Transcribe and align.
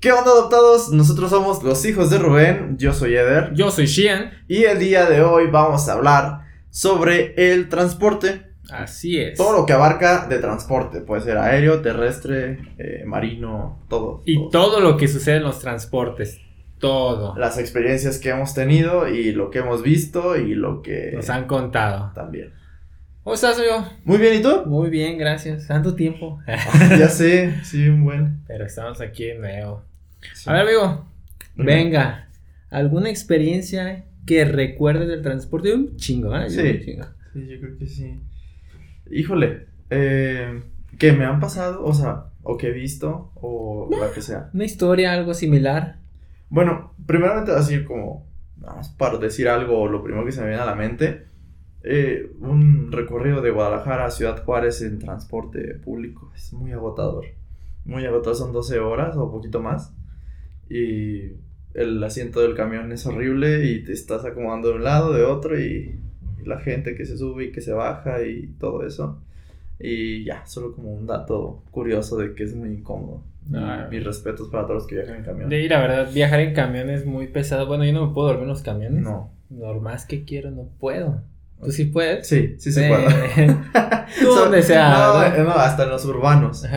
¿Qué 0.00 0.12
onda 0.12 0.30
adoptados? 0.30 0.90
Nosotros 0.92 1.30
somos 1.30 1.62
los 1.62 1.84
hijos 1.84 2.08
de 2.10 2.18
Rubén, 2.18 2.76
yo 2.78 2.94
soy 2.94 3.14
Eder 3.16 3.52
Yo 3.54 3.70
soy 3.70 3.86
Shian. 3.86 4.30
y 4.48 4.64
el 4.64 4.78
día 4.78 5.04
de 5.08 5.20
hoy 5.20 5.48
vamos 5.48 5.88
a 5.88 5.92
hablar 5.92 6.40
sobre 6.70 7.34
el 7.36 7.68
transporte, 7.68 8.46
Así 8.70 9.20
es. 9.20 9.36
todo 9.36 9.52
lo 9.52 9.66
que 9.66 9.72
abarca 9.74 10.26
de 10.26 10.38
transporte, 10.38 11.00
puede 11.02 11.22
ser 11.22 11.36
aéreo, 11.36 11.82
terrestre, 11.82 12.60
eh, 12.78 13.02
marino, 13.04 13.82
todo. 13.88 14.22
Y 14.24 14.48
todo 14.50 14.80
lo 14.80 14.96
que 14.96 15.06
sucede 15.08 15.36
en 15.36 15.42
los 15.42 15.58
transportes. 15.58 16.40
Todo. 16.78 17.36
Las 17.36 17.58
experiencias 17.58 18.18
que 18.18 18.30
hemos 18.30 18.54
tenido 18.54 19.06
y 19.06 19.32
lo 19.32 19.50
que 19.50 19.58
hemos 19.58 19.82
visto 19.82 20.36
y 20.38 20.54
lo 20.54 20.80
que 20.80 21.10
Nos 21.14 21.28
han 21.28 21.46
contado. 21.46 22.10
también. 22.14 22.54
¿Cómo 23.22 23.34
estás, 23.34 23.58
amigo? 23.58 23.86
Muy 24.04 24.16
bien, 24.16 24.40
¿y 24.40 24.42
tú? 24.42 24.62
Muy 24.64 24.88
bien, 24.88 25.18
gracias. 25.18 25.66
Tanto 25.66 25.94
tiempo. 25.94 26.38
ya 26.98 27.08
sé, 27.10 27.54
sí, 27.64 27.86
un 27.86 28.02
buen. 28.02 28.42
Pero 28.46 28.64
estamos 28.64 29.02
aquí 29.02 29.26
de 29.26 29.34
nuevo. 29.34 29.89
Sí. 30.34 30.48
A 30.48 30.54
ver, 30.54 30.62
amigo. 30.62 31.06
Venga. 31.56 32.28
¿Alguna 32.70 33.10
experiencia 33.10 34.06
que 34.26 34.44
recuerdes 34.44 35.08
del 35.08 35.22
transporte? 35.22 35.74
Un 35.74 35.96
chingo, 35.96 36.36
¿eh? 36.36 36.50
Sí. 36.50 36.60
Un 36.60 36.80
chingo. 36.80 37.06
Sí, 37.32 37.46
yo 37.48 37.60
creo 37.60 37.78
que 37.78 37.86
sí. 37.86 38.20
Híjole, 39.10 39.66
eh, 39.90 40.62
que 40.98 41.12
me 41.12 41.24
han 41.24 41.40
pasado, 41.40 41.84
o 41.84 41.92
sea, 41.92 42.26
o 42.42 42.56
que 42.56 42.68
he 42.68 42.72
visto, 42.72 43.32
o 43.34 43.88
lo 43.90 44.12
que 44.12 44.22
sea. 44.22 44.50
Una 44.54 44.64
historia, 44.64 45.12
algo 45.12 45.34
similar. 45.34 45.98
Bueno, 46.48 46.94
primeramente 47.06 47.52
así 47.52 47.84
como, 47.84 48.26
nada 48.56 48.76
más 48.76 48.90
para 48.90 49.18
decir 49.18 49.48
algo, 49.48 49.88
lo 49.88 50.02
primero 50.02 50.24
que 50.24 50.32
se 50.32 50.40
me 50.40 50.48
viene 50.48 50.62
a 50.62 50.66
la 50.66 50.74
mente, 50.74 51.26
eh, 51.82 52.32
un 52.40 52.92
recorrido 52.92 53.40
de 53.40 53.50
Guadalajara 53.50 54.04
a 54.04 54.10
Ciudad 54.10 54.44
Juárez 54.44 54.82
en 54.82 54.98
transporte 54.98 55.74
público, 55.76 56.30
es 56.34 56.52
muy 56.52 56.72
agotador. 56.72 57.26
Muy 57.84 58.04
agotador, 58.04 58.36
son 58.36 58.52
12 58.52 58.78
horas 58.78 59.16
o 59.16 59.30
poquito 59.30 59.60
más. 59.60 59.94
Y 60.70 61.32
el 61.74 62.02
asiento 62.02 62.40
del 62.40 62.54
camión 62.54 62.90
es 62.92 63.04
horrible 63.06 63.66
y 63.66 63.84
te 63.84 63.92
estás 63.92 64.24
acomodando 64.24 64.68
de 64.70 64.74
un 64.76 64.84
lado, 64.84 65.12
de 65.12 65.24
otro 65.24 65.60
y, 65.60 65.98
y 66.42 66.46
la 66.46 66.60
gente 66.60 66.94
que 66.94 67.04
se 67.04 67.18
sube 67.18 67.44
y 67.46 67.52
que 67.52 67.60
se 67.60 67.72
baja 67.72 68.22
y 68.22 68.46
todo 68.58 68.86
eso. 68.86 69.20
Y 69.78 70.24
ya, 70.24 70.44
solo 70.46 70.74
como 70.74 70.92
un 70.92 71.06
dato 71.06 71.62
curioso 71.70 72.16
de 72.18 72.34
que 72.34 72.44
es 72.44 72.54
muy 72.54 72.68
incómodo. 72.70 73.22
Ah. 73.54 73.88
Mis 73.90 74.04
respetos 74.04 74.48
para 74.48 74.64
todos 74.64 74.74
los 74.82 74.86
que 74.86 74.96
viajan 74.96 75.16
en 75.16 75.22
camión. 75.24 75.48
De 75.48 75.60
ir, 75.62 75.70
la 75.70 75.80
verdad, 75.80 76.12
viajar 76.12 76.40
en 76.40 76.54
camión 76.54 76.88
es 76.90 77.04
muy 77.06 77.26
pesado. 77.28 77.66
Bueno, 77.66 77.84
yo 77.84 77.92
no 77.92 78.06
me 78.08 78.14
puedo 78.14 78.28
dormir 78.28 78.42
en 78.44 78.48
los 78.50 78.62
camiones. 78.62 79.02
No. 79.02 79.30
Por 79.58 79.80
más 79.80 80.04
que 80.06 80.24
quiero, 80.24 80.50
no 80.50 80.68
puedo. 80.78 81.22
¿Tú 81.64 81.70
sí 81.72 81.86
puedes? 81.86 82.26
Sí, 82.28 82.54
sí 82.58 82.70
se 82.72 82.86
Eh, 82.86 82.90
puede. 82.90 83.56
Tú 84.20 84.28
donde 84.34 84.62
sea, 84.62 84.90
No, 84.90 85.18
¿no? 85.18 85.24
eh, 85.24 85.42
no, 85.44 85.50
hasta 85.52 85.84
en 85.84 85.90
los 85.90 86.04
urbanos. 86.04 86.64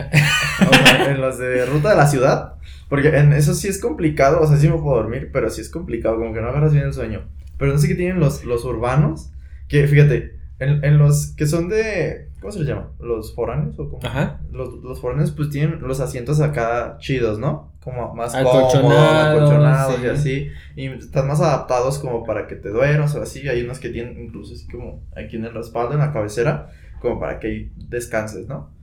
O 0.70 0.72
sea, 0.72 1.10
en 1.10 1.20
los 1.20 1.36
de 1.38 1.66
ruta 1.66 1.90
de 1.90 1.96
la 1.96 2.06
ciudad. 2.06 2.53
Porque 2.88 3.08
en 3.08 3.32
eso 3.32 3.54
sí 3.54 3.68
es 3.68 3.80
complicado. 3.80 4.40
O 4.40 4.46
sea, 4.46 4.56
sí 4.56 4.68
me 4.68 4.78
puedo 4.78 4.96
dormir, 4.96 5.30
pero 5.32 5.50
sí 5.50 5.60
es 5.60 5.70
complicado. 5.70 6.16
Como 6.18 6.32
que 6.32 6.40
no 6.40 6.48
agarras 6.48 6.72
bien 6.72 6.84
el 6.84 6.92
sueño. 6.92 7.22
Pero 7.58 7.72
no 7.72 7.78
sé 7.78 7.88
qué 7.88 7.94
tienen 7.94 8.20
los, 8.20 8.44
los 8.44 8.64
urbanos. 8.64 9.30
Que 9.68 9.86
fíjate, 9.86 10.36
en, 10.58 10.84
en 10.84 10.98
los 10.98 11.28
que 11.36 11.46
son 11.46 11.68
de. 11.68 12.30
¿Cómo 12.40 12.52
se 12.52 12.58
les 12.60 12.68
llama? 12.68 12.90
¿Los 13.00 13.34
foráneos 13.34 13.78
o 13.78 13.88
cómo? 13.88 14.00
Ajá. 14.04 14.40
Los, 14.52 14.74
los 14.82 15.00
foráneos, 15.00 15.30
pues 15.30 15.48
tienen 15.48 15.80
los 15.80 16.00
asientos 16.00 16.40
acá 16.40 16.98
chidos, 16.98 17.38
¿no? 17.38 17.72
Como 17.82 18.14
más 18.14 18.34
Acolchonados, 18.34 19.38
acolchonados 19.38 19.96
sí. 19.96 20.02
y 20.02 20.08
así. 20.08 20.48
Y 20.76 20.86
están 20.88 21.26
más 21.26 21.40
adaptados 21.40 21.98
como 21.98 22.24
para 22.24 22.46
que 22.46 22.56
te 22.56 22.68
duermas 22.68 23.14
o 23.14 23.22
así. 23.22 23.48
Hay 23.48 23.62
unos 23.62 23.78
que 23.78 23.88
tienen 23.88 24.22
incluso 24.22 24.54
así 24.54 24.66
como 24.68 25.02
aquí 25.16 25.36
en 25.36 25.46
el 25.46 25.54
respaldo, 25.54 25.94
en 25.94 26.00
la 26.00 26.12
cabecera, 26.12 26.70
como 27.00 27.18
para 27.18 27.40
que 27.40 27.70
descanses, 27.76 28.46
¿no? 28.46 28.73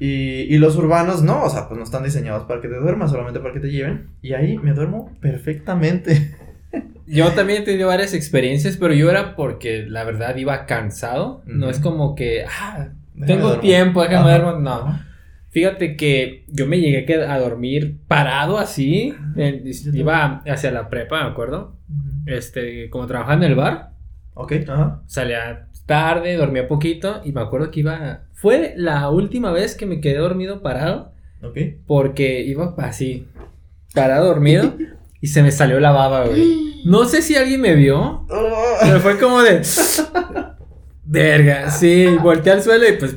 Y, 0.00 0.52
y 0.52 0.58
los 0.58 0.76
urbanos 0.76 1.22
no, 1.22 1.44
o 1.44 1.50
sea, 1.50 1.68
pues 1.68 1.76
no 1.78 1.84
están 1.84 2.02
diseñados 2.02 2.44
para 2.44 2.60
que 2.60 2.68
te 2.68 2.76
duermas, 2.76 3.10
solamente 3.10 3.38
para 3.38 3.52
que 3.54 3.60
te 3.60 3.70
lleven. 3.70 4.08
Y 4.22 4.32
ahí 4.32 4.58
me 4.58 4.72
duermo 4.72 5.12
perfectamente. 5.20 6.34
Yo 7.06 7.28
también 7.32 7.62
he 7.62 7.64
tenido 7.64 7.88
varias 7.88 8.14
experiencias, 8.14 8.76
pero 8.76 8.94
yo 8.94 9.10
era 9.10 9.34
porque 9.34 9.84
la 9.88 10.04
verdad 10.04 10.36
iba 10.36 10.64
cansado. 10.66 11.42
No 11.44 11.66
Ujú. 11.66 11.70
es 11.70 11.80
como 11.80 12.14
que, 12.14 12.44
ah, 12.44 12.90
Déjame 13.14 13.26
tengo 13.26 13.46
duermo. 13.48 13.62
tiempo, 13.62 14.02
déjame 14.02 14.30
Ajá. 14.30 14.38
dormir. 14.38 14.62
No. 14.62 15.00
Fíjate 15.50 15.96
que 15.96 16.44
yo 16.46 16.68
me 16.68 16.78
llegué 16.78 17.24
a 17.24 17.38
dormir 17.40 17.98
parado 18.06 18.58
así. 18.58 19.12
iba 19.92 20.42
hacia 20.46 20.70
la 20.70 20.88
prepa, 20.88 21.24
me 21.24 21.30
acuerdo. 21.30 21.76
Ujú. 21.88 22.10
Este, 22.26 22.88
como 22.90 23.06
trabajaba 23.08 23.34
en 23.34 23.42
el 23.42 23.56
bar, 23.56 23.90
Ok, 24.34 24.52
ajá. 24.68 25.02
salía 25.06 25.66
tarde, 25.86 26.36
dormía 26.36 26.68
poquito 26.68 27.20
y 27.24 27.32
me 27.32 27.40
acuerdo 27.40 27.72
que 27.72 27.80
iba. 27.80 28.22
Fue 28.40 28.72
la 28.76 29.10
última 29.10 29.52
vez 29.52 29.74
que 29.74 29.86
me 29.86 30.00
quedé 30.00 30.16
dormido 30.18 30.62
parado 30.62 31.12
Ok. 31.42 31.58
porque 31.86 32.42
iba 32.42 32.74
así, 32.78 33.26
parado 33.94 34.26
dormido 34.26 34.74
y 35.20 35.26
se 35.28 35.42
me 35.42 35.50
salió 35.52 35.78
la 35.80 35.90
baba, 35.90 36.24
güey. 36.26 36.82
No 36.84 37.04
sé 37.04 37.20
si 37.22 37.36
alguien 37.36 37.60
me 37.60 37.74
vio, 37.74 38.26
pero 38.80 39.00
fue 39.00 39.18
como 39.18 39.42
de. 39.42 39.60
Verga, 41.04 41.70
sí, 41.70 42.06
volteé 42.22 42.52
al 42.52 42.62
suelo 42.62 42.88
y 42.88 42.92
pues 42.92 43.16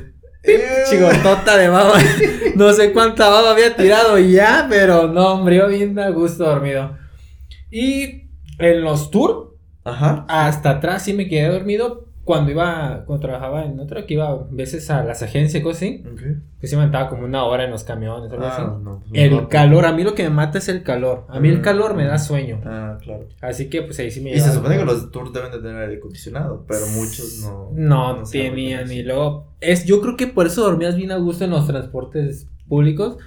chigotota 0.90 1.56
de 1.56 1.68
baba. 1.68 1.98
No 2.56 2.72
sé 2.72 2.92
cuánta 2.92 3.28
baba 3.28 3.50
había 3.50 3.74
tirado 3.74 4.16
ya, 4.16 4.66
pero 4.70 5.08
no, 5.08 5.34
hombre, 5.34 5.66
bien 5.66 5.98
a 5.98 6.10
gusto 6.10 6.44
dormido. 6.44 6.96
Y 7.68 8.28
en 8.60 8.82
los 8.82 9.10
tours, 9.10 9.48
Ajá. 9.82 10.24
hasta 10.28 10.70
atrás 10.70 11.02
sí 11.04 11.14
me 11.14 11.26
quedé 11.28 11.48
dormido 11.48 12.06
cuando 12.24 12.50
iba, 12.50 13.04
cuando 13.06 13.26
trabajaba 13.26 13.64
en 13.66 13.78
otro, 13.78 14.06
que 14.06 14.14
iba 14.14 14.30
a 14.30 14.38
veces 14.50 14.88
a 14.90 15.04
las 15.04 15.22
agencias 15.22 15.60
y 15.60 15.62
cosas 15.62 15.82
así, 15.82 16.04
Ok. 16.10 16.20
que 16.60 16.66
sí 16.66 16.74
me 16.76 16.90
como 17.08 17.24
una 17.24 17.44
hora 17.44 17.64
en 17.64 17.70
los 17.70 17.84
camiones, 17.84 18.32
algo 18.32 18.46
así. 18.46 18.62
Ah, 18.64 18.78
no, 18.82 19.00
pues, 19.00 19.10
El 19.22 19.30
no. 19.32 19.48
calor, 19.50 19.84
a 19.84 19.92
mí 19.92 20.02
lo 20.04 20.14
que 20.14 20.22
me 20.24 20.30
mata 20.30 20.56
es 20.58 20.68
el 20.70 20.82
calor. 20.82 21.26
A 21.28 21.38
mí 21.38 21.48
el 21.50 21.58
Mm. 21.58 21.62
calor 21.62 21.94
me 21.94 22.04
da 22.06 22.18
sueño. 22.18 22.60
Ah, 22.64 22.96
claro. 23.02 23.28
Así 23.42 23.68
que 23.68 23.82
pues 23.82 23.98
ahí 23.98 24.10
sí 24.10 24.20
me 24.22 24.30
Y 24.34 24.40
se 24.40 24.52
supone 24.52 24.78
que 24.78 24.84
los 24.86 25.10
tours 25.10 25.32
deben 25.34 25.52
de 25.52 25.58
tener 25.58 25.76
aire 25.82 25.96
acondicionado, 25.98 26.64
pero 26.66 26.86
muchos 26.94 27.42
no. 27.42 27.70
No, 27.74 28.22
tenían 28.24 28.90
y 28.90 29.02
luego 29.02 29.48
es 29.60 29.84
yo 29.84 30.00
creo 30.00 30.16
que 30.16 30.26
por 30.26 30.46
eso 30.46 30.62
dormías 30.62 30.96
bien 30.96 31.12
a 31.12 31.16
gusto 31.16 31.44
en 31.44 31.50
los 31.50 31.66
transportes 31.66 32.46
públicos 32.68 33.18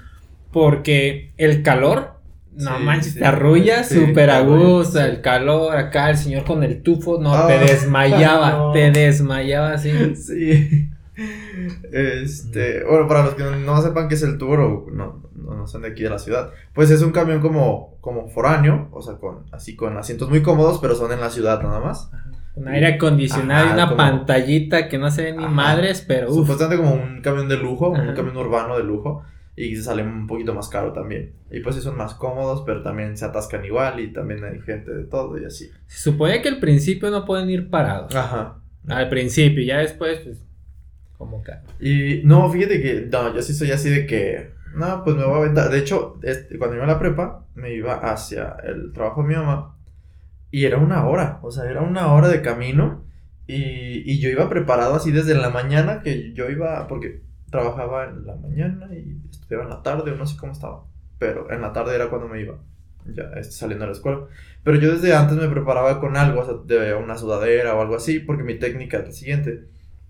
porque 0.51 1.33
el 1.37 1.61
calor 1.61 2.16
no 2.57 2.77
Sí, 2.77 2.83
manches 2.83 3.13
sí. 3.13 3.19
te 3.19 3.25
arrullas 3.25 3.87
Sí, 3.87 4.05
súper 4.05 4.29
a 4.29 4.41
gusto 4.41 4.99
el 4.99 5.21
calor 5.21 5.75
acá 5.77 6.09
el 6.09 6.17
señor 6.17 6.43
con 6.43 6.63
el 6.63 6.81
tufo 6.83 7.19
no 7.21 7.33
Ah, 7.33 7.47
te 7.47 7.59
desmayaba 7.59 8.51
no. 8.51 8.71
te 8.71 8.91
desmayaba 8.91 9.73
así 9.73 9.91
Sí. 10.15 10.89
Este, 11.91 12.83
bueno, 12.83 13.07
para 13.07 13.23
los 13.23 13.35
que 13.35 13.43
no, 13.43 13.81
sepan 13.81 14.07
qué 14.07 14.15
es 14.15 14.23
el 14.23 14.37
tour 14.37 14.59
o 14.59 14.85
no, 14.91 15.23
no, 15.35 15.53
no 15.55 15.67
son 15.67 15.81
de 15.81 15.89
aquí 15.89 16.03
de 16.03 16.09
la 16.09 16.19
ciudad, 16.19 16.51
pues 16.73 16.91
es 16.91 17.01
un 17.01 17.11
camión 17.11 17.39
como, 17.41 17.97
como 18.01 18.27
foráneo, 18.29 18.89
o 18.91 19.01
sea, 19.01 19.15
con 19.15 19.45
así 19.51 19.75
con 19.75 19.97
asientos 19.97 20.29
muy 20.29 20.41
cómodos, 20.43 20.79
pero 20.79 20.95
son 20.95 21.11
en 21.11 21.19
la 21.21 21.29
ciudad 21.29 21.61
nada 21.63 21.79
más. 21.79 22.11
un 22.55 22.67
aire 22.67 22.87
acondicionado 22.95 23.65
Ajá, 23.65 23.69
y 23.71 23.73
una 23.73 23.85
como- 23.85 23.97
pantallita 23.97 24.87
que 24.89 24.97
no 24.97 25.09
se 25.11 25.23
ven 25.23 25.37
ni 25.37 25.43
Ajá. 25.45 25.53
madres 25.53 26.03
pero 26.07 26.31
Supuestamente 26.33 26.77
como 26.83 26.95
un 26.95 27.21
camión 27.21 27.47
de 27.49 27.57
lujo, 27.57 27.95
Ajá. 27.95 28.09
un 28.09 28.15
camión 28.15 28.37
urbano 28.37 28.77
de 28.77 28.83
lujo, 28.83 29.23
y 29.57 29.75
se 29.75 29.81
sale 29.83 30.03
un 30.03 30.27
poquito 30.27 30.53
más 30.53 30.69
caro 30.69 30.93
también. 30.93 31.33
Y 31.51 31.59
pues 31.61 31.75
sí 31.75 31.81
son 31.81 31.97
más 31.97 32.13
cómodos, 32.13 32.61
pero 32.65 32.83
también 32.83 33.17
se 33.17 33.25
atascan 33.25 33.65
igual 33.65 33.99
y 33.99 34.13
también 34.13 34.43
hay 34.43 34.61
gente 34.61 34.93
de 34.93 35.03
todo 35.05 35.37
y 35.39 35.45
así. 35.45 35.69
se 35.87 35.97
supone 35.99 36.41
que 36.43 36.49
al 36.49 36.59
principio 36.59 37.09
no 37.09 37.25
pueden 37.25 37.49
ir 37.49 37.69
parados 37.69 38.15
Ajá. 38.15 38.59
al 38.87 39.09
principio 39.09 39.63
ya 39.63 39.79
después 39.79 40.19
pues 40.19 40.43
como 41.17 41.41
que 41.43 41.53
Y 41.79 42.21
no, 42.23 42.47
fíjate 42.51 42.79
que, 42.81 43.07
no, 43.11 43.33
yo 43.33 43.41
sí 43.41 43.53
soy 43.55 43.71
así 43.71 43.89
de 43.89 44.05
que, 44.05 44.51
no, 44.75 45.03
pues 45.03 45.15
me 45.15 45.25
voy 45.25 45.33
a 45.33 45.37
aventar. 45.37 45.71
De 45.71 45.79
hecho, 45.79 46.19
este, 46.21 46.59
cuando 46.59 46.75
iba 46.75 46.85
a 46.85 46.89
la 46.89 46.99
prepa, 46.99 47.47
me 47.55 47.73
iba 47.73 47.95
hacia 47.95 48.55
el 48.63 48.93
trabajo 48.93 49.23
de 49.23 49.29
mi 49.29 49.35
mamá 49.35 49.73
y 50.51 50.65
era 50.65 50.77
una 50.77 51.07
hora, 51.07 51.39
o 51.41 51.49
sea, 51.51 51.69
era 51.69 51.81
una 51.81 52.13
hora 52.13 52.27
de 52.29 52.41
camino 52.43 53.03
y, 53.47 54.03
y 54.09 54.19
yo 54.19 54.29
iba 54.29 54.47
preparado 54.49 54.93
así 54.95 55.11
desde 55.11 55.33
la 55.33 55.49
mañana 55.49 56.01
que 56.03 56.33
yo 56.33 56.47
iba, 56.49 56.87
porque 56.87 57.23
trabajaba 57.49 58.05
en 58.05 58.25
la 58.25 58.35
mañana 58.35 58.87
y 58.93 59.17
estudiaba 59.29 59.63
en 59.63 59.69
la 59.69 59.81
tarde, 59.83 60.11
o 60.11 60.15
no 60.15 60.25
sé 60.25 60.37
cómo 60.37 60.51
estaba, 60.53 60.83
pero 61.19 61.49
en 61.51 61.61
la 61.61 61.73
tarde 61.73 61.95
era 61.95 62.09
cuando 62.09 62.27
me 62.27 62.41
iba, 62.41 62.55
ya 63.05 63.23
este, 63.37 63.53
saliendo 63.53 63.83
de 63.85 63.91
la 63.91 63.95
escuela. 63.97 64.19
Pero 64.63 64.77
yo 64.79 64.91
desde 64.93 65.15
antes 65.15 65.37
me 65.37 65.47
preparaba 65.47 65.99
con 65.99 66.17
algo, 66.17 66.41
o 66.41 66.45
sea, 66.45 66.55
de 66.65 66.93
una 66.93 67.17
sudadera 67.17 67.75
o 67.75 67.81
algo 67.81 67.95
así, 67.95 68.19
porque 68.19 68.43
mi 68.43 68.55
técnica 68.55 68.97
es 68.97 69.05
la 69.05 69.11
siguiente, 69.11 69.63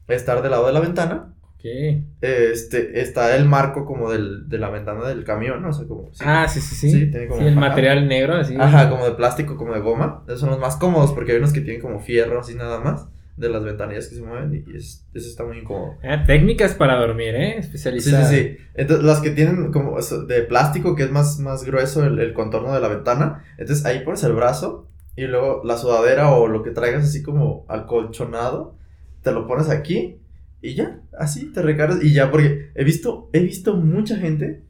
estar 0.07 0.41
del 0.41 0.51
lado 0.51 0.65
de 0.67 0.73
la 0.73 0.79
ventana 0.79 1.33
¿qué? 1.59 2.01
este, 2.21 3.01
está 3.01 3.35
el 3.35 3.45
marco 3.45 3.85
como 3.85 4.09
del, 4.09 4.47
de 4.47 4.57
la 4.57 4.69
ventana 4.69 5.06
del 5.07 5.23
camión, 5.25 5.61
¿no? 5.61 5.69
O 5.69 5.73
sea, 5.73 5.85
como... 5.88 6.07
sí. 6.13 6.23
ah 6.25 6.47
sí 6.47 6.61
sí 6.61 6.75
sí 6.75 6.89
Sí, 6.91 7.11
tiene 7.11 7.27
como- 7.27 7.41
Sí, 7.41 7.47
el 7.47 7.56
material 7.57 8.07
negro 8.07 8.35
así 8.35 8.56
Ajá, 8.57 8.89
como 8.89 9.03
de 9.06 9.11
plástico, 9.11 9.57
como 9.57 9.73
de 9.73 9.81
goma. 9.81 10.23
Esos 10.27 10.39
son 10.39 10.50
los 10.51 10.59
más 10.59 10.77
cómodos 10.77 11.11
porque 11.11 11.33
hay 11.33 11.39
unos 11.39 11.51
que 11.53 11.61
tienen 11.61 11.81
como 11.81 12.00
fierro 12.00 12.39
así 12.39 12.56
nada 12.56 12.79
más 12.79 13.07
de 13.37 13.49
las 13.49 13.63
ventanillas 13.63 14.07
que 14.07 14.15
se 14.15 14.21
mueven 14.23 14.63
y 14.67 14.75
es- 14.75 15.05
eso 15.13 15.27
está 15.29 15.43
muy 15.45 15.59
incómodo. 15.59 15.95
Ah, 16.03 16.23
técnicas 16.25 16.73
para 16.73 16.95
dormir, 16.95 17.35
¿eh? 17.35 17.53
Sí, 17.55 17.61
sí, 17.61 17.65
Especializadas. 17.67 18.29
sí. 18.29 18.57
Entonces, 18.73 19.05
las 19.05 19.21
que 19.21 19.29
tienen 19.31 19.71
como 19.71 19.97
de 20.27 20.41
plástico, 20.41 20.95
que 20.95 21.03
es 21.03 21.11
más, 21.11 21.39
más 21.39 21.63
grueso 21.63 22.03
el, 22.05 22.19
el 22.19 22.33
contorno 22.33 22.73
de 22.73 22.81
la 22.81 22.87
ventana, 22.87 23.43
entonces 23.57 23.85
ahí 23.85 23.99
pones 24.03 24.23
el 24.23 24.33
brazo 24.33 24.87
y 25.15 25.25
luego 25.25 25.61
la 25.63 25.77
sudadera 25.77 26.31
o 26.31 26.47
lo 26.47 26.63
que 26.63 26.71
traigas 26.71 27.03
así 27.03 27.23
como 27.23 27.65
acolchonado, 27.67 28.75
te 29.23 29.31
lo 29.31 29.47
pones 29.47 29.69
aquí 29.69 30.17
y 30.61 30.73
ya, 30.75 30.99
así 31.17 31.51
te 31.53 31.61
recargas 31.61 32.03
y 32.03 32.13
ya, 32.13 32.31
porque 32.31 32.71
he 32.75 32.83
visto, 32.83 33.29
he 33.33 33.39
visto 33.39 33.75
mucha 33.75 34.17
gente 34.17 34.63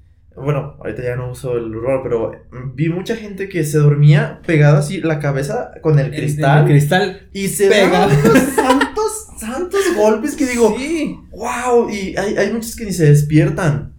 bueno, 0.43 0.75
ahorita 0.79 1.03
ya 1.03 1.15
no 1.15 1.31
uso 1.31 1.57
el 1.57 1.75
urbano, 1.75 2.01
pero 2.03 2.31
vi 2.73 2.89
mucha 2.89 3.15
gente 3.15 3.49
que 3.49 3.63
se 3.63 3.77
dormía 3.79 4.41
pegada 4.45 4.79
así 4.79 5.01
la 5.01 5.19
cabeza 5.19 5.71
con 5.81 5.97
el 5.99 6.11
cristal. 6.11 6.61
El, 6.61 6.67
cristal. 6.67 7.29
Y 7.33 7.47
se 7.47 7.67
pega. 7.69 8.05
unos 8.25 8.43
santos, 8.55 9.27
santos 9.39 9.81
golpes 9.97 10.35
que 10.35 10.45
digo, 10.45 10.75
Sí. 10.77 11.17
wow, 11.31 11.89
y 11.89 12.15
hay, 12.17 12.37
hay 12.37 12.51
muchos 12.53 12.75
que 12.75 12.85
ni 12.85 12.93
se 12.93 13.05
despiertan. 13.05 13.93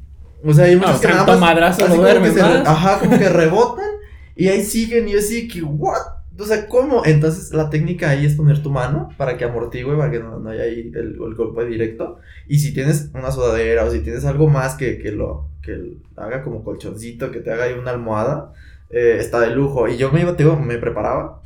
O 0.44 0.52
sea, 0.52 0.67
hay 0.67 0.76
muchos 0.76 0.94
No, 0.94 1.00
que 1.00 1.08
nada 1.08 1.26
más. 1.26 1.40
madrazo 1.40 1.82
así 1.85 1.90
no 1.90 1.96
como 1.96 2.02
que 2.06 2.11
duermen 2.12 2.35
se- 2.35 2.43
más. 2.43 2.67
Ajá, 2.69 2.99
como 3.00 3.19
que 3.19 3.29
rebotan 3.29 3.90
y 4.37 4.46
ahí 4.49 4.62
siguen 4.62 5.08
y 5.08 5.12
yo 5.12 5.19
así 5.19 5.49
que, 5.49 5.62
what? 5.62 5.96
O 6.38 6.44
sea, 6.44 6.69
¿cómo? 6.69 7.05
Entonces 7.05 7.52
la 7.52 7.69
técnica 7.69 8.11
ahí 8.11 8.25
es 8.25 8.35
poner 8.35 8.62
tu 8.62 8.70
mano 8.70 9.08
para 9.17 9.37
que 9.37 9.44
amortigue, 9.44 9.96
para 9.96 10.11
que 10.11 10.20
no, 10.20 10.38
no 10.38 10.50
haya 10.50 10.62
ahí 10.62 10.93
el, 10.94 11.19
el 11.20 11.35
golpe 11.35 11.64
directo. 11.67 12.19
Y 12.46 12.61
si 12.61 12.73
tienes 12.73 13.11
una 13.12 13.32
sudadera 13.32 13.85
o 13.85 13.90
si 13.90 14.00
tienes 14.00 14.25
algo 14.25 14.49
más 14.49 14.76
que, 14.76 14.99
que 14.99 15.11
lo 15.11 15.49
que 15.62 15.96
haga 16.17 16.43
como 16.43 16.62
colchoncito, 16.62 17.32
que 17.32 17.40
te 17.40 17.52
haga 17.52 17.64
ahí 17.64 17.73
una 17.73 17.90
almohada, 17.90 18.52
eh, 18.90 19.17
está 19.19 19.40
de 19.40 19.50
lujo. 19.50 19.88
Y 19.88 19.96
yo 19.96 20.12
me 20.12 20.20
iba, 20.20 20.37
te 20.37 20.44
digo, 20.44 20.56
me 20.56 20.79
preparaba 20.79 21.43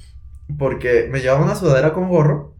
porque 0.58 1.08
me 1.10 1.20
llevaba 1.20 1.42
una 1.44 1.54
sudadera 1.54 1.92
con 1.92 2.08
gorro. 2.08 2.54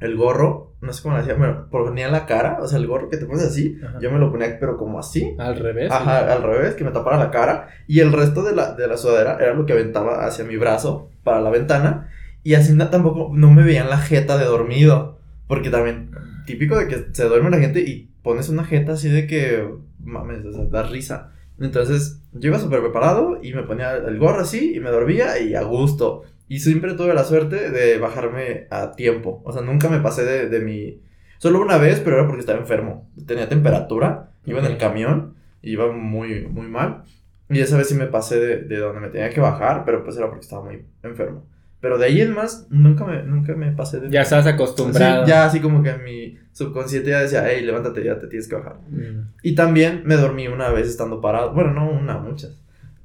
El 0.00 0.16
gorro, 0.16 0.67
no 0.80 0.92
sé 0.92 1.02
cómo 1.02 1.16
lo 1.16 1.20
hacía, 1.22 1.34
me 1.34 1.52
ponía 1.70 2.08
la 2.08 2.24
cara, 2.26 2.58
o 2.60 2.68
sea, 2.68 2.78
el 2.78 2.86
gorro 2.86 3.08
que 3.08 3.16
te 3.16 3.26
pones 3.26 3.44
así, 3.44 3.78
Ajá. 3.84 3.98
yo 4.00 4.10
me 4.12 4.18
lo 4.18 4.30
ponía, 4.30 4.58
pero 4.60 4.76
como 4.76 4.98
así. 4.98 5.34
Al 5.38 5.56
revés. 5.58 5.90
Ajá, 5.90 6.32
al 6.32 6.42
revés, 6.42 6.74
que 6.74 6.84
me 6.84 6.90
tapara 6.92 7.16
la 7.18 7.30
cara. 7.30 7.68
Y 7.86 8.00
el 8.00 8.12
resto 8.12 8.42
de 8.44 8.54
la, 8.54 8.74
de 8.74 8.86
la 8.86 8.96
sudadera 8.96 9.38
era 9.40 9.54
lo 9.54 9.66
que 9.66 9.72
aventaba 9.72 10.24
hacia 10.24 10.44
mi 10.44 10.56
brazo 10.56 11.10
para 11.24 11.40
la 11.40 11.50
ventana. 11.50 12.08
Y 12.44 12.54
así 12.54 12.72
na- 12.74 12.90
tampoco 12.90 13.30
no 13.34 13.50
me 13.50 13.62
veían 13.64 13.90
la 13.90 13.98
jeta 13.98 14.38
de 14.38 14.44
dormido. 14.44 15.18
Porque 15.48 15.70
también, 15.70 16.10
típico 16.46 16.78
de 16.78 16.86
que 16.88 17.06
se 17.12 17.24
duerme 17.24 17.50
la 17.50 17.58
gente 17.58 17.80
y 17.80 18.10
pones 18.22 18.48
una 18.48 18.64
jeta 18.64 18.92
así 18.92 19.08
de 19.08 19.26
que, 19.26 19.66
mames, 19.98 20.44
o 20.44 20.52
sea, 20.52 20.64
da 20.66 20.82
risa. 20.84 21.32
Entonces, 21.58 22.22
yo 22.32 22.48
iba 22.50 22.58
súper 22.60 22.80
preparado 22.80 23.38
y 23.42 23.52
me 23.52 23.62
ponía 23.64 23.94
el 23.96 24.18
gorro 24.18 24.40
así 24.40 24.74
y 24.76 24.80
me 24.80 24.90
dormía 24.90 25.38
y 25.40 25.54
a 25.54 25.62
gusto. 25.62 26.22
Y 26.48 26.60
siempre 26.60 26.94
tuve 26.94 27.14
la 27.14 27.24
suerte 27.24 27.70
de 27.70 27.98
bajarme 27.98 28.66
a 28.70 28.92
tiempo. 28.92 29.42
O 29.44 29.52
sea, 29.52 29.62
nunca 29.62 29.88
me 29.88 30.00
pasé 30.00 30.24
de, 30.24 30.48
de 30.48 30.60
mi... 30.60 31.02
Solo 31.38 31.60
una 31.60 31.78
vez, 31.78 32.00
pero 32.00 32.16
era 32.16 32.26
porque 32.26 32.40
estaba 32.40 32.58
enfermo. 32.58 33.08
Tenía 33.26 33.48
temperatura, 33.48 34.30
iba 34.44 34.58
en 34.58 34.64
el 34.64 34.78
camión, 34.78 35.34
iba 35.62 35.92
muy, 35.92 36.46
muy 36.46 36.66
mal. 36.66 37.04
Y 37.50 37.60
esa 37.60 37.76
vez 37.76 37.88
sí 37.88 37.94
me 37.94 38.06
pasé 38.06 38.40
de, 38.40 38.56
de 38.62 38.78
donde 38.78 39.00
me 39.00 39.08
tenía 39.08 39.30
que 39.30 39.40
bajar, 39.40 39.84
pero 39.84 40.02
pues 40.02 40.16
era 40.16 40.26
porque 40.26 40.44
estaba 40.44 40.64
muy 40.64 40.84
enfermo. 41.02 41.46
Pero 41.80 41.96
de 41.96 42.06
ahí 42.06 42.20
en 42.20 42.34
más, 42.34 42.66
nunca 42.70 43.04
me, 43.04 43.22
nunca 43.22 43.54
me 43.54 43.70
pasé 43.70 44.00
de... 44.00 44.10
Ya 44.10 44.22
estás 44.22 44.46
acostumbrado. 44.46 45.24
Sí, 45.24 45.30
ya 45.30 45.44
así 45.44 45.60
como 45.60 45.82
que 45.82 45.94
mi 45.94 46.36
subconsciente 46.52 47.10
ya 47.10 47.20
decía, 47.20 47.44
hey, 47.48 47.64
levántate, 47.64 48.02
ya 48.02 48.18
te 48.18 48.26
tienes 48.26 48.48
que 48.48 48.56
bajar. 48.56 48.80
Mm. 48.88 49.34
Y 49.44 49.54
también 49.54 50.02
me 50.04 50.16
dormí 50.16 50.48
una 50.48 50.70
vez 50.70 50.88
estando 50.88 51.20
parado. 51.20 51.54
Bueno, 51.54 51.72
no 51.72 51.88
una, 51.88 52.18
muchas. 52.18 52.60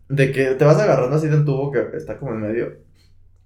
De 0.10 0.32
que 0.32 0.56
te 0.56 0.66
vas 0.66 0.80
agarrando 0.80 1.16
así 1.16 1.28
del 1.28 1.46
tubo 1.46 1.72
que 1.72 1.86
está 1.96 2.18
como 2.18 2.34
en 2.34 2.42
medio. 2.42 2.78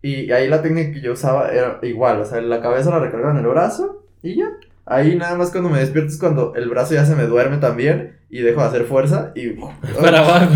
Y 0.01 0.31
ahí 0.31 0.47
la 0.47 0.61
técnica 0.61 0.91
que 0.93 1.01
yo 1.01 1.13
usaba 1.13 1.49
era 1.49 1.79
igual. 1.83 2.21
O 2.21 2.25
sea, 2.25 2.39
la 2.41 2.61
cabeza 2.61 2.89
la 2.91 2.99
recargaba 2.99 3.31
en 3.37 3.43
el 3.43 3.47
brazo 3.51 4.03
y 4.23 4.35
ya. 4.37 4.45
Ahí 4.85 5.15
nada 5.15 5.35
más 5.35 5.51
cuando 5.51 5.69
me 5.69 5.79
despierto 5.79 6.09
es 6.11 6.17
cuando 6.19 6.53
el 6.55 6.69
brazo 6.69 6.93
ya 6.93 7.03
se 7.05 7.15
me 7.15 7.23
duerme 7.23 7.57
también 7.57 8.17
y 8.29 8.39
dejo 8.39 8.61
de 8.61 8.67
hacer 8.67 8.83
fuerza 8.85 9.31
y... 9.35 9.49
Para 10.01 10.19
abajo. 10.19 10.53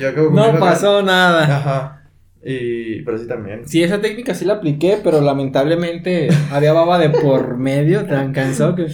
Yo 0.00 0.08
acabo 0.08 0.30
no 0.30 0.58
pasó 0.58 1.02
nada. 1.02 1.42
Ajá. 1.56 1.94
Y... 2.42 3.02
Pero 3.02 3.18
sí 3.18 3.26
también. 3.26 3.66
Sí, 3.68 3.82
esa 3.82 4.00
técnica 4.00 4.34
sí 4.34 4.44
la 4.46 4.54
apliqué, 4.54 4.98
pero 5.02 5.20
lamentablemente 5.20 6.28
había 6.50 6.72
baba 6.72 6.98
de 6.98 7.10
por 7.10 7.56
medio, 7.58 8.06
tan 8.06 8.32
cansado 8.32 8.74
que 8.74 8.86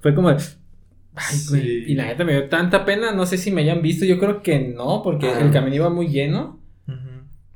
fue 0.00 0.14
como... 0.14 0.28
Ay, 0.30 1.36
güey. 1.48 1.62
Sí. 1.62 1.84
Y 1.88 1.94
la 1.94 2.04
neta 2.06 2.24
me 2.24 2.32
dio 2.32 2.48
tanta 2.48 2.84
pena, 2.84 3.12
no 3.12 3.24
sé 3.26 3.38
si 3.38 3.50
me 3.50 3.62
hayan 3.62 3.82
visto, 3.82 4.04
yo 4.04 4.18
creo 4.18 4.42
que 4.42 4.58
no, 4.60 5.02
porque 5.02 5.28
Ah. 5.28 5.40
el 5.40 5.50
camino 5.52 5.74
iba 5.76 5.90
muy 5.90 6.08
lleno. 6.08 6.57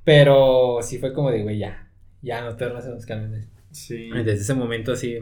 Pero 0.04 0.78
sí 0.82 0.98
fue 0.98 1.12
como 1.12 1.30
de, 1.30 1.42
güey, 1.42 1.58
ya, 1.58 1.88
ya 2.22 2.40
no 2.42 2.56
te 2.56 2.64
en 2.64 2.74
los 2.74 3.06
camiones. 3.06 3.48
Sí. 3.70 4.10
Desde 4.10 4.32
ese 4.34 4.54
momento 4.54 4.96
sí 4.96 5.18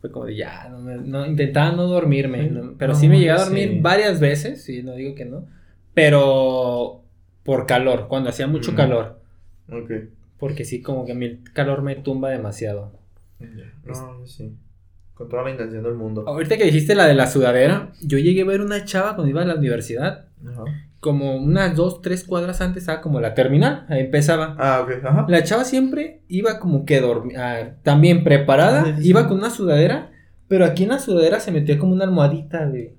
fue 0.00 0.10
como 0.10 0.26
de, 0.26 0.36
ya, 0.36 0.68
no, 0.68 0.78
no, 0.78 1.26
intentaba 1.26 1.72
no 1.74 1.84
dormirme, 1.84 2.50
no, 2.50 2.74
pero 2.78 2.92
No, 2.92 2.98
sí 2.98 3.08
me 3.08 3.18
llegué 3.18 3.30
a 3.30 3.44
dormir 3.44 3.68
sí. 3.70 3.78
varias 3.80 4.20
veces, 4.20 4.62
sí, 4.62 4.82
no 4.82 4.94
digo 4.94 5.14
que 5.14 5.24
no, 5.24 5.46
pero 5.94 7.02
por 7.42 7.66
calor, 7.66 8.06
cuando 8.08 8.30
hacía 8.30 8.46
mucho 8.46 8.72
Mm. 8.72 8.76
calor, 8.76 9.20
Ok. 9.70 9.90
porque 10.38 10.64
sí, 10.64 10.82
como 10.82 11.04
que 11.06 11.12
el 11.12 11.40
calor 11.52 11.82
me 11.82 11.96
tumba 11.96 12.30
demasiado. 12.30 12.92
Ya. 13.40 13.72
No, 13.84 14.26
sí. 14.26 14.54
Con 15.14 15.28
toda 15.28 15.44
la 15.44 15.50
intención 15.50 15.82
del 15.84 15.94
mundo. 15.94 16.24
Ahorita 16.26 16.56
que 16.56 16.64
dijiste 16.64 16.94
la 16.94 17.06
de 17.06 17.14
la 17.14 17.26
sudadera, 17.28 17.92
yo 18.00 18.18
llegué 18.18 18.42
a 18.42 18.46
ver 18.46 18.60
una 18.60 18.84
chava 18.84 19.14
cuando 19.14 19.30
iba 19.30 19.42
a 19.42 19.44
la 19.46 19.54
universidad, 19.54 20.26
Ajá. 20.46 20.64
Como 21.04 21.36
unas 21.36 21.76
dos, 21.76 22.00
tres 22.00 22.24
cuadras 22.24 22.62
antes 22.62 22.84
estaba 22.84 23.02
como 23.02 23.20
la 23.20 23.34
terminal, 23.34 23.84
ahí 23.90 24.00
empezaba. 24.00 24.56
Ah, 24.58 24.80
ok. 24.82 25.04
Ajá. 25.04 25.26
La 25.28 25.42
chava 25.42 25.64
siempre 25.64 26.22
iba 26.28 26.58
como 26.58 26.86
que 26.86 26.98
dormía, 27.02 27.76
también 27.82 28.24
preparada, 28.24 28.96
iba 29.02 29.28
con 29.28 29.36
una 29.36 29.50
sudadera, 29.50 30.12
pero 30.48 30.64
aquí 30.64 30.84
en 30.84 30.88
la 30.88 30.98
sudadera 30.98 31.40
se 31.40 31.52
metía 31.52 31.78
como 31.78 31.92
una 31.92 32.04
almohadita, 32.04 32.64
güey. 32.64 32.92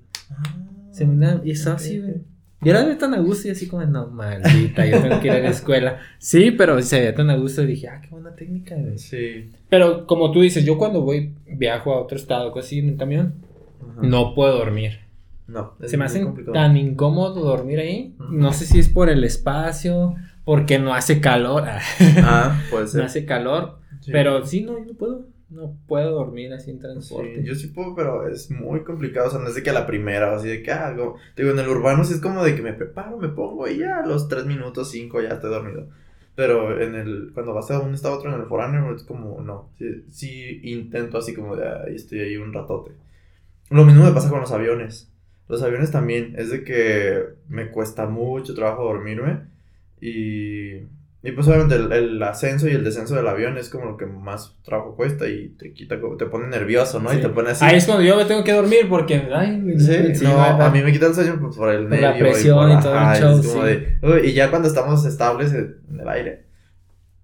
Se 0.92 1.04
me 1.04 1.40
y 1.42 1.50
estaba 1.50 1.74
así, 1.74 1.98
güey. 1.98 2.14
Y 2.62 2.68
era 2.68 2.84
de 2.84 2.94
tan 2.94 3.12
a 3.12 3.18
gusto 3.18 3.48
y 3.48 3.50
así 3.50 3.66
como, 3.66 3.84
no, 3.84 4.06
maldita, 4.06 4.86
yo 4.86 5.02
tengo 5.02 5.18
que 5.18 5.26
ir 5.26 5.32
a 5.32 5.40
la 5.40 5.48
escuela. 5.48 5.98
Sí, 6.18 6.52
pero 6.52 6.80
se 6.82 7.00
veía 7.00 7.14
tan 7.14 7.28
a 7.30 7.36
gusto 7.36 7.64
y 7.64 7.66
dije, 7.66 7.88
ah, 7.88 8.00
qué 8.00 8.08
buena 8.10 8.36
técnica, 8.36 8.76
güey. 8.76 8.98
Sí. 8.98 9.50
Pero 9.68 10.06
como 10.06 10.30
tú 10.30 10.42
dices, 10.42 10.64
yo 10.64 10.78
cuando 10.78 11.00
voy, 11.00 11.32
viajo 11.44 11.92
a 11.92 12.00
otro 12.00 12.16
estado, 12.16 12.52
cosas 12.52 12.68
así 12.68 12.78
en 12.78 12.90
el 12.90 12.96
camión, 12.96 13.34
Ajá. 13.82 14.00
no 14.06 14.32
puedo 14.32 14.56
dormir. 14.58 15.00
No. 15.48 15.74
es 15.80 15.90
Se 15.90 15.96
me 15.96 16.04
hace 16.04 16.22
complicado. 16.22 16.54
tan 16.54 16.76
incómodo 16.76 17.40
dormir 17.44 17.78
ahí. 17.78 18.14
No 18.30 18.52
sé 18.52 18.66
si 18.66 18.78
es 18.78 18.88
por 18.88 19.08
el 19.08 19.22
espacio, 19.24 20.14
porque 20.44 20.78
no 20.78 20.94
hace 20.94 21.20
calor. 21.20 21.64
Ah, 22.22 22.60
puede 22.70 22.88
ser. 22.88 23.00
no 23.00 23.06
hace 23.06 23.24
calor. 23.24 23.78
Sí. 24.00 24.12
Pero 24.12 24.44
sí, 24.44 24.62
no, 24.62 24.78
yo 24.78 24.84
no 24.84 24.94
puedo. 24.94 25.26
No 25.48 25.76
puedo 25.86 26.10
dormir 26.10 26.52
así 26.52 26.72
en 26.72 26.80
transporte. 26.80 27.40
Sí, 27.42 27.46
yo 27.46 27.54
sí 27.54 27.68
puedo, 27.68 27.94
pero 27.94 28.26
es 28.28 28.50
muy 28.50 28.82
complicado. 28.82 29.28
O 29.28 29.30
sea, 29.30 29.38
no 29.38 29.46
es 29.46 29.54
de 29.54 29.62
que 29.62 29.70
a 29.70 29.74
la 29.74 29.86
primera, 29.86 30.32
o 30.32 30.36
así 30.36 30.48
de 30.48 30.60
que 30.60 30.72
hago. 30.72 31.16
Digo, 31.36 31.50
en 31.50 31.58
el 31.60 31.68
urbano 31.68 32.02
sí 32.04 32.14
es 32.14 32.20
como 32.20 32.42
de 32.42 32.56
que 32.56 32.62
me 32.62 32.72
preparo, 32.72 33.16
me 33.16 33.28
pongo 33.28 33.68
y 33.68 33.78
ya 33.78 33.98
a 33.98 34.06
los 34.06 34.26
tres 34.26 34.44
minutos, 34.44 34.90
cinco 34.90 35.22
ya 35.22 35.28
estoy 35.28 35.50
dormido. 35.50 35.86
Pero 36.34 36.82
en 36.82 36.96
el, 36.96 37.30
cuando 37.32 37.54
vas 37.54 37.68
de 37.68 37.78
un 37.78 37.94
estado 37.94 38.14
a 38.14 38.18
otro 38.18 38.34
en 38.34 38.40
el 38.40 38.46
foráneo, 38.48 38.92
es 38.94 39.04
como, 39.04 39.40
no. 39.40 39.70
Sí, 39.78 40.04
sí 40.10 40.60
intento 40.64 41.16
así 41.18 41.32
como 41.32 41.54
de 41.54 41.66
ahí 41.68 41.94
estoy 41.94 42.18
ahí 42.20 42.36
un 42.36 42.52
ratote. 42.52 42.90
Lo 43.70 43.84
mismo 43.84 44.04
me 44.04 44.10
pasa 44.12 44.28
con 44.28 44.40
los 44.40 44.50
aviones. 44.50 45.12
Los 45.48 45.62
aviones 45.62 45.90
también, 45.90 46.34
es 46.36 46.50
de 46.50 46.64
que 46.64 47.22
me 47.48 47.70
cuesta 47.70 48.06
mucho 48.06 48.54
trabajo 48.54 48.84
dormirme. 48.84 49.42
Y, 50.00 50.74
y 51.22 51.32
pues 51.32 51.46
obviamente 51.48 51.76
el, 51.76 51.92
el 51.92 52.22
ascenso 52.22 52.68
y 52.68 52.72
el 52.72 52.84
descenso 52.84 53.14
del 53.14 53.26
avión 53.26 53.56
es 53.56 53.68
como 53.68 53.86
lo 53.86 53.96
que 53.96 54.06
más 54.06 54.56
trabajo 54.64 54.96
cuesta 54.96 55.28
y 55.28 55.48
te 55.50 55.72
quita, 55.72 55.96
te 56.18 56.26
pone 56.26 56.48
nervioso, 56.48 57.00
¿no? 57.00 57.10
Sí. 57.10 57.18
Y 57.18 57.20
te 57.20 57.28
pone 57.28 57.50
así. 57.50 57.64
Ahí 57.64 57.76
es 57.76 57.86
cuando 57.86 58.04
yo 58.04 58.16
me 58.16 58.24
tengo 58.24 58.44
que 58.44 58.52
dormir 58.52 58.86
porque, 58.88 59.28
ay, 59.32 59.62
Sí, 59.78 60.14
sí, 60.14 60.24
no, 60.24 60.40
a 60.40 60.70
mí 60.70 60.82
me 60.82 60.92
quita 60.92 61.06
el 61.06 61.14
sueño 61.14 61.38
pues, 61.40 61.56
por 61.56 61.70
el 61.70 61.86
Por 61.86 61.98
la 61.98 62.12
nervio 62.12 62.32
presión 62.32 62.70
y 62.72 62.80
todo 62.80 62.94
el 62.94 63.20
show, 63.20 63.38
es 63.38 63.46
como 63.46 63.62
sí. 63.62 63.68
de, 63.68 63.98
uy, 64.02 64.20
y 64.28 64.32
ya 64.34 64.50
cuando 64.50 64.68
estamos 64.68 65.04
estables 65.06 65.52
en 65.52 66.00
el 66.00 66.08
aire, 66.08 66.46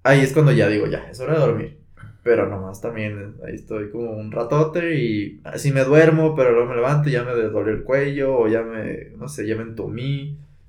ahí 0.04 0.20
es 0.20 0.32
cuando 0.32 0.52
ya 0.52 0.68
digo, 0.68 0.86
ya, 0.86 1.08
es 1.10 1.20
hora 1.20 1.34
de 1.34 1.40
dormir. 1.40 1.81
Pero 2.22 2.48
nomás 2.48 2.80
también, 2.80 3.34
ahí 3.44 3.56
estoy 3.56 3.90
como 3.90 4.12
un 4.12 4.30
ratote 4.30 4.94
y 4.96 5.40
así 5.42 5.72
me 5.72 5.82
duermo, 5.82 6.36
pero 6.36 6.52
luego 6.52 6.68
me 6.68 6.76
levanto 6.76 7.08
y 7.08 7.12
ya 7.12 7.24
me 7.24 7.32
dolió 7.32 7.72
el 7.72 7.82
cuello 7.82 8.38
o 8.38 8.48
ya 8.48 8.62
me, 8.62 9.10
no 9.16 9.28
sé, 9.28 9.46
ya 9.46 9.56
me 9.56 9.64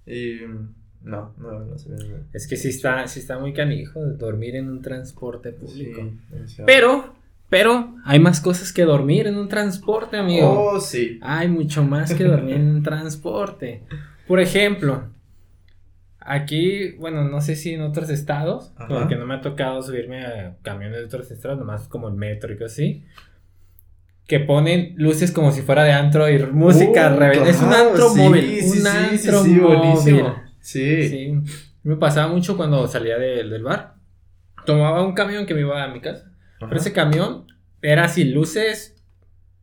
y 0.06 0.40
no, 1.04 1.34
no, 1.38 1.60
no. 1.60 1.76
Es 2.34 2.48
que 2.48 2.58
sí 2.58 2.70
está, 2.70 3.08
sí 3.08 3.20
está 3.20 3.38
muy 3.38 3.54
canijo 3.54 4.04
de 4.04 4.16
dormir 4.16 4.56
en 4.56 4.70
un 4.70 4.82
transporte 4.82 5.52
público. 5.52 6.02
Sí. 6.46 6.64
Pero, 6.66 7.14
pero, 7.50 7.96
hay 8.06 8.20
más 8.20 8.40
cosas 8.40 8.72
que 8.74 8.84
dormir 8.84 9.28
en 9.28 9.38
un 9.38 9.50
transporte, 9.50 10.18
amigo. 10.18 10.50
Oh, 10.50 10.80
sí. 10.80 11.20
Hay 11.22 11.50
mucho 11.50 11.84
más 11.84 12.14
que 12.14 12.24
dormir 12.24 12.56
en 12.56 12.70
un 12.70 12.84
transporte. 12.84 13.84
Por 14.28 14.40
ejemplo, 14.40 15.04
aquí, 16.26 16.92
bueno, 17.00 17.24
no 17.24 17.42
sé 17.42 17.56
si 17.56 17.74
en 17.74 17.82
otros 17.82 18.10
estados, 18.10 18.72
Ajá. 18.78 18.88
porque 18.88 19.16
no 19.16 19.26
me 19.26 19.36
ha 19.36 19.42
tocado 19.42 19.82
subirme 19.82 20.26
a 20.26 20.58
camiones 20.62 21.00
de 21.00 21.06
otros 21.06 21.30
estados, 21.32 21.58
nomás 21.60 21.88
como 21.88 22.08
el 22.08 22.16
metro 22.16 22.52
y 22.54 22.58
cosas 22.58 22.74
así. 22.74 23.04
Que 24.28 24.40
ponen 24.40 24.94
luces 24.98 25.32
como 25.32 25.52
si 25.52 25.62
fuera 25.62 25.84
de 25.84 25.92
antro 25.92 26.30
y 26.30 26.40
música 26.48 27.14
Uh, 27.14 27.20
rebelde. 27.20 27.50
Es 27.50 27.62
un 27.62 27.74
antro 27.74 28.10
sí, 28.10 28.20
móvil. 28.20 28.62
sí, 28.62 28.80
un 28.80 28.88
antro 28.88 29.44
sí, 29.44 29.50
móvil. 29.52 30.24
Sí. 30.62 31.10
Sí. 31.10 31.34
Me 31.84 31.98
pasaba 31.98 32.32
mucho 32.32 32.56
cuando 32.56 32.88
salía 32.88 33.18
del- 33.18 33.50
del 33.50 33.64
bar. 33.64 33.96
Tomaba 34.66 35.06
un 35.06 35.14
camión 35.14 35.46
que 35.46 35.54
me 35.54 35.60
iba 35.60 35.84
a 35.84 35.90
mi 35.90 36.00
casa. 36.00 36.24
Ajá. 36.58 36.68
Pero 36.70 36.78
ese 36.78 36.94
camión 36.94 37.48
era 37.82 38.06
así, 38.06 38.24
luces 38.24 38.93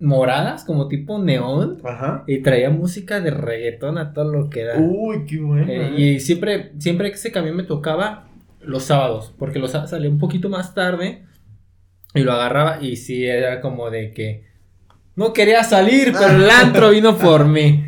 moradas, 0.00 0.64
como 0.64 0.88
tipo 0.88 1.18
neón. 1.18 1.78
Ajá. 1.84 2.24
Y 2.26 2.38
traía 2.38 2.70
música 2.70 3.20
de 3.20 3.30
reggaetón 3.30 3.98
a 3.98 4.12
todo 4.12 4.32
lo 4.32 4.48
que 4.50 4.64
da. 4.64 4.78
Uy, 4.78 5.24
qué 5.26 5.38
bueno. 5.38 5.66
Eh, 5.70 5.92
y 5.96 6.20
siempre, 6.20 6.72
siempre 6.78 7.10
que 7.10 7.16
ese 7.16 7.30
camión 7.32 7.56
me 7.56 7.62
tocaba 7.64 8.28
los 8.60 8.84
sábados, 8.84 9.34
porque 9.38 9.58
los 9.58 9.70
salía 9.72 10.10
un 10.10 10.18
poquito 10.18 10.48
más 10.48 10.74
tarde 10.74 11.24
y 12.14 12.20
lo 12.20 12.32
agarraba 12.32 12.82
y 12.82 12.96
sí 12.96 13.24
era 13.26 13.60
como 13.60 13.90
de 13.90 14.10
que 14.12 14.44
no 15.16 15.32
quería 15.32 15.64
salir, 15.64 16.12
pero 16.12 16.36
el 16.42 16.50
antro 16.50 16.90
vino 16.92 17.16
por 17.16 17.46
mí. 17.46 17.84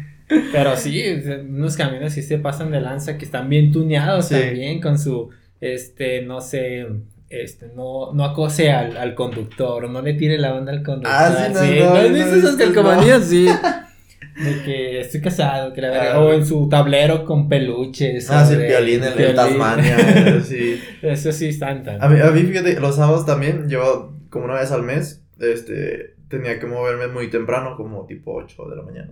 Pero 0.50 0.76
sí, 0.76 1.02
unos 1.48 1.76
camiones 1.76 2.14
sí 2.14 2.22
se 2.22 2.38
pasan 2.38 2.70
de 2.70 2.80
lanza 2.80 3.18
que 3.18 3.24
están 3.24 3.48
bien 3.50 3.70
tuneados 3.70 4.28
Sí. 4.28 4.34
también 4.34 4.80
con 4.80 4.98
su, 4.98 5.28
este, 5.60 6.22
no 6.22 6.40
sé, 6.40 6.86
este, 7.32 7.68
no, 7.74 8.12
no 8.12 8.24
acose 8.24 8.70
al, 8.70 8.96
al 8.96 9.14
conductor, 9.14 9.88
no 9.88 10.02
le 10.02 10.14
tire 10.14 10.38
la 10.38 10.54
onda 10.54 10.72
al 10.72 10.82
conductor. 10.82 11.10
Ah, 11.12 11.48
sí, 11.48 11.76
no, 11.80 11.94
no, 11.94 12.08
¿no 12.08 12.16
esas 12.16 12.56
calcomanías? 12.56 13.24
Sí. 13.24 13.46
De 14.34 14.62
que 14.64 15.00
estoy 15.00 15.20
casado, 15.20 15.74
que 15.74 15.82
la 15.82 16.12
Ah. 16.14 16.20
o 16.20 16.32
en 16.32 16.46
su 16.46 16.66
tablero 16.68 17.24
con 17.26 17.48
peluches. 17.50 18.30
Ah, 18.30 18.46
sí, 18.46 18.54
el 18.54 18.62
violín, 18.62 19.04
el, 19.04 19.20
el. 19.20 19.34
Tasmania, 19.34 19.96
eh, 19.98 20.40
sí. 20.42 20.80
Eso 21.02 21.32
sí 21.32 21.48
están 21.48 21.82
tan. 21.82 22.02
A 22.02 22.08
mí, 22.08 22.18
a 22.18 22.30
mí, 22.30 22.42
fíjate, 22.42 22.80
los 22.80 22.96
sábados 22.96 23.26
también, 23.26 23.68
yo 23.68 24.14
como 24.30 24.46
una 24.46 24.54
vez 24.54 24.70
al 24.72 24.84
mes, 24.84 25.22
este, 25.38 26.14
tenía 26.28 26.58
que 26.58 26.66
moverme 26.66 27.08
muy 27.08 27.28
temprano, 27.28 27.76
como 27.76 28.06
tipo 28.06 28.32
8 28.34 28.68
de 28.70 28.76
la 28.76 28.82
mañana. 28.82 29.10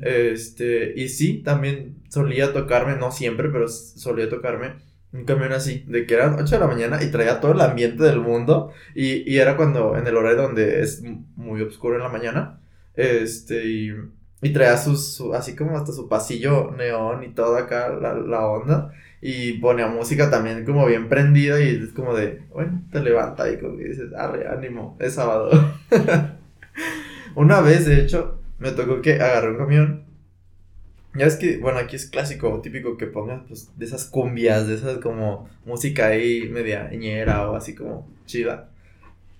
Este, 0.00 0.94
y 0.96 1.08
sí, 1.10 1.42
también 1.44 1.96
solía 2.08 2.54
tocarme, 2.54 2.96
no 2.96 3.12
siempre, 3.12 3.50
pero 3.50 3.68
solía 3.68 4.28
tocarme 4.30 4.74
un 5.18 5.24
camión 5.24 5.52
así, 5.52 5.84
de 5.88 6.06
que 6.06 6.14
eran 6.14 6.34
8 6.34 6.56
de 6.56 6.60
la 6.60 6.66
mañana 6.66 7.02
y 7.02 7.10
traía 7.10 7.40
todo 7.40 7.52
el 7.52 7.60
ambiente 7.60 8.02
del 8.04 8.20
mundo. 8.20 8.72
Y, 8.94 9.30
y 9.32 9.38
era 9.38 9.56
cuando, 9.56 9.96
en 9.96 10.06
el 10.06 10.16
horario 10.16 10.42
donde 10.42 10.80
es 10.82 11.02
muy 11.36 11.62
oscuro 11.62 11.96
en 11.96 12.02
la 12.02 12.08
mañana, 12.08 12.60
este, 12.94 13.64
y, 13.66 13.92
y 14.42 14.50
traía 14.52 14.76
sus, 14.76 15.14
su- 15.14 15.34
así 15.34 15.54
como 15.56 15.76
hasta 15.76 15.92
su 15.92 16.08
pasillo 16.08 16.70
neón 16.76 17.24
y 17.24 17.28
todo 17.30 17.56
acá, 17.56 17.88
la, 17.90 18.14
la 18.14 18.46
onda. 18.46 18.92
Y 19.20 19.54
ponía 19.54 19.88
música 19.88 20.30
también 20.30 20.64
como 20.64 20.86
bien 20.86 21.08
prendida 21.08 21.60
y 21.60 21.68
es 21.82 21.88
como 21.92 22.14
de, 22.14 22.42
bueno, 22.52 22.82
te 22.92 23.00
levanta 23.00 23.50
y 23.50 23.58
como 23.58 23.76
que 23.76 23.84
dices, 23.84 24.12
arre, 24.14 24.46
ánimo, 24.48 24.96
es 25.00 25.14
sábado. 25.14 25.50
Una 27.34 27.60
vez, 27.60 27.86
de 27.86 28.00
hecho, 28.00 28.40
me 28.58 28.72
tocó 28.72 29.00
que 29.02 29.14
agarré 29.14 29.50
un 29.50 29.58
camión. 29.58 30.05
Ya 31.16 31.26
es 31.26 31.36
que, 31.36 31.58
bueno, 31.58 31.78
aquí 31.78 31.96
es 31.96 32.06
clásico, 32.06 32.60
típico 32.62 32.96
que 32.96 33.06
pongas 33.06 33.42
pues 33.48 33.70
de 33.76 33.86
esas 33.86 34.04
cumbias, 34.04 34.66
de 34.66 34.74
esas 34.74 34.98
como 34.98 35.48
música 35.64 36.08
ahí 36.08 36.48
media 36.48 36.90
ñera 36.90 37.48
o 37.50 37.56
así 37.56 37.74
como 37.74 38.08
chida. 38.26 38.68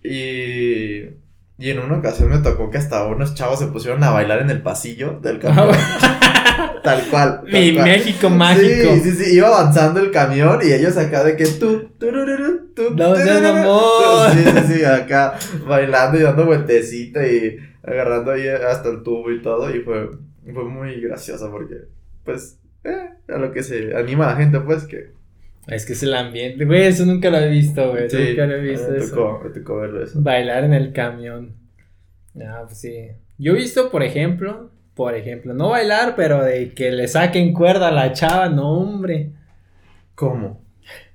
Y, 0.03 1.03
y 1.59 1.71
en 1.71 1.79
una 1.79 1.99
ocasión 1.99 2.31
me 2.31 2.39
tocó 2.39 2.71
que 2.71 2.79
hasta 2.79 3.05
unos 3.07 3.35
chavos 3.35 3.59
se 3.59 3.67
pusieron 3.67 4.03
a 4.05 4.11
bailar 4.11 4.41
en 4.41 4.51
el 4.51 4.63
pasillo 4.63 5.19
del 5.21 5.39
camión. 5.39 5.71
tal 6.83 7.03
cual. 7.11 7.41
tal 7.43 7.53
Mi 7.53 7.75
cual. 7.75 7.85
México 7.85 8.31
mágico. 8.31 8.95
Sí, 8.95 9.01
sí, 9.01 9.13
sí, 9.13 9.37
iba 9.37 9.49
avanzando 9.49 10.01
el 10.01 10.11
camión 10.11 10.61
y 10.63 10.73
ellos 10.73 10.97
acá 10.97 11.25
de 11.25 11.37
que 11.37 11.47
tú, 11.47 11.91
turururu, 11.99 12.73
tú, 12.75 12.95
No 12.95 13.15
mamón. 13.15 14.33
Sí, 14.33 14.45
sí, 14.45 14.75
sí, 14.75 14.85
acá 14.85 15.37
bailando 15.67 16.19
y 16.19 16.23
dando 16.23 16.47
vueltecita 16.47 17.27
y 17.27 17.59
agarrando 17.83 18.33
ahí 18.33 18.49
hasta 18.49 18.89
el 18.89 19.03
tubo 19.03 19.31
y 19.31 19.43
todo 19.43 19.75
y 19.75 19.81
fue, 19.81 20.11
fue 20.53 20.65
muy 20.65 21.01
gracioso 21.01 21.51
porque, 21.51 21.77
pues, 22.25 22.59
eh, 22.85 23.11
a 23.29 23.39
lo 23.39 23.53
que 23.53 23.63
se 23.63 23.97
anima 23.97 24.27
la 24.27 24.37
gente, 24.37 24.61
pues, 24.61 24.85
que... 24.85 25.15
Es 25.67 25.85
que 25.85 25.95
es 25.95 26.03
el 26.05 26.15
ambiente, 26.15 26.65
güey, 26.65 26.85
eso 26.85 27.05
nunca 27.05 27.29
lo 27.29 27.39
he 27.39 27.49
visto, 27.51 27.91
güey. 27.91 28.09
Sí, 28.09 28.29
nunca 28.29 28.47
lo 28.47 28.55
he 28.55 28.61
visto 28.61 28.91
me 28.91 28.99
eso. 28.99 29.41
me 29.43 29.51
tocó 29.51 29.79
verlo 29.79 30.05
eso. 30.05 30.21
Bailar 30.21 30.65
en 30.65 30.75
el 30.75 30.93
camión. 30.93 31.55
Ah, 32.41 32.63
pues 32.67 32.79
sí. 32.79 33.09
Yo 33.39 33.53
he 33.53 33.57
visto, 33.57 33.91
por 33.91 34.05
ejemplo, 34.05 34.71
por 34.95 35.15
ejemplo, 35.15 35.53
no 35.53 35.71
bailar, 35.71 36.15
pero 36.17 36.43
de 36.43 36.73
que 36.73 36.91
le 36.93 37.09
saquen 37.09 37.53
cuerda 37.53 37.89
a 37.89 37.93
la 37.93 38.13
chava, 38.13 38.49
no, 38.49 38.71
hombre. 38.79 39.33
¿Cómo? 40.15 40.63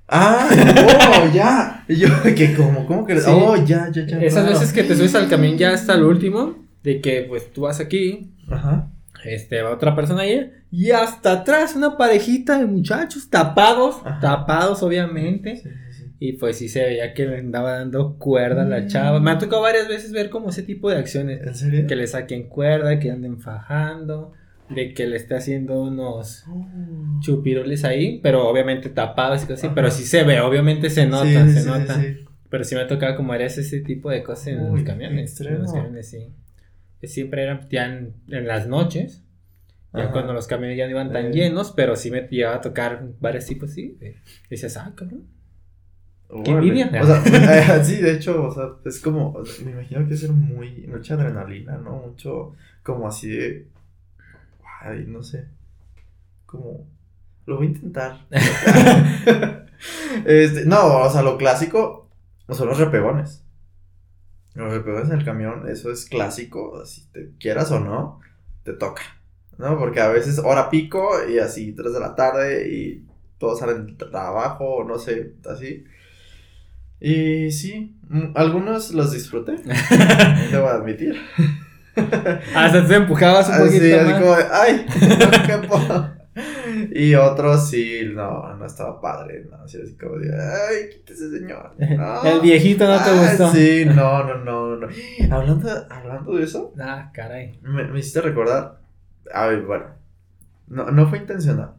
Ah, 0.06 0.48
oh, 0.50 1.30
ya. 1.34 1.84
Y 1.88 1.96
yo, 1.96 2.08
que 2.36 2.54
como, 2.54 2.86
¿cómo 2.86 3.06
que? 3.06 3.18
Sí. 3.18 3.30
Oh, 3.32 3.56
ya, 3.56 3.90
ya, 3.90 4.06
ya. 4.06 4.20
Esas 4.20 4.44
claro. 4.44 4.58
veces 4.58 4.72
que 4.72 4.84
te 4.84 4.94
subes 4.94 5.14
al 5.14 5.28
camión 5.28 5.56
ya 5.56 5.72
hasta 5.72 5.94
el 5.94 6.04
último, 6.04 6.56
de 6.82 7.00
que 7.00 7.22
pues 7.22 7.52
tú 7.52 7.62
vas 7.62 7.80
aquí, 7.80 8.30
Ajá. 8.48 8.91
Este, 9.24 9.62
va 9.62 9.70
otra 9.70 9.94
persona 9.94 10.22
ahí, 10.22 10.50
y 10.70 10.90
hasta 10.90 11.32
atrás 11.32 11.76
una 11.76 11.96
parejita 11.96 12.58
de 12.58 12.66
muchachos 12.66 13.28
tapados, 13.30 13.96
Ajá. 14.04 14.20
tapados 14.20 14.82
obviamente. 14.82 15.56
Sí, 15.56 15.62
sí, 15.68 15.92
sí. 15.92 16.12
Y 16.18 16.32
pues 16.34 16.56
sí 16.58 16.68
se 16.68 16.84
veía 16.84 17.14
que 17.14 17.26
le 17.26 17.38
andaba 17.38 17.78
dando 17.78 18.16
cuerda 18.16 18.62
a 18.62 18.64
la 18.64 18.86
chava. 18.86 19.18
Me 19.20 19.32
ha 19.32 19.38
tocado 19.38 19.62
varias 19.62 19.88
veces 19.88 20.12
ver 20.12 20.30
como 20.30 20.50
ese 20.50 20.62
tipo 20.62 20.88
de 20.90 20.96
acciones. 20.98 21.40
¿En 21.44 21.54
serio? 21.54 21.86
Que 21.86 21.96
le 21.96 22.06
saquen 22.06 22.48
cuerda, 22.48 22.98
que 23.00 23.10
anden 23.10 23.40
fajando, 23.40 24.32
de 24.70 24.94
que 24.94 25.06
le 25.06 25.16
esté 25.16 25.34
haciendo 25.34 25.82
unos 25.82 26.44
Oh. 26.48 27.18
chupirules 27.20 27.84
ahí, 27.84 28.20
pero 28.22 28.48
obviamente 28.48 28.88
tapados 28.88 29.42
y 29.42 29.46
cosas 29.46 29.64
así. 29.64 29.72
Pero 29.74 29.90
sí 29.90 30.04
se 30.04 30.22
ve, 30.22 30.40
obviamente 30.40 30.90
se 30.90 31.06
nota, 31.06 31.48
se 31.48 31.64
nota. 31.66 32.00
Pero 32.48 32.64
sí 32.64 32.74
me 32.76 32.82
ha 32.82 32.86
tocado 32.86 33.16
como 33.16 33.34
eres 33.34 33.58
ese 33.58 33.80
tipo 33.80 34.10
de 34.10 34.22
cosas 34.22 34.46
en 34.48 34.60
Uy, 34.60 34.78
los 34.80 34.82
camiones. 34.86 35.40
En 35.40 35.46
los 35.46 35.56
extremo. 35.56 35.72
camiones, 35.72 36.08
sí. 36.10 36.28
Siempre 37.08 37.42
eran 37.42 37.68
ya 37.70 37.86
en, 37.86 38.14
en 38.28 38.46
las 38.46 38.66
noches. 38.66 39.22
Ya 39.94 40.04
Ajá. 40.04 40.12
cuando 40.12 40.32
los 40.32 40.46
camiones 40.46 40.78
ya 40.78 40.84
no 40.86 40.90
iban 40.92 41.12
tan 41.12 41.26
Eh. 41.26 41.32
llenos, 41.32 41.72
pero 41.72 41.96
sí 41.96 42.10
me 42.10 42.22
llegaba 42.28 42.56
a 42.56 42.60
tocar 42.60 43.04
varios 43.20 43.44
tipos 43.46 43.70
así. 43.70 43.96
de- 44.00 44.16
Decías, 44.48 44.76
ah, 44.78 44.92
cabrón. 44.94 45.24
Qué 46.44 46.50
envidia. 46.50 46.90
O 47.02 47.04
sea, 47.06 47.22
eh, 47.80 47.84
sí, 47.84 47.96
de 47.96 48.12
hecho, 48.14 48.44
o 48.44 48.50
sea, 48.54 48.70
es 48.86 49.00
como, 49.00 49.32
o 49.32 49.44
sea, 49.44 49.64
me 49.66 49.72
imagino 49.72 50.06
que 50.08 50.14
es 50.14 50.26
muy, 50.30 50.86
mucha 50.88 51.12
adrenalina, 51.14 51.76
¿no? 51.76 51.96
Mucho, 52.06 52.54
como 52.82 53.06
así 53.06 53.28
de, 53.28 53.66
ay, 54.80 55.04
no 55.06 55.22
sé, 55.22 55.44
como, 56.46 56.86
lo 57.44 57.56
voy 57.58 57.66
a 57.66 57.70
intentar. 57.70 58.26
este, 60.24 60.64
no, 60.64 61.00
o 61.02 61.10
sea, 61.10 61.22
lo 61.22 61.36
clásico 61.36 62.08
son 62.48 62.68
los 62.68 62.78
repegones. 62.78 63.41
Los 64.54 64.72
repegones 64.72 65.10
en 65.10 65.18
el 65.18 65.24
camión, 65.24 65.68
eso 65.68 65.90
es 65.90 66.04
clásico, 66.04 66.84
si 66.84 67.06
te 67.06 67.30
quieras 67.40 67.70
o 67.70 67.80
no, 67.80 68.20
te 68.64 68.74
toca, 68.74 69.02
¿no? 69.56 69.78
Porque 69.78 70.00
a 70.00 70.08
veces 70.08 70.38
hora 70.38 70.68
pico 70.68 71.10
y 71.26 71.38
así, 71.38 71.72
3 71.72 71.92
de 71.92 72.00
la 72.00 72.14
tarde 72.14 72.68
y 72.68 73.06
todos 73.38 73.58
salen 73.58 73.86
del 73.86 73.96
trabajo 73.96 74.76
o 74.76 74.84
no 74.84 74.98
sé, 74.98 75.32
así. 75.50 75.84
Y 77.00 77.50
sí, 77.50 77.96
mm, 78.08 78.32
algunos 78.34 78.92
los 78.92 79.12
disfruté, 79.12 79.56
debo 80.52 80.68
admitir. 80.68 81.18
Hasta 82.54 82.86
te 82.86 82.94
empujabas 82.94 83.48
un 83.48 83.66
poquito 83.66 83.84
Así, 83.84 83.92
así 83.92 84.12
como 84.12 84.36
ay, 84.52 84.86
no 85.18 85.46
quepo". 85.46 86.10
Y 86.90 87.14
otros 87.14 87.68
sí, 87.70 88.00
no, 88.12 88.54
no 88.56 88.66
estaba 88.66 89.00
padre, 89.00 89.46
no, 89.50 89.58
así, 89.64 89.78
como 90.00 90.16
de, 90.18 90.30
ay, 90.34 90.88
quítese 90.90 91.30
señor. 91.30 91.74
no". 91.78 92.22
El 92.24 92.40
viejito 92.40 92.86
no 92.86 92.96
te 93.02 93.10
Ah, 93.10 93.22
gustó. 93.28 93.52
Sí, 93.52 93.84
no, 93.86 94.24
no, 94.24 94.38
no, 94.38 94.76
no. 94.76 94.88
Hablando, 95.30 95.68
hablando 95.90 96.34
de 96.36 96.44
eso, 96.44 96.72
Ah, 96.80 97.10
caray. 97.14 97.58
me, 97.62 97.84
me 97.84 97.98
hiciste 98.00 98.20
recordar, 98.20 98.80
a 99.32 99.46
ver, 99.46 99.62
bueno, 99.62 99.86
no, 100.68 100.90
no 100.90 101.08
fue 101.08 101.18
intencional, 101.18 101.72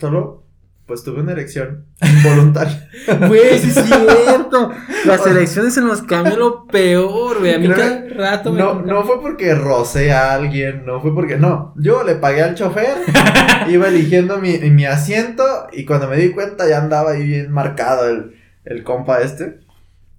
solo, 0.00 0.44
pues 0.88 1.04
tuve 1.04 1.20
una 1.20 1.32
erección 1.32 1.84
involuntaria. 2.02 2.88
Güey, 3.28 3.58
sí 3.58 3.68
es 3.68 3.74
cierto. 4.24 4.72
Las 5.04 5.24
elecciones 5.26 5.76
en 5.76 5.86
los 5.86 6.02
camiones 6.02 6.38
lo 6.38 6.66
peor, 6.66 7.38
güey. 7.38 7.54
A 7.54 7.58
mí 7.58 7.68
cada 7.68 8.08
rato 8.08 8.52
me 8.52 8.58
No, 8.58 8.80
no 8.82 9.04
fue 9.04 9.20
porque 9.20 9.54
rocé 9.54 10.10
a 10.10 10.32
alguien, 10.32 10.86
no 10.86 11.00
fue 11.00 11.14
porque. 11.14 11.36
No, 11.36 11.74
yo 11.76 12.02
le 12.02 12.14
pagué 12.14 12.42
al 12.42 12.54
chofer, 12.54 12.96
iba 13.68 13.88
eligiendo 13.88 14.38
mi, 14.38 14.58
mi 14.58 14.86
asiento 14.86 15.44
y 15.72 15.84
cuando 15.84 16.08
me 16.08 16.16
di 16.16 16.30
cuenta 16.30 16.66
ya 16.66 16.78
andaba 16.78 17.12
ahí 17.12 17.26
bien 17.26 17.52
marcado 17.52 18.08
el, 18.08 18.34
el 18.64 18.82
compa 18.82 19.20
este. 19.20 19.60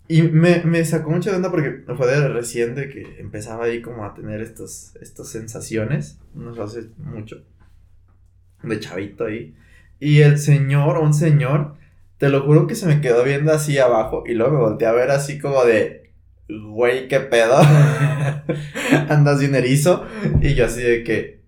Y 0.08 0.22
me, 0.24 0.64
me 0.64 0.86
sacó 0.86 1.10
mucho 1.10 1.32
de 1.32 1.36
onda 1.36 1.52
porque 1.52 1.84
fue 1.98 2.08
de 2.08 2.28
reciente 2.28 2.90
que 2.90 3.20
empezaba 3.20 3.66
ahí 3.66 3.82
como 3.82 4.06
a 4.06 4.14
tener 4.14 4.42
estos, 4.42 4.96
estas 5.02 5.30
sensaciones, 5.30 6.20
no 6.34 6.54
sé, 6.54 6.62
hace 6.62 6.90
mucho, 6.98 7.44
de 8.62 8.80
chavito 8.80 9.26
ahí. 9.26 9.56
Y 10.00 10.22
el 10.22 10.38
señor, 10.40 10.98
un 11.00 11.14
señor, 11.14 11.76
te 12.18 12.30
lo 12.30 12.42
juro 12.42 12.68
que 12.68 12.76
se 12.76 12.86
me 12.86 13.02
quedó 13.02 13.24
viendo 13.24 13.52
así 13.54 13.78
abajo 13.80 14.24
y 14.26 14.34
luego 14.34 14.54
me 14.54 14.60
volteé 14.60 14.88
a 14.88 14.92
ver 14.94 15.12
así 15.12 15.40
como 15.40 15.64
de, 15.66 16.12
güey, 16.48 17.08
qué 17.08 17.20
pedo. 17.20 17.58
Andas 19.10 19.40
bien 19.40 19.56
erizo. 19.56 20.06
Y 20.42 20.54
yo 20.56 20.66
así 20.66 20.82
de 20.82 21.04
que, 21.04 21.42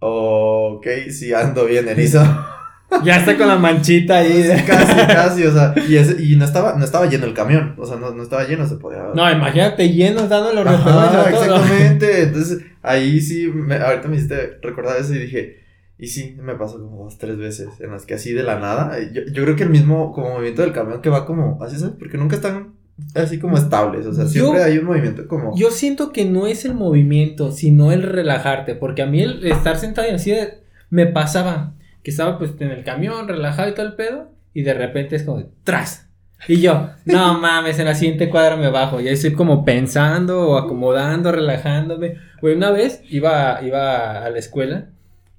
ok, 0.00 0.86
sí 1.10 1.32
ando 1.32 1.64
bien 1.66 1.88
erizo. 1.88 2.22
Ya 3.02 3.16
está 3.16 3.36
con 3.36 3.48
la 3.48 3.56
manchita 3.56 4.18
ahí. 4.18 4.48
Casi, 4.66 4.94
casi, 5.08 5.42
o 5.44 5.52
sea, 5.52 5.74
y, 5.88 5.96
ese- 5.96 6.22
y 6.22 6.36
no, 6.36 6.44
estaba, 6.44 6.74
no 6.76 6.84
estaba 6.84 7.06
lleno 7.06 7.26
el 7.26 7.34
camión, 7.34 7.74
o 7.78 7.84
sea, 7.84 7.96
no, 7.96 8.12
no 8.12 8.22
estaba 8.22 8.44
lleno, 8.44 8.64
se 8.64 8.76
podía... 8.76 9.02
No, 9.12 9.28
imagínate 9.28 9.88
llenos 9.92 10.28
dando 10.28 10.52
los 10.52 10.64
Ajá, 10.68 11.28
exactamente. 11.28 12.22
Entonces, 12.22 12.60
ahí 12.84 13.20
sí, 13.20 13.48
me- 13.52 13.74
ahorita 13.78 14.06
me 14.06 14.14
hiciste 14.16 14.58
recordar 14.62 14.98
eso 15.00 15.14
y 15.14 15.18
dije, 15.18 15.64
y 15.98 16.08
sí, 16.08 16.36
me 16.40 16.54
pasó 16.54 16.78
como 16.80 17.04
dos, 17.04 17.18
tres 17.18 17.36
veces 17.38 17.68
en 17.80 17.90
las 17.90 18.04
que 18.06 18.14
así 18.14 18.32
de 18.32 18.42
la 18.42 18.58
nada, 18.58 18.98
yo, 19.12 19.22
yo 19.32 19.42
creo 19.44 19.56
que 19.56 19.62
el 19.62 19.70
mismo 19.70 20.12
como 20.12 20.30
movimiento 20.30 20.62
del 20.62 20.72
camión 20.72 21.00
que 21.00 21.08
va 21.08 21.24
como, 21.26 21.62
así, 21.62 21.78
¿sabes? 21.78 21.94
Porque 21.98 22.18
nunca 22.18 22.36
están 22.36 22.74
así 23.14 23.38
como 23.38 23.56
estables, 23.56 24.06
o 24.06 24.12
sea, 24.12 24.24
Yo- 24.24 24.30
siempre 24.30 24.62
hay 24.62 24.78
un 24.78 24.86
movimiento 24.86 25.26
como... 25.28 25.56
Yo 25.56 25.70
siento 25.70 26.12
que 26.12 26.24
no 26.24 26.46
es 26.46 26.64
el 26.64 26.74
movimiento, 26.74 27.52
sino 27.52 27.92
el 27.92 28.02
relajarte. 28.02 28.74
Porque 28.74 29.02
a 29.02 29.06
mí 29.06 29.22
el 29.22 29.46
estar 29.46 29.76
sentado 29.76 30.08
y 30.08 30.12
así 30.12 30.30
de- 30.30 30.60
me 30.90 31.06
pasaba. 31.06 31.74
Que 32.02 32.10
estaba 32.10 32.38
pues 32.38 32.52
en 32.60 32.70
el 32.70 32.84
camión, 32.84 33.28
relajado 33.28 33.68
y 33.68 33.74
todo 33.74 33.86
el 33.86 33.94
pedo. 33.94 34.30
Y 34.54 34.62
de 34.62 34.72
repente 34.74 35.16
es 35.16 35.24
como 35.24 35.38
de, 35.40 35.46
tras. 35.64 36.08
Y 36.48 36.60
yo, 36.60 36.88
no 37.04 37.38
mames, 37.38 37.78
en 37.78 37.84
la 37.86 37.94
siguiente 37.94 38.30
cuadra 38.30 38.56
me 38.56 38.70
bajo. 38.70 39.00
Y 39.00 39.08
ahí 39.08 39.14
estoy 39.14 39.32
como 39.34 39.64
pensando 39.64 40.48
o 40.48 40.56
acomodando, 40.56 41.32
relajándome. 41.32 42.14
Güey, 42.40 42.54
una 42.54 42.70
vez 42.70 43.02
iba, 43.10 43.60
iba 43.62 44.24
a 44.24 44.30
la 44.30 44.38
escuela 44.38 44.88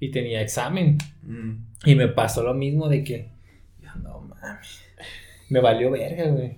y 0.00 0.10
tenía 0.10 0.40
examen. 0.40 0.98
Mm. 1.22 1.52
Y 1.84 1.94
me 1.94 2.08
pasó 2.08 2.42
lo 2.42 2.54
mismo 2.54 2.88
de 2.88 3.04
que, 3.04 3.28
yo, 3.82 3.90
no 4.02 4.20
mames, 4.20 4.84
me 5.48 5.60
valió 5.60 5.90
verga, 5.90 6.24
güey. 6.26 6.56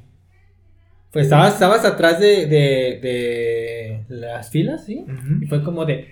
Pues 1.13 1.25
estabas, 1.25 1.55
estabas 1.55 1.85
atrás 1.85 2.21
de, 2.21 2.47
de, 2.47 3.01
de 3.03 4.05
las 4.09 4.51
filas, 4.51 4.85
¿sí? 4.85 5.05
Y 5.41 5.47
fue 5.47 5.65
como 5.65 5.85
de, 5.85 6.09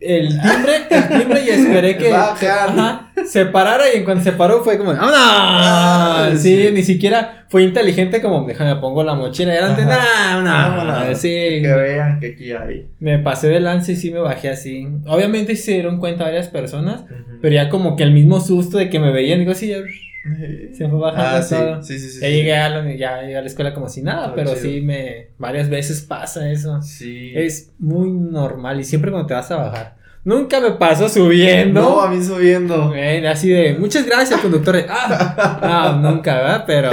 el 0.00 0.28
timbre, 0.28 0.72
el 0.90 1.08
timbre 1.20 1.42
y 1.44 1.48
esperé 1.50 1.96
que 1.96 2.12
ajá, 2.12 3.12
se 3.26 3.46
parara 3.46 3.84
y 3.92 3.98
en 3.98 4.04
cuanto 4.04 4.24
se 4.24 4.32
paró 4.32 4.62
fue 4.62 4.76
como. 4.78 4.92
Ah, 4.96 6.30
sí, 6.36 6.64
sí. 6.66 6.70
ni 6.72 6.82
siquiera 6.82 7.44
fue 7.48 7.62
inteligente 7.62 8.20
como, 8.20 8.44
déjame 8.46 8.76
pongo 8.80 9.02
la 9.02 9.14
mochila 9.14 9.54
y 9.54 9.56
adelante, 9.58 9.82
Ajá. 9.82 10.34
no, 10.34 10.42
no, 10.42 10.50
Vámonos. 10.50 11.18
sí. 11.18 11.28
Que 11.62 11.72
vean 11.74 12.20
que 12.20 12.26
aquí 12.32 12.52
hay. 12.52 12.88
Me 12.98 13.18
pasé 13.18 13.48
de 13.48 13.60
lance 13.60 13.92
y 13.92 13.96
sí 13.96 14.10
me 14.10 14.18
bajé 14.20 14.50
así. 14.50 14.86
Obviamente 15.06 15.56
sí 15.56 15.62
se 15.62 15.72
dieron 15.72 15.98
cuenta 15.98 16.24
varias 16.24 16.48
personas, 16.48 17.04
pero 17.40 17.54
ya 17.54 17.68
como 17.68 17.96
que 17.96 18.02
el 18.02 18.12
mismo 18.12 18.40
susto 18.40 18.78
de 18.78 18.90
que 18.90 18.98
me 18.98 19.12
veían, 19.12 19.38
digo, 19.38 19.54
sí, 19.54 19.68
ya, 19.68 19.76
se 20.74 20.88
fue 20.88 20.98
bajando 20.98 21.36
Ah, 21.38 21.42
sí, 21.42 21.54
todo. 21.54 21.82
sí, 21.82 21.98
sí, 21.98 22.08
sí. 22.08 22.20
ya 22.20 22.26
sí. 22.28 22.32
llegué 22.32 22.56
a 22.56 22.68
la, 22.70 22.94
ya 22.96 23.20
llegué 23.22 23.36
a 23.36 23.40
la 23.40 23.46
escuela 23.46 23.74
como 23.74 23.88
si 23.88 24.02
nada, 24.02 24.28
Ah, 24.28 24.32
pero 24.34 24.50
chido. 24.54 24.62
sí 24.62 24.80
me, 24.80 25.28
varias 25.38 25.68
veces 25.68 26.00
pasa 26.02 26.50
eso. 26.50 26.80
Sí. 26.82 27.32
Es 27.34 27.72
muy 27.78 28.10
normal 28.10 28.80
y 28.80 28.84
siempre 28.84 29.10
cuando 29.10 29.26
te 29.26 29.34
vas 29.34 29.50
a 29.50 29.56
bajar. 29.56 29.96
Nunca 30.24 30.58
me 30.60 30.70
pasó 30.72 31.06
subiendo. 31.08 31.80
No, 31.82 32.00
a 32.00 32.10
mí 32.10 32.24
subiendo. 32.24 32.88
Güey, 32.88 33.26
así 33.26 33.50
de, 33.50 33.74
muchas 33.74 34.06
gracias, 34.06 34.40
conductor. 34.40 34.76
Ah, 34.88 35.98
no, 36.02 36.10
nunca, 36.12 36.34
¿verdad? 36.36 36.64
Pero 36.66 36.90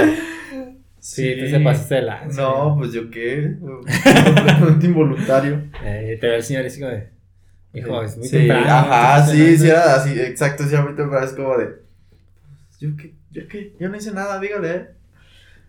sí, 0.98 1.34
tú 1.40 1.46
se 1.48 1.60
pasaste 1.60 1.94
de 1.96 2.02
lanza. 2.02 2.42
No, 2.42 2.76
pues 2.78 2.92
yo 2.92 3.10
qué. 3.10 3.54
Completamente 3.58 4.86
involuntario. 4.92 5.62
Eh, 5.82 6.18
te 6.20 6.26
ve 6.28 6.36
el 6.36 6.42
señor 6.42 6.66
y 6.66 6.78
como 6.78 6.90
de, 6.90 7.08
hijo, 7.74 8.02
es 8.02 8.18
muy 8.18 8.26
sí, 8.28 8.36
temprano. 8.36 8.66
Ajá, 8.68 9.26
sí, 9.26 9.56
sí, 9.56 9.66
era 9.68 9.94
así, 9.94 10.20
exacto, 10.20 10.64
sí, 10.64 10.74
era 10.74 10.84
muy 10.84 10.94
temprano, 10.94 11.24
es 11.24 11.32
como 11.32 11.56
de. 11.56 11.66
pues, 11.66 12.80
Yo 12.80 12.90
qué, 12.98 13.14
yo 13.32 13.48
qué, 13.48 13.72
yo 13.80 13.88
no 13.88 13.96
hice 13.96 14.12
nada, 14.12 14.38
dígale. 14.40 14.74
eh. 14.74 14.86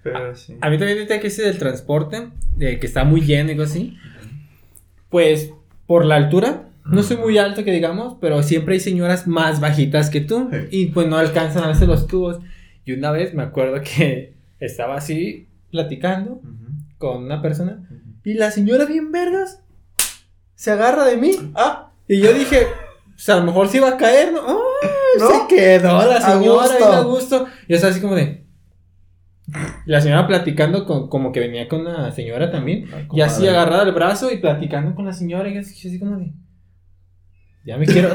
Pero 0.03 0.35
sí. 0.35 0.57
A 0.61 0.69
mí 0.69 0.77
también 0.77 0.97
ahorita 0.99 1.19
que 1.19 1.27
ese 1.27 1.43
del 1.43 1.57
transporte, 1.57 2.29
de 2.57 2.77
que 2.79 2.85
está 2.87 3.03
muy 3.05 3.21
lleno 3.21 3.51
y 3.51 3.55
cosas 3.57 3.71
así. 3.71 3.97
Pues, 5.09 5.51
por 5.87 6.05
la 6.05 6.15
altura, 6.15 6.69
no 6.85 7.03
soy 7.03 7.17
muy 7.17 7.37
alto 7.37 7.63
que 7.63 7.71
digamos, 7.71 8.17
pero 8.19 8.43
siempre 8.43 8.73
hay 8.75 8.79
señoras 8.79 9.27
más 9.27 9.59
bajitas 9.59 10.09
que 10.09 10.21
tú. 10.21 10.49
Sí. 10.51 10.57
Y 10.71 10.85
pues 10.87 11.07
no 11.07 11.17
alcanzan 11.17 11.63
a 11.63 11.67
veces 11.67 11.87
los 11.87 12.07
tubos. 12.07 12.39
Y 12.85 12.93
una 12.93 13.11
vez 13.11 13.33
me 13.33 13.43
acuerdo 13.43 13.79
que 13.81 14.33
estaba 14.59 14.95
así 14.97 15.47
platicando 15.71 16.31
Ujú, 16.33 16.47
con 16.97 17.23
una 17.23 17.41
persona. 17.41 17.79
ujú. 17.89 17.99
Y 18.25 18.33
la 18.33 18.51
señora 18.51 18.85
bien 18.85 19.11
vergas 19.11 19.61
se 20.55 20.71
agarra 20.71 21.05
de 21.05 21.17
mí. 21.17 21.31
Ah, 21.55 21.91
Y 22.07 22.19
yo 22.19 22.33
dije, 22.33 22.67
pues 23.25 23.29
a 23.29 23.39
lo 23.39 23.45
mejor 23.45 23.67
se 23.67 23.77
iba 23.77 23.89
a 23.89 23.97
caer, 23.97 24.33
¿no? 24.33 24.41
¡Ay! 24.41 24.89
¿No? 25.19 25.27
Se 25.29 25.55
quedó 25.55 25.97
la 26.09 26.19
señora 26.21 26.97
a 26.97 27.01
gusto. 27.03 27.45
Y 27.67 27.73
estaba 27.73 27.91
así 27.91 28.01
como 28.01 28.15
de. 28.15 28.43
La 29.85 30.01
señora 30.01 30.25
platicando 30.25 30.85
con, 30.85 31.09
como 31.09 31.31
que 31.31 31.39
venía 31.41 31.67
con 31.67 31.83
la 31.83 32.11
señora 32.11 32.49
también. 32.51 32.85
Y 33.13 33.21
así 33.21 33.47
agarrada 33.47 33.83
el 33.83 33.91
brazo 33.91 34.31
y 34.31 34.37
platicando 34.37 34.95
con 34.95 35.05
la 35.05 35.13
señora. 35.13 35.49
Y 35.49 35.57
así, 35.57 35.87
así 35.87 35.99
como 35.99 36.17
de. 36.17 36.33
Ya 37.65 37.77
me 37.77 37.85
quiero. 37.85 38.09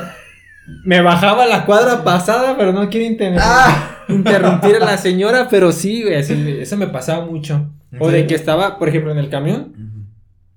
me 0.84 1.00
bajaba 1.00 1.46
la 1.46 1.64
cuadra 1.64 2.02
pasada, 2.04 2.56
pero 2.58 2.72
no 2.72 2.88
quiero 2.90 3.06
inter- 3.06 3.36
Ah. 3.40 4.04
interrumpir 4.08 4.76
a 4.76 4.80
la 4.84 4.98
señora. 4.98 5.48
Pero 5.50 5.72
sí, 5.72 6.02
güey, 6.02 6.16
así, 6.16 6.56
eso 6.60 6.76
me 6.76 6.88
pasaba 6.88 7.24
mucho. 7.24 7.70
¿En 7.92 8.02
O 8.02 8.10
de 8.10 8.26
que 8.26 8.34
estaba, 8.34 8.78
por 8.78 8.88
ejemplo, 8.88 9.12
en 9.12 9.18
el 9.18 9.30
camión. 9.30 9.72
Ujú. 9.74 10.04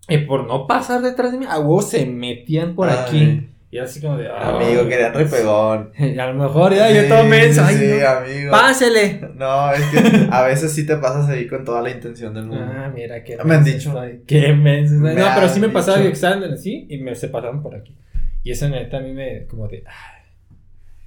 Y 0.09 0.17
por 0.25 0.45
no 0.47 0.67
pasar 0.67 1.01
detrás 1.01 1.31
de 1.31 1.37
mí, 1.37 1.45
a 1.47 1.59
huevo 1.59 1.81
se 1.81 2.05
metían 2.05 2.75
por 2.75 2.89
Ay. 2.89 2.97
aquí. 2.99 3.47
Y 3.71 3.77
así 3.77 4.01
como 4.01 4.17
de. 4.17 4.27
"Ah". 4.27 4.49
Amigo, 4.57 4.85
querían 4.87 5.13
repegón. 5.13 5.91
Y 5.97 6.19
a 6.19 6.27
lo 6.27 6.33
mejor 6.33 6.73
ya 6.75 6.91
yo 6.91 7.07
todo 7.07 7.23
menso. 7.23 7.63
Ay, 7.63 7.75
Sí, 7.75 7.91
no. 8.01 8.07
amigo. 8.09 8.51
Pásele. 8.51 9.21
No, 9.35 9.71
es 9.71 9.81
que 9.85 10.27
a 10.29 10.43
veces 10.43 10.73
sí 10.73 10.85
te 10.85 10.97
pasas 10.97 11.29
ahí 11.29 11.47
con 11.47 11.63
toda 11.63 11.81
la 11.81 11.89
intención 11.89 12.33
del 12.33 12.47
mundo. 12.47 12.65
Ah, 12.67 12.91
mira, 12.93 13.23
qué 13.23 13.37
Me 13.45 13.55
han 13.55 13.63
dicho. 13.63 13.95
Qué 14.27 14.53
menso. 14.53 14.95
Me 14.95 15.13
No, 15.15 15.25
pero 15.33 15.47
sí 15.47 15.59
me 15.61 15.69
pasaba 15.69 15.99
que 16.01 16.09
estaban 16.09 16.43
así 16.43 16.85
y 16.89 16.97
me 16.97 17.15
se 17.15 17.29
pasaban 17.29 17.61
por 17.63 17.73
aquí. 17.75 17.95
Y 18.43 18.51
eso 18.51 18.67
neta 18.67 18.97
a 18.97 18.99
mí 19.01 19.13
me, 19.13 19.45
como 19.47 19.67
de. 19.69 19.83
ay, 19.87 20.21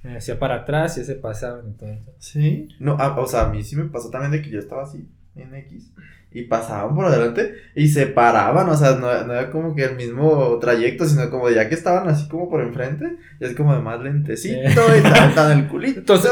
me 0.01 0.17
hacía 0.17 0.39
para 0.39 0.55
atrás 0.55 0.97
y 0.97 1.03
se 1.03 1.15
pasaban. 1.15 1.65
Entonces. 1.67 2.03
Sí. 2.17 2.69
No, 2.79 2.97
ah, 2.99 3.15
o 3.19 3.27
sea, 3.27 3.41
a 3.43 3.49
mí 3.49 3.61
sí 3.63 3.75
me 3.75 3.85
pasó 3.85 4.09
también 4.09 4.31
de 4.31 4.41
que 4.41 4.49
yo 4.49 4.57
estaba 4.59 4.83
así 4.83 5.07
en 5.35 5.53
X 5.55 5.91
y 6.35 6.43
pasaban 6.43 6.93
por 6.93 7.05
adelante 7.05 7.55
y 7.75 7.87
se 7.87 8.07
paraban, 8.07 8.67
o 8.67 8.75
sea, 8.75 8.95
no, 8.95 9.07
no 9.23 9.33
era 9.33 9.49
como 9.49 9.73
que 9.73 9.85
el 9.85 9.95
mismo 9.95 10.59
trayecto, 10.59 11.05
sino 11.05 11.29
como 11.29 11.49
ya 11.49 11.69
que 11.69 11.75
estaban 11.75 12.09
así 12.09 12.27
como 12.27 12.49
por 12.49 12.61
enfrente, 12.61 13.15
y 13.39 13.45
es 13.45 13.55
como 13.55 13.73
de 13.73 13.81
más 13.81 14.01
lentecito 14.01 14.81
y 14.97 15.01
tan, 15.01 15.33
tan 15.33 15.57
el 15.57 15.67
culito. 15.69 15.99
Entonces. 16.01 16.29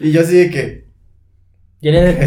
Y 0.00 0.10
yo 0.10 0.22
así 0.22 0.36
de 0.38 0.50
que, 0.50 0.88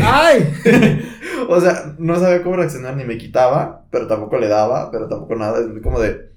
¡ay! 0.02 0.54
o 1.50 1.60
sea, 1.60 1.96
no 1.98 2.18
sabía 2.18 2.44
cómo 2.44 2.56
reaccionar, 2.56 2.96
ni 2.96 3.04
me 3.04 3.18
quitaba, 3.18 3.86
pero 3.92 4.08
tampoco 4.08 4.38
le 4.38 4.48
daba, 4.48 4.92
pero 4.92 5.10
tampoco 5.10 5.36
nada, 5.36 5.60
es 5.60 5.84
como 5.84 6.00
de, 6.00 6.30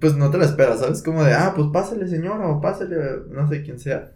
pues 0.00 0.16
no 0.16 0.30
te 0.30 0.38
la 0.38 0.46
esperas, 0.46 0.80
¿sabes? 0.80 1.02
Como 1.02 1.22
de, 1.22 1.34
ah, 1.34 1.52
pues 1.54 1.68
pásale 1.74 2.08
señora, 2.08 2.48
o 2.48 2.62
pásale, 2.62 2.96
no 3.28 3.46
sé 3.50 3.62
quién 3.62 3.78
sea. 3.78 4.12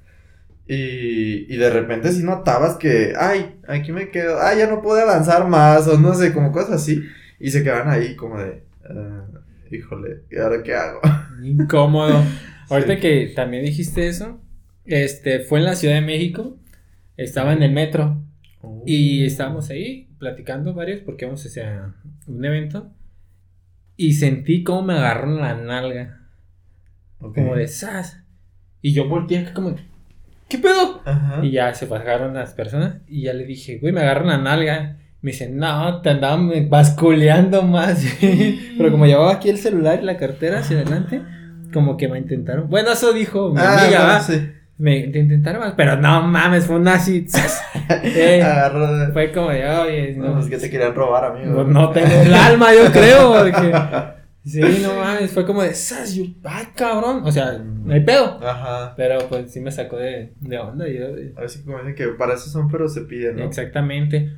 Y, 0.69 1.53
y 1.53 1.57
de 1.57 1.71
repente 1.71 2.11
sí 2.13 2.23
notabas 2.25 2.77
que, 2.77 3.13
ay, 3.19 3.57
aquí 3.69 3.93
me 3.93 4.11
quedo, 4.11 4.41
ay, 4.41 4.59
ya 4.59 4.67
no 4.67 4.83
pude 4.83 5.03
avanzar 5.03 5.47
más, 5.49 5.87
o 5.87 5.99
no 5.99 6.15
sé, 6.15 6.33
como 6.33 6.51
cosas 6.53 6.83
así. 6.83 7.03
Y 7.39 7.51
se 7.51 7.63
quedaban 7.63 7.89
ahí 7.89 8.17
como 8.17 8.39
de, 8.39 8.65
ah, 8.89 9.25
híjole, 9.71 10.23
¿y 10.31 10.39
ahora 10.39 10.63
qué 10.63 10.75
hago? 10.75 11.01
Incómodo. 11.45 12.23
Ahorita 12.69 12.95
Sí. 12.95 13.01
que 13.01 13.33
también 13.37 13.65
dijiste 13.65 14.09
eso, 14.09 14.41
este, 14.85 15.41
fue 15.41 15.61
en 15.61 15.67
la 15.67 15.77
Ciudad 15.77 15.95
de 15.95 16.01
México. 16.01 16.57
Estaba 17.17 17.53
en 17.53 17.63
el 17.63 17.73
metro. 17.73 18.23
Y 18.85 19.25
estábamos 19.25 19.71
ahí 19.71 20.09
platicando 20.19 20.75
varios 20.75 21.01
porque 21.01 21.25
vamos 21.27 21.47
hacia 21.47 21.95
un 22.27 22.45
evento. 22.45 22.91
Y 23.97 24.15
sentí 24.15 24.65
como 24.65 24.83
me 24.83 24.95
agarraron 24.95 25.37
la 25.41 25.55
nalga. 25.55 26.21
Como 27.19 27.55
de 27.55 27.69
sas. 27.69 28.21
Y 28.83 28.93
yo 28.93 29.09
volteé 29.09 29.53
como, 29.55 29.77
¿qué 30.49 30.59
pedo? 30.59 31.01
Ajá. 31.05 31.41
Y 31.43 31.51
ya 31.53 31.73
se 31.75 31.87
bajaron 31.87 32.35
las 32.35 32.53
personas. 32.55 32.97
Y 33.09 33.23
ya 33.23 33.33
le 33.33 33.45
dije, 33.45 33.79
güey, 33.79 33.93
me 33.93 34.01
agarran 34.01 34.29
la 34.29 34.39
nalga. 34.39 34.97
Me 35.23 35.33
dicen, 35.33 35.57
no, 35.59 36.01
te 36.03 36.11
andaban 36.11 36.51
basculeando 36.69 37.63
más. 37.63 38.05
Pero 38.79 38.91
como 38.91 39.07
llevaba 39.07 39.33
aquí 39.33 39.49
el 39.51 39.59
celular 39.59 39.99
y 40.01 40.05
la 40.05 40.17
cartera 40.19 40.61
hacia 40.61 40.77
adelante, 40.79 41.23
como 41.73 41.97
que 41.97 42.09
me 42.09 42.19
intentaron. 42.19 42.69
Bueno, 42.69 42.93
eso 42.93 43.13
dijo 43.13 43.51
mi 43.53 43.61
Ah, 43.61 43.83
amiga, 43.83 43.99
bueno, 43.99 44.13
¿va? 44.15 44.21
sí. 44.21 44.51
Me 44.79 45.05
te 45.09 45.21
intentaron, 45.21 45.73
pero 45.75 45.97
no 45.97 46.21
mames, 46.21 46.67
fue 46.67 46.79
así. 46.91 47.27
¡zas! 47.31 47.63
Eh, 48.03 48.43
Agarró 48.43 49.11
fue 49.11 49.33
como 49.33 49.47
oye, 49.47 50.15
No, 50.19 50.35
no, 50.35 50.41
es 50.41 50.49
que 50.49 50.59
te 50.59 50.69
querían 50.69 50.95
robar, 50.95 51.25
amigo. 51.25 51.55
pues 51.55 51.67
no 51.69 51.89
tengo 51.93 52.13
el 52.21 52.35
alma, 52.35 52.75
yo 52.75 52.93
creo, 52.93 53.33
porque. 53.33 53.73
Sí, 54.47 54.61
no 54.83 54.95
mames, 54.95 55.33
fue 55.33 55.45
como 55.45 55.61
de, 55.63 55.75
¡zas! 55.75 56.15
Yo, 56.15 56.25
¡ay, 56.45 56.67
cabrón! 56.77 57.23
O 57.25 57.33
sea, 57.33 57.59
no 57.59 57.93
hay 57.93 58.01
pedo. 58.05 58.39
Ajá. 58.43 58.95
Pero 58.97 59.19
pues 59.29 59.53
sí 59.53 59.59
me 59.61 59.73
sacó 59.73 59.97
de, 59.97 60.33
de 60.41 60.59
onda. 60.59 60.87
Yo, 60.89 61.07
A 61.37 61.41
ver 61.41 61.51
si 61.51 61.63
como 61.65 61.79
dicen 61.79 61.97
que 61.97 62.07
para 62.17 62.35
eso 62.35 62.49
son, 62.49 62.71
pero 62.71 62.89
se 62.89 63.01
piden, 63.03 63.37
¿no? 63.37 63.45
Exactamente. 63.45 64.31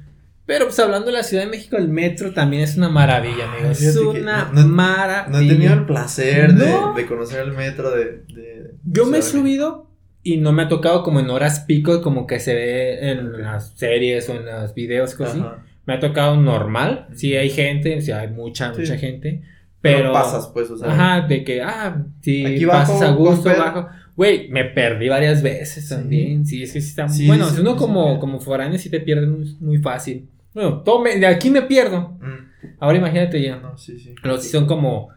Pero 0.47 0.65
pues 0.65 0.79
hablando 0.79 1.09
de 1.09 1.13
la 1.13 1.23
Ciudad 1.23 1.45
de 1.45 1.51
México, 1.51 1.77
el 1.77 1.89
metro 1.89 2.33
también 2.33 2.63
es 2.63 2.75
una 2.79 2.89
maravilla, 2.89 3.53
amigos. 3.53 3.83
Es 3.83 3.97
una 3.99 4.45
no- 4.51 4.63
no- 4.63 4.69
maravilla. 4.69 5.29
No 5.29 5.45
he 5.45 5.47
tenido 5.49 5.75
el 5.75 5.85
placer 5.85 6.55
de, 6.55 6.71
No. 6.71 6.95
de 6.95 7.05
conocer 7.07 7.43
el 7.43 7.53
metro 7.53 7.91
de... 7.91 8.23
de 8.35 8.71
Yo 8.85 9.05
me 9.05 9.19
he 9.19 9.23
subido 9.23 9.91
y 10.23 10.39
no 10.39 10.53
me 10.53 10.63
ha 10.63 10.69
tocado 10.69 11.03
como 11.03 11.21
en 11.21 11.29
horas 11.29 11.61
pico, 11.61 12.01
como 12.01 12.27
que 12.27 12.41
se 12.41 12.55
ve 12.55 13.11
en 13.11 13.43
las 13.43 13.73
series 13.77 14.27
o 14.31 14.37
en 14.37 14.47
los 14.47 14.73
videos, 14.73 15.15
cosas 15.15 15.35
así. 15.35 15.45
Me 15.85 15.93
ha 15.95 16.01
tocado 16.01 16.37
normal. 16.37 17.09
Sí 17.13 17.37
hay 17.37 17.51
gente, 17.51 18.01
sí 18.01 18.11
hay 18.13 18.29
mucha, 18.29 18.73
Sí. 18.73 18.81
mucha 18.81 18.97
gente. 18.97 19.43
Pero 19.81 19.99
Pero. 19.99 20.13
pasas, 20.13 20.49
pues, 20.49 20.71
o 20.71 20.77
sea. 20.79 20.91
Ajá, 20.91 21.27
de 21.27 21.45
que, 21.45 21.63
ah, 21.63 22.05
sí, 22.21 22.45
Aquí 22.45 22.65
bajo, 22.65 22.93
pasas 22.93 23.03
a 23.09 23.13
gusto, 23.13 23.49
bajo. 23.49 23.89
Güey, 24.17 24.49
me 24.49 24.65
perdí 24.65 25.09
varias 25.09 25.43
veces 25.43 25.87
Sí. 25.89 25.95
también. 25.95 26.45
Sí, 26.45 26.63
es 26.65 26.73
que 26.73 26.81
sí 26.81 26.89
está. 26.89 27.09
Sí, 27.09 27.27
bueno, 27.29 27.49
sí, 27.49 27.55
si 27.57 27.61
uno 27.61 27.77
como, 27.77 28.19
como 28.19 28.41
foráneo 28.41 28.79
sí 28.79 28.91
te 28.91 28.99
pierdes 29.01 29.29
muy, 29.29 29.57
muy 29.61 29.79
fácil. 29.79 30.29
Bueno, 30.53 30.83
tome, 30.83 31.17
de 31.19 31.27
aquí 31.27 31.51
me 31.51 31.63
pierdo. 31.63 32.17
Mm, 32.21 32.49
Ahora 32.81 32.99
imagínate 32.99 33.41
ya. 33.41 33.57
no, 33.57 33.79
sí, 33.79 33.99
sí. 34.01 34.15
Los 34.25 34.45
son 34.51 34.67
como 34.67 35.11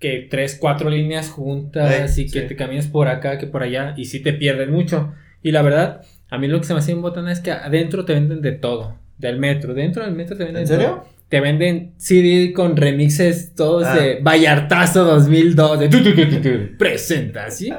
que 0.00 0.26
tres, 0.28 0.56
cuatro 0.60 0.90
líneas 0.90 1.30
juntas 1.30 2.18
Ey, 2.18 2.24
y 2.24 2.30
que 2.30 2.40
te 2.42 2.56
caminas 2.56 2.88
por 2.88 3.06
acá, 3.06 3.38
que 3.38 3.46
por 3.46 3.62
allá, 3.62 3.94
y 3.96 4.06
sí 4.06 4.20
te 4.20 4.32
pierdes 4.32 4.68
mucho. 4.68 5.12
Y 5.42 5.52
la 5.52 5.62
verdad, 5.62 6.00
a 6.28 6.38
mí 6.38 6.48
lo 6.48 6.58
que 6.58 6.66
se 6.66 6.72
me 6.72 6.80
hace 6.80 6.90
en 6.90 7.02
botana 7.02 7.30
es 7.30 7.38
que 7.38 7.52
adentro 7.52 8.04
te 8.04 8.14
venden 8.14 8.40
de 8.42 8.50
todo. 8.52 8.96
Del 9.18 9.38
metro, 9.38 9.74
dentro 9.74 10.02
del 10.04 10.14
metro 10.16 10.36
te 10.36 10.42
venden 10.44 10.62
¿En 10.64 10.68
de 10.68 10.74
serio? 10.74 10.88
todo. 10.90 11.11
Te 11.32 11.40
venden 11.40 11.94
CD 11.96 12.52
con 12.52 12.76
remixes 12.76 13.54
todos 13.54 13.84
Ah. 13.86 13.94
de 13.96 14.18
Vallartazo 14.20 15.02
2002, 15.02 15.80
de 15.80 15.88
tu, 15.88 16.02
tu, 16.02 16.14
tu, 16.14 16.76
presenta, 16.76 17.50
¿sí? 17.50 17.72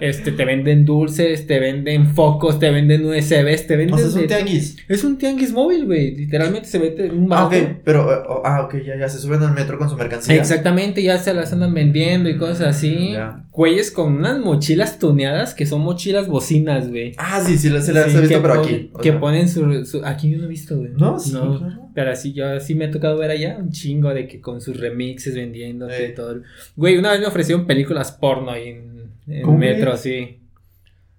Este, 0.00 0.32
te 0.32 0.44
venden 0.44 0.84
dulces, 0.84 1.46
te 1.46 1.60
venden 1.60 2.14
focos, 2.14 2.58
te 2.58 2.70
venden 2.70 3.04
USBs, 3.06 3.66
te 3.66 3.76
venden. 3.76 3.94
O 3.94 3.98
sea, 3.98 4.06
es 4.08 4.14
un 4.14 4.26
tianguis. 4.26 4.76
Es 4.88 5.04
un 5.04 5.18
tianguis 5.18 5.52
móvil, 5.52 5.86
güey. 5.86 6.14
Literalmente 6.16 6.68
se 6.68 6.78
vende 6.78 7.10
un 7.10 7.32
Ah, 7.32 7.46
ok, 7.46 7.54
pero, 7.84 8.12
eh, 8.12 8.22
oh, 8.28 8.42
ah, 8.44 8.62
ok, 8.62 8.76
ya, 8.84 8.96
ya 8.98 9.08
se 9.08 9.18
suben 9.18 9.42
al 9.42 9.54
metro 9.54 9.78
con 9.78 9.88
su 9.88 9.96
mercancía. 9.96 10.34
Exactamente, 10.36 11.02
ya 11.02 11.18
se 11.18 11.32
las 11.34 11.52
andan 11.52 11.72
vendiendo 11.74 12.28
y 12.28 12.36
cosas 12.36 12.60
así. 12.76 13.12
Ya. 13.12 13.44
Güeyes 13.52 13.90
con 13.92 14.14
unas 14.16 14.38
mochilas 14.40 14.98
tuneadas 14.98 15.54
que 15.54 15.64
son 15.66 15.80
mochilas 15.82 16.26
bocinas, 16.28 16.88
güey. 16.88 17.12
Ah, 17.18 17.40
sí, 17.44 17.52
sí, 17.56 17.68
se 17.68 17.92
las 17.92 18.10
Sí, 18.10 18.16
he 18.16 18.20
visto, 18.20 18.42
pero 18.42 18.54
aquí. 18.54 18.90
Que 19.00 19.10
sea. 19.10 19.20
ponen 19.20 19.48
su, 19.48 19.84
su- 19.84 20.04
Aquí 20.04 20.30
yo 20.30 20.38
no 20.38 20.44
he 20.44 20.48
visto, 20.48 20.76
güey. 20.76 20.90
No, 20.96 21.18
sí, 21.20 21.30
claro. 21.30 21.60
Pero 21.94 22.10
así, 22.10 22.32
yo 22.32 22.58
sí 22.58 22.74
me 22.74 22.86
ha 22.86 22.90
tocado 22.90 23.16
ver 23.16 23.30
allá 23.30 23.56
un 23.56 23.70
chingo 23.70 24.12
de 24.12 24.26
que 24.26 24.40
con 24.40 24.60
sus 24.60 24.80
remixes 24.80 25.36
vendiendo 25.36 25.88
Eh. 25.88 26.08
y 26.10 26.14
todo. 26.14 26.40
Güey, 26.74 26.98
una 26.98 27.12
vez 27.12 27.20
me 27.20 27.26
ofrecieron 27.26 27.66
películas 27.66 28.10
porno 28.10 28.50
ahí 28.50 28.70
en, 28.70 28.93
en 29.26 29.42
¿Cómo 29.42 29.58
metro, 29.58 29.96
sí. 29.96 30.40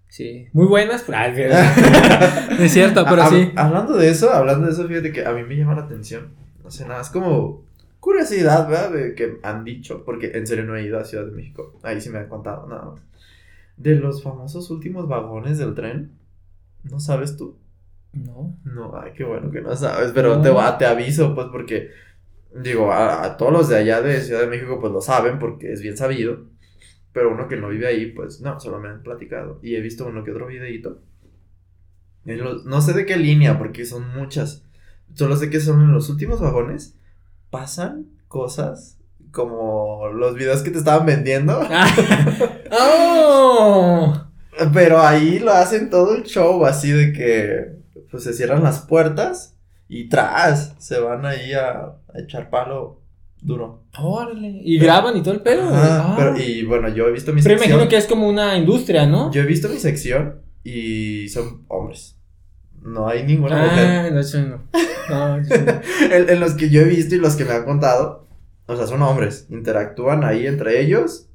Sí. 0.08 0.48
Muy 0.54 0.68
buenas, 0.68 1.04
ay, 1.14 1.34
no 2.58 2.64
es 2.64 2.72
cierto, 2.72 3.04
pero 3.10 3.24
Ah, 3.24 3.30
sí. 3.30 3.36
hab- 3.36 3.54
Hablando 3.60 3.98
de 3.98 4.10
eso, 4.10 4.32
hablando 4.32 4.66
de 4.68 4.72
eso, 4.74 4.88
fíjate 4.88 5.12
que 5.12 5.26
a 5.26 5.34
mí 5.34 5.44
me 5.44 5.56
llama 5.58 5.76
la 5.76 5.82
atención. 5.82 6.30
No 6.64 6.72
sé 6.72 6.86
nada, 6.88 7.02
es 7.02 7.10
como 7.10 7.64
curiosidad, 8.00 8.68
¿verdad? 8.70 8.92
De 8.92 9.16
que 9.16 9.38
han 9.44 9.64
dicho, 9.66 10.04
porque 10.06 10.32
en 10.36 10.48
serio 10.48 10.64
no 10.64 10.76
he 10.76 10.84
ido 10.84 11.00
a 11.00 11.04
Ciudad 11.04 11.26
de 11.26 11.32
México. 11.32 11.78
Ahí 11.84 12.00
sí 12.00 12.10
me 12.10 12.20
han 12.20 12.30
contado, 12.30 12.68
nada 12.68 12.86
más. 12.86 13.02
De 13.78 13.96
los 13.96 14.24
famosos 14.24 14.70
últimos 14.70 15.08
vagones 15.08 15.58
del 15.58 15.74
tren. 15.74 16.12
¿No 16.84 17.00
sabes 17.00 17.36
tú? 17.36 17.58
No. 18.14 18.56
No, 18.64 18.96
ay, 18.98 19.12
qué 19.18 19.26
bueno 19.26 19.52
que 19.52 19.60
no 19.62 19.76
sabes, 19.76 20.12
pero 20.14 20.38
No. 20.38 20.42
te, 20.42 20.50
va- 20.50 20.78
te 20.78 20.86
aviso, 20.86 21.36
pues, 21.36 21.48
porque, 21.52 21.90
digo, 22.64 22.92
a, 22.94 23.24
a 23.26 23.38
todos 23.38 23.52
los 23.52 23.68
de 23.68 23.78
allá 23.78 24.02
de 24.02 24.22
Ciudad 24.22 24.42
de 24.42 24.48
México, 24.48 24.80
pues 24.80 24.94
lo 24.94 25.02
saben, 25.02 25.40
porque 25.40 25.74
es 25.74 25.82
bien 25.82 25.98
sabido, 25.98 26.46
pero 27.16 27.32
uno 27.32 27.48
que 27.48 27.56
no 27.56 27.70
vive 27.70 27.88
ahí, 27.88 28.12
pues, 28.12 28.42
no, 28.42 28.60
solo 28.60 28.78
me 28.82 28.90
han 28.90 29.02
platicado, 29.02 29.58
y 29.64 29.76
he 29.76 29.80
visto 29.82 30.06
uno 30.06 30.26
que 30.26 30.32
otro 30.32 30.48
videito. 30.48 31.00
Los- 32.26 32.66
no 32.66 32.82
sé 32.82 32.92
de 32.92 33.06
qué 33.06 33.16
línea, 33.16 33.58
porque 33.58 33.86
son 33.86 34.14
muchas, 34.14 34.66
solo 35.14 35.38
sé 35.38 35.50
que 35.50 35.62
son 35.62 35.82
en 35.82 35.94
los 35.94 36.10
últimos 36.10 36.42
vagones, 36.42 36.98
pasan 37.52 38.08
cosas 38.28 39.00
como 39.32 40.10
los 40.10 40.36
videos 40.36 40.62
que 40.62 40.72
te 40.72 40.78
estaban 40.80 41.06
vendiendo, 41.06 41.58
¡Oh! 42.72 44.22
pero 44.74 45.00
ahí 45.02 45.40
lo 45.40 45.54
hacen 45.54 45.90
todo 45.90 46.16
el 46.16 46.24
show, 46.24 46.66
así 46.66 46.92
de 46.92 47.14
que 47.14 47.76
pues 48.12 48.24
se 48.24 48.34
cierran 48.34 48.64
las 48.64 48.82
puertas 48.82 49.56
y 49.88 50.10
tras 50.10 50.76
se 50.80 51.00
van 51.00 51.26
ahí 51.26 51.54
a, 51.54 51.80
a 52.14 52.20
echar 52.20 52.50
palo 52.50 53.00
duro. 53.46 53.84
Órale. 53.98 54.62
Y 54.64 54.78
graban 54.80 55.16
y 55.18 55.22
todo 55.24 55.34
el 55.34 55.42
pedo. 55.42 55.64
Ajá, 55.70 56.12
Ah. 56.12 56.16
pero, 56.18 56.38
y 56.38 56.64
bueno, 56.64 56.90
yo 56.90 57.08
he 57.08 57.12
visto 57.12 57.32
mi 57.34 57.42
Pero 57.42 57.56
sección. 57.58 57.72
imagino 57.78 57.90
que 57.90 57.98
es 57.98 58.06
como 58.08 58.28
una 58.28 58.58
industria, 58.58 59.06
¿no? 59.06 59.32
Yo 59.32 59.42
he 59.42 59.46
visto 59.46 59.70
mi 59.70 59.78
sección 59.78 60.42
y 60.64 61.28
son 61.30 61.64
hombres. 61.68 62.16
No 62.82 63.08
hay 63.08 63.24
ninguna 63.24 63.64
mujer. 63.64 63.88
Ah, 63.88 64.10
no, 64.12 64.22
yo 64.22 64.40
no. 64.42 64.64
No, 65.10 65.44
yo 65.44 65.58
no. 65.66 65.82
En, 66.16 66.30
en 66.30 66.40
los 66.40 66.54
que 66.54 66.70
yo 66.70 66.82
he 66.82 66.86
visto 66.86 67.16
y 67.16 67.20
los 67.20 67.36
que 67.36 67.46
me 67.46 67.52
han 67.54 67.64
contado, 67.66 68.28
o 68.68 68.76
sea, 68.76 68.86
son 68.88 69.02
hombres. 69.02 69.48
Interactúan 69.50 70.24
ahí 70.24 70.46
entre 70.48 70.82
ellos 70.82 71.28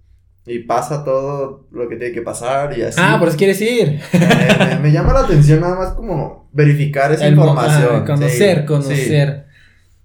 y 0.46 0.60
pasa 0.60 1.04
todo 1.04 1.66
lo 1.72 1.88
que 1.88 1.96
tiene 1.96 2.12
que 2.14 2.22
pasar 2.22 2.76
y 2.78 2.82
así. 2.82 2.98
Ah, 3.00 3.16
por 3.18 3.28
eso 3.28 3.36
quieres 3.36 3.60
ir. 3.60 4.00
me, 4.12 4.66
me- 4.66 4.78
me 4.80 4.92
llama 4.92 5.12
la 5.12 5.20
atención 5.20 5.60
nada 5.60 5.76
más 5.76 5.92
como 5.92 6.48
verificar 6.52 7.12
esa 7.12 7.26
El 7.26 7.34
información. 7.34 7.88
ah, 8.02 8.04
conocer, 8.04 8.58
Sí, 8.60 8.66
conocer. 8.66 9.46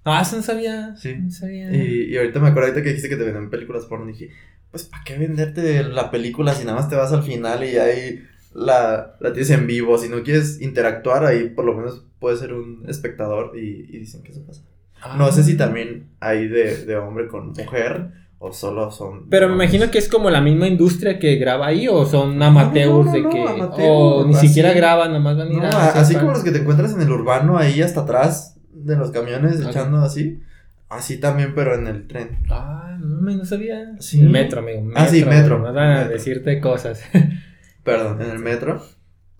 Ah, 0.06 0.22
eso 0.22 0.36
no 0.36 0.42
sabía. 0.42 0.94
Sí. 0.96 1.14
No 1.20 1.30
sabía. 1.30 1.70
Y, 1.74 2.12
y 2.12 2.16
ahorita 2.16 2.38
me 2.40 2.48
acuerdo 2.48 2.68
ahorita 2.68 2.82
que 2.82 2.88
dijiste 2.90 3.08
que 3.08 3.16
te 3.16 3.24
venden 3.24 3.50
películas 3.50 3.84
porno. 3.86 4.06
Dije, 4.06 4.30
pues, 4.70 4.84
¿para 4.84 5.04
qué 5.04 5.18
venderte 5.18 5.82
la 5.82 6.10
película 6.10 6.54
si 6.54 6.64
nada 6.64 6.78
más 6.78 6.88
te 6.88 6.96
vas 6.96 7.12
al 7.12 7.22
final 7.22 7.64
y 7.64 7.76
ahí 7.76 8.22
la, 8.54 9.16
la 9.20 9.32
tienes 9.32 9.50
en 9.50 9.66
vivo? 9.66 9.98
Si 9.98 10.08
no 10.08 10.22
quieres 10.22 10.60
interactuar, 10.60 11.24
ahí 11.26 11.48
por 11.50 11.64
lo 11.64 11.74
menos 11.74 12.04
puedes 12.20 12.40
ser 12.40 12.52
un 12.54 12.84
espectador 12.88 13.52
y, 13.58 13.86
y 13.94 13.98
dicen 13.98 14.22
que 14.22 14.32
eso 14.32 14.44
pasa. 14.46 14.62
Ah. 15.02 15.16
No 15.18 15.30
sé 15.32 15.42
si 15.42 15.56
también 15.56 16.08
hay 16.20 16.48
de, 16.48 16.84
de 16.86 16.96
hombre 16.96 17.28
con 17.28 17.48
mujer 17.48 18.08
o 18.38 18.52
solo 18.52 18.90
son. 18.90 19.28
Pero 19.30 19.48
me 19.48 19.54
imagino 19.54 19.90
que 19.90 19.98
es 19.98 20.08
como 20.08 20.30
la 20.30 20.40
misma 20.40 20.68
industria 20.68 21.18
que 21.18 21.36
graba 21.36 21.66
ahí 21.68 21.88
o 21.88 22.04
son 22.06 22.42
amateurs 22.42 23.06
no, 23.06 23.12
de 23.12 23.20
no, 23.22 23.30
que 23.30 23.42
amateur, 23.42 23.86
o 23.88 24.26
ni 24.26 24.34
así. 24.34 24.48
siquiera 24.48 24.72
graban, 24.72 25.12
nomás 25.12 25.36
van 25.36 25.48
a 25.48 25.52
ir 25.52 25.58
No, 25.58 25.64
a 25.68 25.88
así 25.88 26.14
como 26.16 26.32
los 26.32 26.44
que 26.44 26.50
te 26.52 26.58
encuentras 26.58 26.92
en 26.94 27.00
el 27.00 27.10
urbano 27.10 27.56
ahí 27.58 27.80
hasta 27.82 28.00
atrás 28.02 28.55
de 28.86 28.96
los 28.96 29.10
camiones 29.10 29.60
echando 29.60 29.98
así. 29.98 30.40
Así 30.88 31.18
también, 31.18 31.52
pero 31.54 31.74
en 31.74 31.86
el 31.88 32.06
tren. 32.06 32.38
Ah, 32.48 32.96
no, 33.00 33.20
me- 33.20 33.34
no 33.36 33.44
sabía. 33.44 33.96
Sí. 34.00 34.22
Metro, 34.22 34.60
amigo. 34.60 34.82
Metro, 34.82 35.02
Ah, 35.02 35.08
sí, 35.08 35.24
metro. 35.24 35.58
Nos 35.58 35.74
van 35.74 35.90
a 35.90 35.94
Metro. 35.98 36.12
decirte 36.12 36.60
cosas. 36.60 37.02
Perdón, 37.84 38.22
en 38.22 38.30
el 38.30 38.38
metro. 38.38 38.82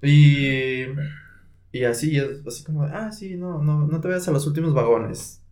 Y. 0.02 0.82
Y 1.72 1.84
así, 1.84 2.18
así 2.46 2.64
como, 2.64 2.84
ah, 2.84 3.12
sí, 3.12 3.36
no, 3.36 3.62
no, 3.62 3.86
no 3.86 4.00
te 4.00 4.08
vayas 4.08 4.26
a 4.28 4.32
los 4.32 4.46
últimos 4.46 4.72
vagones. 4.74 5.42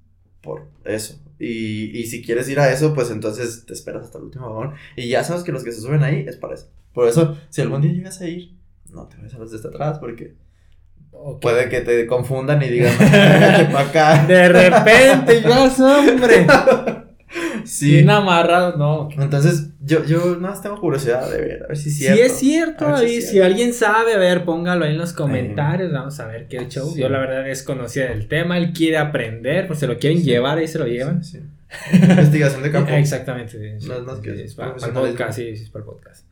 Por 0.41 0.67
eso. 0.85 1.21
Y, 1.39 1.97
y 1.99 2.07
si 2.07 2.23
quieres 2.23 2.49
ir 2.49 2.59
a 2.61 2.73
eso, 2.73 2.95
pues 2.95 3.11
entonces 3.11 3.65
te 3.67 3.73
esperas 3.75 4.05
hasta 4.05 4.19
el 4.19 4.25
último 4.25 4.47
vagón. 4.49 4.75
Y 4.97 5.09
ya 5.09 5.23
sabes 5.25 5.43
que 5.43 5.53
los 5.53 5.65
que 5.65 5.73
se 5.73 5.81
suben 5.81 6.03
ahí 6.03 6.25
es 6.27 6.37
para 6.37 6.55
eso. 6.55 6.71
Por 6.93 7.09
eso, 7.09 7.37
si 7.51 7.61
algún 7.61 7.83
día 7.83 7.93
llegas 7.93 8.21
a 8.21 8.29
ir, 8.29 8.57
no 8.93 9.07
te 9.09 9.17
vayas 9.17 9.35
a 9.35 9.39
los 9.39 9.51
de 9.51 9.57
hasta 9.57 9.69
atrás, 9.69 9.99
porque 9.99 10.35
Ok. 11.17 11.41
puede 11.41 11.69
que 11.69 11.81
te 11.81 12.07
confundan 12.07 12.63
y 12.63 12.69
digan, 12.69 12.93
"Vete 12.99 13.65
pa' 13.73 13.81
acá. 13.81 14.25
De 14.29 14.49
repente, 14.49 15.43
ya 15.43 15.65
hombre. 16.11 16.47
Sí. 17.65 17.93
Bien 17.93 18.11
amarrado, 18.11 18.77
no. 18.77 19.09
Entonces, 19.21 19.71
yo, 19.81 20.05
yo 20.05 20.37
nada 20.37 20.51
más 20.51 20.63
tengo 20.63 20.79
curiosidad 20.79 21.29
de 21.31 21.41
ver, 21.41 21.63
a 21.65 21.67
ver 21.69 21.77
si 21.77 21.89
es 21.89 21.97
Si 21.97 22.05
cierto. 22.05 22.23
es 22.23 22.33
cierto, 22.39 22.97
si 22.99 23.05
ahí, 23.05 23.23
si 23.23 23.41
alguien 23.41 23.73
sabe, 23.75 24.15
a 24.15 24.19
ver, 24.19 24.45
póngalo 24.45 24.85
ahí 24.85 24.93
en 24.93 24.99
los 24.99 25.13
comentarios, 25.13 25.91
vamos 25.93 26.19
a 26.21 26.27
ver 26.27 26.47
qué 26.47 26.69
show. 26.69 26.91
Sí. 26.93 27.01
Yo 27.01 27.09
la 27.09 27.19
verdad 27.19 27.43
desconocía 27.45 28.07
del 28.07 28.29
tema, 28.29 28.57
él 28.59 28.73
quiere 28.73 28.99
aprender, 28.99 29.67
pues 29.67 29.79
se 29.81 29.87
lo 29.87 29.99
quieren 29.99 30.19
Sí. 30.19 30.25
llevar, 30.27 30.59
ahí 30.59 30.69
se 30.69 30.79
lo 30.79 30.87
llevan. 30.87 31.23
Investigación 31.93 32.63
de 32.63 32.71
campo. 32.71 32.93
Exactamente. 32.93 33.79
No 33.87 33.95
es 33.95 34.03
más 34.05 34.21
que 34.21 34.45
es 34.45 34.55
para, 34.55 34.75
el 34.77 34.93
podcast, 34.93 35.33
sí, 35.37 35.49
es 35.49 35.71
para 35.71 35.85
el 35.85 35.91
podcast. 35.91 36.27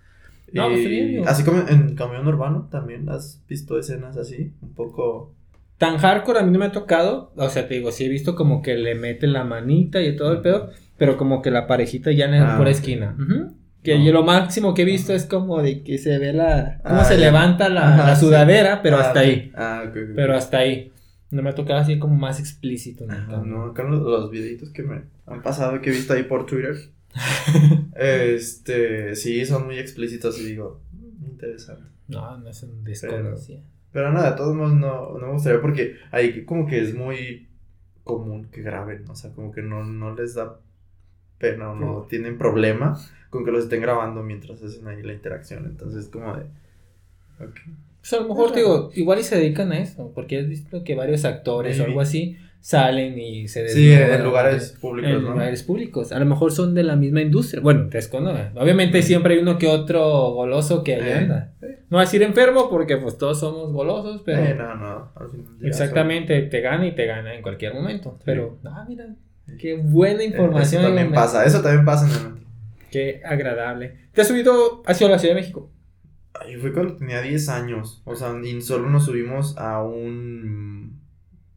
No, 0.52 0.68
pues, 0.68 0.80
Y 0.80 0.88
digo. 0.88 1.24
así 1.26 1.44
como 1.44 1.66
en 1.68 1.94
camión 1.94 2.26
urbano 2.26 2.68
también 2.70 3.08
has 3.08 3.42
visto 3.48 3.78
escenas 3.78 4.16
así, 4.16 4.52
un 4.60 4.72
poco. 4.74 5.34
Tan 5.78 5.98
hardcore 5.98 6.38
a 6.38 6.42
mí 6.42 6.52
no 6.52 6.58
me 6.58 6.66
ha 6.66 6.72
tocado, 6.72 7.32
o 7.36 7.48
sea, 7.48 7.66
te 7.66 7.74
digo, 7.74 7.90
sí 7.90 8.04
he 8.04 8.08
visto 8.08 8.34
como 8.36 8.62
que 8.62 8.76
le 8.76 8.94
meten 8.94 9.32
la 9.32 9.44
manita 9.44 10.00
y 10.02 10.14
todo 10.16 10.32
el 10.32 10.40
pedo, 10.40 10.70
pero 10.96 11.16
como 11.16 11.42
que 11.42 11.50
la 11.50 11.66
parejita 11.66 12.12
ya 12.12 12.26
en 12.26 12.34
Ah, 12.42 12.56
por 12.56 12.66
ok. 12.66 12.72
esquina. 12.72 13.16
Ujú. 13.18 13.54
Que 13.82 13.98
No. 13.98 14.04
yo 14.04 14.12
lo 14.12 14.22
máximo 14.22 14.74
que 14.74 14.82
he 14.82 14.84
visto 14.84 15.12
es 15.12 15.26
como 15.26 15.60
de 15.60 15.82
que 15.82 15.98
se 15.98 16.16
ve 16.18 16.32
la... 16.32 16.80
cómo 16.84 17.00
Ah, 17.00 17.04
se 17.04 17.14
ya. 17.18 17.26
levanta 17.26 17.68
la, 17.68 17.94
Ajá, 17.94 18.06
la 18.10 18.14
sí. 18.16 18.24
sudadera, 18.26 18.80
pero 18.80 18.98
Ah, 18.98 19.00
hasta 19.00 19.20
ahí. 19.20 19.50
Ah, 19.56 19.82
ok, 19.88 19.90
ok. 19.96 20.10
Pero 20.14 20.36
hasta 20.36 20.58
ahí. 20.58 20.92
No 21.32 21.42
me 21.42 21.50
ha 21.50 21.54
tocado 21.54 21.80
así 21.80 21.98
como 21.98 22.14
más 22.14 22.38
explícito. 22.38 23.06
Ah, 23.08 23.14
nunca. 23.28 23.38
no, 23.48 23.64
acá 23.64 23.82
los, 23.82 24.02
los 24.02 24.30
videitos 24.30 24.70
que 24.70 24.82
me 24.84 25.02
han 25.26 25.42
pasado 25.42 25.80
que 25.80 25.90
he 25.90 25.92
visto 25.92 26.12
ahí 26.12 26.22
por 26.24 26.46
Twitter. 26.46 26.76
este, 27.94 29.14
sí, 29.16 29.44
son 29.46 29.66
muy 29.66 29.78
explícitos 29.78 30.38
y 30.40 30.44
digo, 30.44 30.80
"Mm, 30.92 31.24
interesante. 31.30 31.84
No, 32.08 32.38
no 32.38 32.48
es 32.48 32.62
un 32.62 32.84
desconocido. 32.84 33.60
Pero 33.92 34.12
nada, 34.12 34.30
de 34.30 34.36
todos 34.36 34.54
modos 34.54 34.74
no, 34.74 35.18
no 35.18 35.26
me 35.26 35.32
gustaría 35.34 35.60
porque 35.60 35.96
ahí 36.10 36.44
como 36.44 36.66
que 36.66 36.80
es 36.80 36.94
muy 36.94 37.48
común 38.04 38.48
que 38.50 38.62
graben, 38.62 39.04
o 39.08 39.14
sea, 39.14 39.32
como 39.32 39.52
que 39.52 39.62
no, 39.62 39.84
no 39.84 40.14
les 40.14 40.34
da 40.34 40.58
pena 41.38 41.72
o 41.72 41.76
no 41.76 42.06
tienen 42.08 42.38
problema 42.38 42.98
con 43.30 43.44
que 43.44 43.50
los 43.50 43.64
estén 43.64 43.82
grabando 43.82 44.22
mientras 44.22 44.62
hacen 44.62 44.86
ahí 44.88 45.02
la 45.02 45.12
interacción, 45.12 45.66
entonces 45.66 46.08
como 46.08 46.34
de... 46.36 46.44
ok. 47.40 47.54
Pues 48.00 48.12
a 48.14 48.20
lo 48.20 48.28
mejor, 48.28 48.54
digo, 48.54 48.90
igual 48.94 49.20
y 49.20 49.22
se 49.22 49.36
dedican 49.36 49.70
a 49.72 49.78
eso, 49.78 50.10
porque 50.14 50.38
has 50.38 50.48
visto 50.48 50.82
que 50.82 50.94
varios 50.96 51.24
actores 51.24 51.78
o 51.78 51.84
algo 51.84 52.00
así 52.00 52.36
salen 52.62 53.18
y 53.18 53.48
se 53.48 53.68
Sí, 53.68 53.86
desnudan, 53.88 54.20
en 54.20 54.24
lugares 54.24 54.72
eh, 54.74 54.78
públicos, 54.80 55.10
en 55.12 55.22
¿no? 55.24 55.30
lugares 55.32 55.62
públicos. 55.64 56.12
A 56.12 56.18
lo 56.20 56.24
mejor 56.26 56.52
son 56.52 56.74
de 56.74 56.84
la 56.84 56.94
misma 56.96 57.20
industria. 57.20 57.60
Bueno, 57.60 57.88
desconozco. 57.90 58.58
Obviamente 58.58 59.02
siempre 59.02 59.34
hay 59.34 59.40
uno 59.40 59.58
que 59.58 59.66
otro 59.66 60.30
goloso 60.30 60.84
que 60.84 60.94
ahí 60.94 61.02
Eh, 61.08 61.14
anda. 61.14 61.52
No 61.90 61.96
va 61.96 62.02
a 62.02 62.04
decir 62.04 62.22
enfermo 62.22 62.70
porque 62.70 62.96
pues 62.98 63.18
todos 63.18 63.40
somos 63.40 63.72
golosos, 63.72 64.22
pero 64.24 64.42
Eh, 64.44 64.54
no, 64.54 64.74
no, 64.76 65.12
exactamente 65.60 66.40
te 66.42 66.60
gana 66.60 66.86
y 66.86 66.94
te 66.94 67.04
gana 67.06 67.34
en 67.34 67.42
cualquier 67.42 67.74
momento. 67.74 68.14
Sí. 68.18 68.22
Pero, 68.26 68.58
ah, 68.64 68.84
mira, 68.88 69.06
qué 69.58 69.74
buena 69.76 70.20
son- 70.20 70.26
información. 70.30 70.80
Eso 70.82 70.88
también 70.88 71.10
me- 71.10 71.14
pasa, 71.16 71.44
eso 71.44 71.60
también 71.62 71.84
pasa 71.84 72.06
en 72.06 72.12
el. 72.36 72.42
Qué 72.90 73.22
agradable. 73.24 73.96
¿Te 74.12 74.20
has 74.20 74.28
subido 74.28 74.82
hacia 74.86 75.08
la 75.08 75.18
Ciudad 75.18 75.34
de 75.34 75.40
México? 75.40 75.70
Ay, 76.34 76.56
fue 76.56 76.72
cuando 76.72 76.96
tenía 76.96 77.20
10 77.22 77.48
años, 77.48 78.02
o 78.04 78.14
sea, 78.14 78.32
y 78.42 78.60
solo 78.62 78.88
nos 78.88 79.04
subimos 79.06 79.56
a 79.58 79.82
un... 79.82 81.00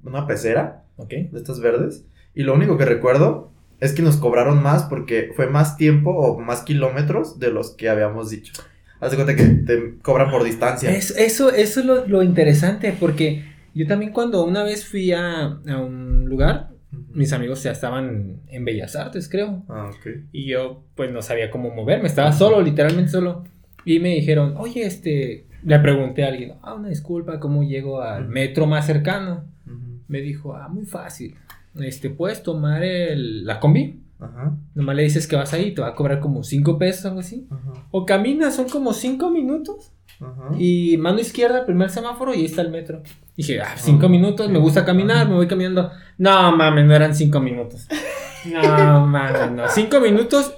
una 0.03 0.27
pecera 0.27 0.83
Ok. 0.97 1.09
de 1.09 1.29
estas 1.37 1.59
verdes. 1.59 2.05
Y 2.33 2.43
lo 2.43 2.53
único 2.53 2.77
que 2.77 2.85
recuerdo 2.85 3.51
es 3.79 3.93
que 3.93 4.01
nos 4.01 4.17
cobraron 4.17 4.61
más 4.63 4.83
porque 4.83 5.31
fue 5.35 5.47
más 5.47 5.77
tiempo 5.77 6.11
o 6.11 6.39
más 6.39 6.61
kilómetros 6.63 7.39
de 7.39 7.51
los 7.51 7.71
que 7.71 7.89
habíamos 7.89 8.29
dicho. 8.29 8.53
Haz 8.99 9.11
de 9.11 9.17
cuenta 9.17 9.35
que 9.35 9.43
te 9.43 9.95
cobran 10.01 10.31
por 10.31 10.43
distancia. 10.43 10.89
Es- 10.91 11.11
eso, 11.17 11.49
eso 11.51 11.79
es 11.81 11.85
lo, 11.85 12.07
lo 12.07 12.23
interesante, 12.23 12.95
porque 12.99 13.43
yo 13.73 13.85
también 13.87 14.11
cuando 14.13 14.45
una 14.45 14.63
vez 14.63 14.85
fui 14.87 15.11
a, 15.11 15.45
a 15.45 15.77
un 15.79 16.25
lugar, 16.25 16.69
mis 17.11 17.33
amigos 17.33 17.61
ya 17.63 17.71
estaban 17.71 18.39
en 18.47 18.63
Bellas 18.65 18.95
Artes, 18.95 19.27
creo. 19.29 19.63
Ah, 19.67 19.89
ok. 19.89 20.23
Y 20.31 20.47
yo 20.47 20.83
pues 20.95 21.11
no 21.11 21.21
sabía 21.21 21.51
cómo 21.51 21.69
moverme, 21.71 22.07
estaba 22.07 22.31
solo, 22.31 22.61
literalmente 22.61 23.11
solo. 23.11 23.43
Y 23.83 23.99
me 23.99 24.09
dijeron, 24.15 24.55
oye, 24.57 24.85
este, 24.85 25.45
le 25.63 25.79
pregunté 25.79 26.23
a 26.23 26.29
alguien, 26.29 26.53
ah, 26.61 26.73
una 26.73 26.87
disculpa, 26.89 27.39
¿cómo 27.39 27.63
llego 27.63 28.01
al 28.01 28.27
metro 28.29 28.65
más 28.65 28.85
cercano? 28.87 29.43
Ujú. 29.67 29.94
Me 30.07 30.21
dijo, 30.21 30.53
ah, 30.55 30.67
muy 30.67 30.85
fácil. 30.85 31.35
Este, 31.79 32.09
puedes 32.09 32.43
tomar 32.43 32.83
el, 32.83 33.45
la 33.45 33.59
combi. 33.59 34.01
Ajá. 34.19 34.55
Nomás 34.75 34.95
le 34.95 35.03
dices 35.03 35.27
que 35.27 35.35
vas 35.35 35.53
ahí, 35.53 35.73
te 35.73 35.81
va 35.81 35.89
a 35.89 35.95
cobrar 35.95 36.19
como 36.19 36.43
5 36.43 36.77
pesos, 36.77 37.05
algo 37.05 37.19
así. 37.19 37.47
Ajá. 37.51 37.73
O 37.91 38.05
caminas, 38.05 38.55
son 38.55 38.69
como 38.69 38.93
5 38.93 39.29
minutos. 39.29 39.91
Ajá. 40.21 40.51
Y 40.57 40.95
mano 40.97 41.19
izquierda, 41.19 41.65
primer 41.65 41.89
semáforo, 41.89 42.33
y 42.33 42.37
ahí 42.37 42.45
está 42.45 42.61
el 42.61 42.71
metro. 42.71 43.01
Dije, 43.35 43.59
ah, 43.61 43.73
5 43.75 44.05
Ah, 44.05 44.09
minutos, 44.09 44.49
me 44.49 44.59
gusta 44.59 44.85
caminar, 44.85 45.27
me 45.27 45.35
voy 45.35 45.47
caminando. 45.47 45.91
No 46.17 46.55
mames, 46.55 46.85
no 46.85 46.95
eran 46.95 47.13
5 47.15 47.39
minutos. 47.39 47.87
No 48.45 49.07
mames, 49.07 49.51
no. 49.53 49.67
5 49.67 49.99
minutos 49.99 50.53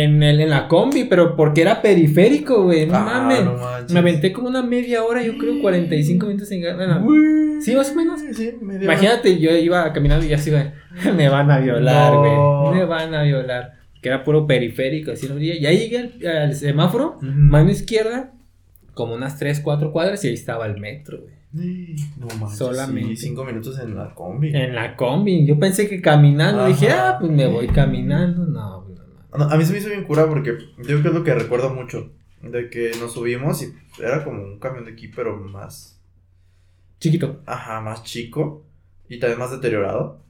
en, 0.00 0.22
el, 0.22 0.40
en 0.40 0.50
la 0.50 0.68
combi, 0.68 1.04
pero 1.04 1.34
porque 1.36 1.62
era 1.62 1.82
periférico, 1.82 2.64
güey. 2.64 2.86
No 2.86 2.96
Ah, 2.96 3.00
mames. 3.04 3.44
no. 3.44 3.56
Me 3.92 3.98
aventé 3.98 4.32
como 4.32 4.48
una 4.48 4.62
media 4.62 5.04
hora, 5.04 5.22
yo 5.22 5.36
creo 5.38 5.60
45 5.60 6.26
minutos 6.26 6.50
en. 6.52 6.62
Bueno, 6.76 7.04
Uy. 7.04 7.60
Sí, 7.62 7.74
más 7.74 7.90
o 7.92 7.94
menos. 7.94 8.20
Sí, 8.32 8.52
media 8.60 8.84
Imagínate, 8.84 9.38
yo 9.38 9.50
iba 9.52 9.92
caminando 9.92 10.24
y 10.24 10.28
ya 10.30 10.36
así, 10.36 10.50
güey. 10.50 10.64
Me 11.16 11.28
van 11.28 11.50
a 11.50 11.58
violar, 11.58 12.16
güey. 12.16 12.32
No. 12.32 12.72
Me 12.72 12.84
van 12.84 13.14
a 13.14 13.22
violar. 13.22 13.72
Que 14.00 14.08
era 14.08 14.24
puro 14.24 14.46
periférico, 14.46 15.12
así 15.12 15.28
no. 15.28 15.38
Ya 15.38 15.70
llegué 15.70 15.98
al, 15.98 16.26
al 16.26 16.54
semáforo, 16.56 17.18
mano 17.20 17.70
izquierda, 17.70 18.32
como 18.94 19.14
unas 19.14 19.38
3, 19.38 19.60
4 19.60 19.92
cuadras 19.92 20.24
y 20.24 20.28
ahí 20.28 20.34
estaba 20.34 20.66
el 20.66 20.78
metro, 20.80 21.20
güey. 21.20 21.34
No 22.18 22.26
manches. 22.40 22.58
Solamente. 22.58 23.14
Cinco 23.16 23.44
minutos 23.44 23.78
en 23.78 23.94
la 23.94 24.14
combi. 24.14 24.56
En 24.56 24.74
la 24.74 24.96
combi. 24.96 25.46
Yo 25.46 25.58
pensé 25.58 25.86
que 25.88 26.00
caminando. 26.00 26.60
Ajá. 26.62 26.68
Dije, 26.68 26.88
ah, 26.90 27.16
pues 27.20 27.30
me 27.30 27.46
voy 27.46 27.68
caminando. 27.68 28.46
No. 28.46 28.84
No, 28.88 28.91
a 29.32 29.56
mí 29.56 29.64
se 29.64 29.72
me 29.72 29.78
hizo 29.78 29.88
bien 29.88 30.04
cura 30.04 30.26
porque 30.26 30.58
yo 30.78 30.84
creo 30.84 31.02
que 31.02 31.08
es 31.08 31.14
lo 31.14 31.24
que 31.24 31.34
recuerdo 31.34 31.70
mucho. 31.70 32.12
De 32.42 32.70
que 32.70 32.90
nos 32.98 33.12
subimos 33.12 33.62
y 33.62 33.72
era 34.02 34.24
como 34.24 34.42
un 34.42 34.58
camión 34.58 34.84
de 34.84 34.92
aquí, 34.92 35.08
pero 35.08 35.36
más. 35.36 36.00
Chiquito. 36.98 37.40
Ajá, 37.46 37.80
más 37.80 38.02
chico. 38.02 38.64
Y 39.08 39.20
también 39.20 39.38
más 39.38 39.52
deteriorado. 39.52 40.22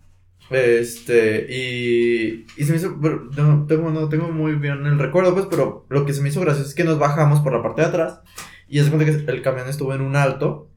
Este, 0.51 1.47
y, 1.49 2.45
y 2.57 2.65
se 2.65 2.73
me 2.73 2.77
hizo, 2.77 2.99
pero 3.01 3.25
no 3.37 3.67
tengo, 3.67 3.91
no 3.91 4.09
tengo 4.09 4.29
muy 4.31 4.55
bien 4.57 4.85
el 4.85 4.99
recuerdo, 4.99 5.33
pues, 5.33 5.47
pero 5.49 5.87
lo 5.89 6.05
que 6.05 6.13
se 6.13 6.21
me 6.21 6.29
hizo 6.29 6.41
gracioso 6.41 6.69
es 6.69 6.75
que 6.75 6.85
nos 6.85 6.99
bajamos 6.99 7.41
por 7.41 7.53
la 7.53 7.63
parte 7.63 7.83
de 7.83 7.89
atrás 7.89 8.21
y 8.69 8.81
se 8.81 8.91
cuenta 8.91 9.07
que 9.07 9.31
el 9.31 9.43
camión 9.43 9.69
estuvo 9.69 9.95
en 9.95 10.01
un 10.01 10.17
alto, 10.17 10.69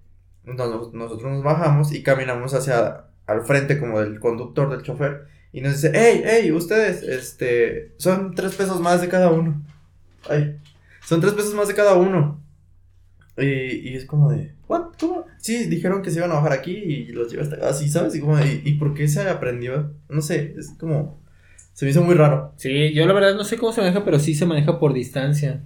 entonces 0.46 0.94
nosotros 0.94 1.32
nos 1.32 1.44
bajamos 1.44 1.92
y 1.92 2.04
caminamos 2.04 2.54
hacia 2.54 3.06
al 3.26 3.42
frente 3.42 3.80
como 3.80 4.00
del 4.00 4.20
conductor, 4.20 4.70
del 4.70 4.84
chofer, 4.84 5.28
y 5.56 5.62
nos 5.62 5.82
dice, 5.82 5.90
hey, 5.96 6.22
hey, 6.26 6.52
ustedes, 6.52 7.02
este, 7.02 7.94
son 7.96 8.36
tres 8.36 8.56
pesos 8.56 8.82
más 8.82 9.00
de 9.00 9.08
cada 9.08 9.32
uno. 9.32 9.64
Ay, 10.30 10.58
son 11.06 11.22
tres 11.22 11.32
pesos 11.32 11.54
más 11.54 11.70
de 11.70 11.74
cada 11.74 11.94
uno. 11.94 12.44
Y, 13.38 13.46
y 13.90 13.96
es 13.96 14.04
como 14.04 14.30
de, 14.30 14.52
¿what? 14.68 14.88
¿Cómo? 15.00 15.24
Sí, 15.38 15.68
dijeron 15.68 16.02
que 16.02 16.12
se 16.12 16.18
iban 16.18 16.32
a 16.32 16.34
bajar 16.34 16.52
aquí 16.52 16.74
y 16.74 17.06
los 17.14 17.32
llevé 17.32 17.44
hasta 17.44 17.56
acá, 17.56 17.70
así, 17.70 17.88
¿sabes? 17.88 18.14
Y 18.16 18.20
como, 18.20 18.38
¿y, 18.38 18.74
por 18.74 18.94
qué 18.94 19.08
se 19.08 19.22
aprendió? 19.22 19.94
No 20.10 20.22
sé, 20.22 20.56
es 20.58 20.72
como, 20.78 21.22
se 21.72 21.86
me 21.86 21.92
hizo 21.92 22.04
muy 22.04 22.16
raro. 22.16 22.52
Sí, 22.58 22.92
yo 22.92 23.06
la 23.06 23.14
verdad 23.14 23.36
no 23.36 23.46
sé 23.46 23.56
cómo 23.56 23.72
se 23.72 23.80
maneja, 23.80 24.04
pero 24.04 24.20
sí 24.20 24.36
se 24.36 24.46
maneja 24.46 24.78
por 24.78 24.92
distancia. 24.92 25.62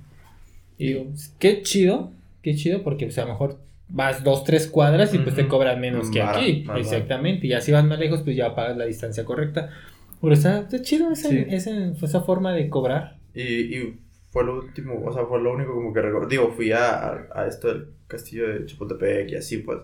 Y 0.78 0.90
digo, 0.90 1.08
qué 1.40 1.64
chido, 1.64 2.12
qué 2.44 2.54
chido, 2.54 2.84
porque 2.84 3.08
pues, 3.08 3.18
a 3.18 3.22
lo 3.22 3.30
mejor 3.30 3.60
vas 3.90 4.24
dos, 4.24 4.44
tres 4.44 4.68
cuadras 4.68 5.14
y 5.14 5.20
pues 5.20 5.36
te 5.36 5.48
cobran 5.48 5.80
menos 5.82 6.10
que 6.12 6.20
Vara, 6.20 6.38
aquí. 6.40 6.64
vara. 6.66 6.80
Exactamente. 6.80 7.48
Y 7.48 7.54
así 7.54 7.72
vas 7.72 7.84
más 7.86 8.00
lejos, 8.00 8.22
pues 8.24 8.36
ya 8.36 8.56
pagas 8.56 8.78
la 8.78 8.86
distancia 8.86 9.26
correcta. 9.26 9.70
Pero 10.22 10.34
está, 10.34 10.60
está 10.60 10.82
chido 10.82 11.12
esa, 11.12 11.30
Sí. 11.30 11.46
esa, 11.50 11.72
esa 12.02 12.22
forma 12.22 12.54
de 12.54 12.70
cobrar. 12.70 13.18
Y, 13.34 13.42
y 13.78 14.00
fue 14.32 14.44
lo 14.44 14.60
último, 14.60 15.02
o 15.06 15.14
sea, 15.14 15.26
fue 15.26 15.42
lo 15.42 15.54
único 15.54 15.74
como 15.74 15.94
que 15.94 16.02
recuerdo. 16.02 16.28
Digo, 16.28 16.52
fui 16.56 16.72
a, 16.72 17.00
a, 17.00 17.28
a 17.34 17.48
esto 17.48 17.68
del 17.70 17.88
castillo 18.08 18.48
de 18.48 18.66
Chapultepec 18.66 19.30
y 19.32 19.36
así, 19.36 19.58
pues. 19.60 19.80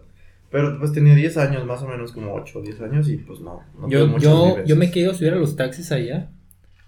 Pero 0.52 0.78
pues 0.80 0.94
tenía 0.94 1.16
10 1.16 1.38
años, 1.38 1.66
más 1.66 1.82
o 1.82 1.88
menos 1.88 2.12
como 2.12 2.34
8 2.34 2.60
o 2.60 2.62
10 2.62 2.82
años 2.82 3.10
y 3.10 3.18
pues 3.18 3.40
no. 3.42 3.62
no 3.80 3.90
yo, 3.90 4.18
yo, 4.20 4.64
yo 4.64 4.76
me 4.76 4.92
quedé 4.92 5.10
a 5.10 5.14
subir 5.14 5.34
a 5.34 5.38
los 5.38 5.56
taxis 5.56 5.92
allá. 5.92 6.30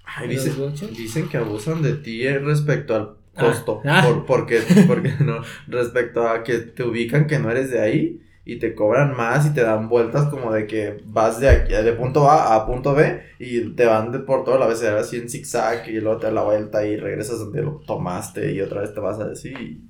Ay, 0.06 0.30
¿De 0.30 0.36
los 0.36 0.72
dicen, 0.74 0.94
dicen 0.96 1.28
que 1.28 1.38
abusan 1.38 1.82
de 1.82 1.94
ti 1.96 2.26
eh, 2.26 2.40
respecto 2.40 2.96
al 2.96 3.10
costo. 3.46 3.82
ah. 3.86 4.04
Por- 4.06 4.26
porque, 4.26 4.60
porque 4.88 5.14
no, 5.20 5.42
respecto 5.68 6.28
a 6.28 6.44
que 6.44 6.58
te 6.60 6.84
ubican 6.84 7.28
que 7.28 7.40
no 7.40 7.50
eres 7.52 7.72
de 7.72 7.80
ahí 7.82 8.22
y 8.46 8.60
te 8.60 8.74
cobran 8.76 9.16
más 9.16 9.46
y 9.46 9.54
te 9.54 9.62
dan 9.62 9.90
vueltas 9.90 10.28
como 10.28 10.54
de 10.54 10.68
que 10.68 11.02
vas 11.06 11.40
de 11.40 11.50
aquí, 11.50 11.74
de 11.74 11.94
punto 11.94 12.30
A 12.30 12.56
a 12.56 12.66
punto 12.66 12.96
B 12.96 13.22
y 13.40 13.60
te 13.76 13.86
van 13.86 14.12
de 14.12 14.20
por 14.20 14.46
toda 14.46 14.58
la 14.58 14.68
vez 14.68 14.82
así 14.84 15.18
en 15.18 15.30
zigzag 15.30 15.90
y 15.90 16.00
luego 16.00 16.18
te 16.20 16.28
da 16.28 16.32
la 16.32 16.44
vuelta 16.44 16.86
y 16.86 16.96
regresas 16.96 17.40
donde 17.40 17.62
lo 17.62 17.82
tomaste 17.86 18.54
y 18.54 18.62
otra 18.62 18.82
vez 18.82 18.94
te 18.94 19.00
vas 19.02 19.20
a 19.20 19.28
decir 19.28 19.82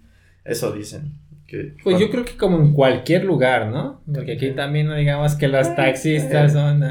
eso 0.43 0.71
dicen. 0.71 1.13
Que, 1.45 1.75
Pues 1.83 1.97
yo 1.99 2.09
creo 2.09 2.25
que 2.25 2.35
como 2.35 2.57
en 2.57 2.73
cualquier 2.73 3.23
lugar, 3.23 3.67
¿no? 3.67 4.01
Porque 4.11 4.33
aquí 4.33 4.51
también 4.51 4.87
no 4.87 4.95
digamos 4.95 5.35
que 5.35 5.47
los 5.47 5.73
taxistas 5.75 6.53
son... 6.53 6.83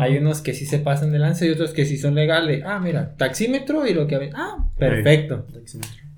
Hay 0.00 0.16
unos 0.18 0.40
que 0.40 0.54
sí 0.54 0.64
se 0.66 0.78
pasan 0.78 1.12
de 1.12 1.18
lanza 1.18 1.44
y 1.46 1.50
otros 1.50 1.72
que 1.72 1.84
sí 1.84 1.96
son 1.98 2.14
legales. 2.14 2.62
Ah, 2.64 2.78
mira, 2.80 3.14
taxímetro 3.16 3.86
y 3.86 3.94
lo 3.94 4.06
que... 4.06 4.30
Ah, 4.34 4.66
perfecto. 4.78 5.46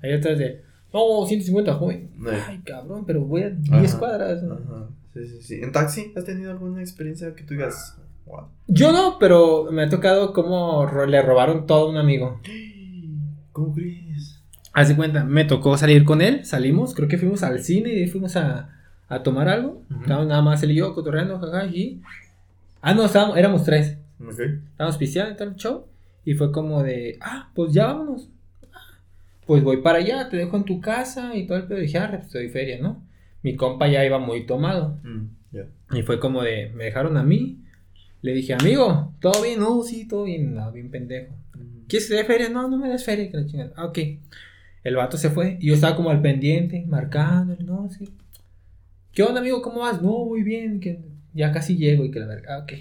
Hay 0.01 0.13
otros 0.13 0.37
de... 0.39 0.61
No, 0.93 1.25
150, 1.25 1.73
joven. 1.75 2.09
Ay, 2.47 2.59
cabrón, 2.65 3.05
pero 3.05 3.21
voy 3.21 3.43
a 3.43 3.49
10 3.49 3.71
Ajá. 3.91 3.99
cuadras. 3.99 4.43
Ajá. 4.43 4.87
Sí, 5.13 5.27
sí, 5.27 5.41
sí. 5.41 5.55
¿En 5.61 5.71
taxi 5.71 6.11
has 6.15 6.25
tenido 6.25 6.51
alguna 6.51 6.81
experiencia 6.81 7.33
que 7.35 7.43
tú 7.43 7.53
digas? 7.53 7.97
Wow. 8.25 8.47
Yo 8.67 8.91
no, 8.91 9.17
pero 9.19 9.69
me 9.71 9.83
ha 9.83 9.89
tocado 9.89 10.31
como 10.33 10.85
ro- 10.85 11.05
le 11.05 11.21
robaron 11.21 11.65
todo 11.65 11.87
a 11.87 11.89
un 11.89 11.97
amigo. 11.97 12.39
¿Cómo 13.51 13.73
crees? 13.73 14.39
Haz 14.73 14.87
de 14.87 14.95
cuenta, 14.95 15.25
me 15.25 15.43
tocó 15.43 15.77
salir 15.77 16.05
con 16.05 16.21
él, 16.21 16.45
salimos, 16.45 16.95
creo 16.95 17.09
que 17.09 17.17
fuimos 17.17 17.43
al 17.43 17.61
cine 17.61 17.89
y 17.93 18.07
fuimos 18.07 18.37
a, 18.37 18.69
a 19.09 19.21
tomar 19.23 19.49
algo. 19.49 19.81
Estábamos 20.01 20.27
nada 20.27 20.41
más 20.41 20.63
él 20.63 20.71
y 20.71 20.75
yo 20.75 20.93
cotorreando, 20.95 21.37
jaja, 21.39 21.65
y... 21.65 22.01
Ah, 22.81 22.93
no, 22.93 23.05
estábamos, 23.05 23.37
éramos 23.37 23.63
tres. 23.63 23.97
Ok. 24.19 24.39
Estábamos 24.71 24.97
pisteando 24.97 25.33
y 25.33 25.37
tal, 25.37 25.55
show. 25.55 25.85
Y 26.25 26.33
fue 26.33 26.51
como 26.51 26.83
de, 26.83 27.17
ah, 27.21 27.51
pues 27.53 27.73
ya 27.73 27.87
vámonos. 27.87 28.29
Pues 29.45 29.63
voy 29.63 29.77
para 29.77 29.99
allá, 29.99 30.29
te 30.29 30.37
dejo 30.37 30.57
en 30.57 30.63
tu 30.63 30.79
casa 30.81 31.35
y 31.35 31.45
todo 31.45 31.57
el 31.57 31.65
pedo. 31.65 31.79
Dije, 31.79 31.97
ah, 31.97 32.09
pues 32.11 32.31
doy 32.31 32.49
feria, 32.49 32.79
¿no? 32.81 33.03
Mi 33.43 33.55
compa 33.55 33.87
ya 33.87 34.05
iba 34.05 34.19
muy 34.19 34.45
tomado. 34.45 34.99
Mm. 35.03 35.97
Y 35.97 36.03
fue 36.03 36.19
como 36.19 36.41
de, 36.41 36.71
me 36.75 36.85
dejaron 36.85 37.17
a 37.17 37.23
mí. 37.23 37.59
Le 38.21 38.33
dije, 38.33 38.53
amigo, 38.53 39.13
¿todo 39.19 39.41
bien? 39.41 39.59
No, 39.59 39.81
sí, 39.81 40.07
todo 40.07 40.25
bien. 40.25 40.53
No, 40.53 40.71
bien 40.71 40.89
pendejo. 40.91 41.33
Mm. 41.55 41.87
¿Quieres 41.87 42.07
que 42.07 42.15
te 42.15 42.21
dé 42.21 42.25
feria? 42.25 42.49
No, 42.49 42.67
no 42.69 42.77
me 42.77 42.89
des 42.89 43.03
feria, 43.03 43.29
que 43.29 43.37
la 43.37 43.45
chingada. 43.45 43.73
Ah, 43.75 43.85
ok. 43.85 43.99
El 44.83 44.95
vato 44.95 45.17
se 45.17 45.29
fue 45.29 45.57
y 45.59 45.67
yo 45.67 45.75
estaba 45.75 45.95
como 45.95 46.09
al 46.09 46.21
pendiente, 46.21 46.85
marcando, 46.87 47.55
no, 47.63 47.89
sí. 47.89 48.09
¿Qué 49.11 49.23
onda, 49.23 49.41
amigo? 49.41 49.61
¿Cómo 49.61 49.81
vas? 49.81 50.01
No, 50.01 50.25
muy 50.25 50.41
bien, 50.41 50.79
que 50.79 50.99
ya 51.33 51.51
casi 51.51 51.77
llego 51.77 52.05
y 52.05 52.11
que 52.11 52.19
la 52.19 52.27
verga. 52.27 52.55
Ah, 52.55 52.59
ok. 52.59 52.73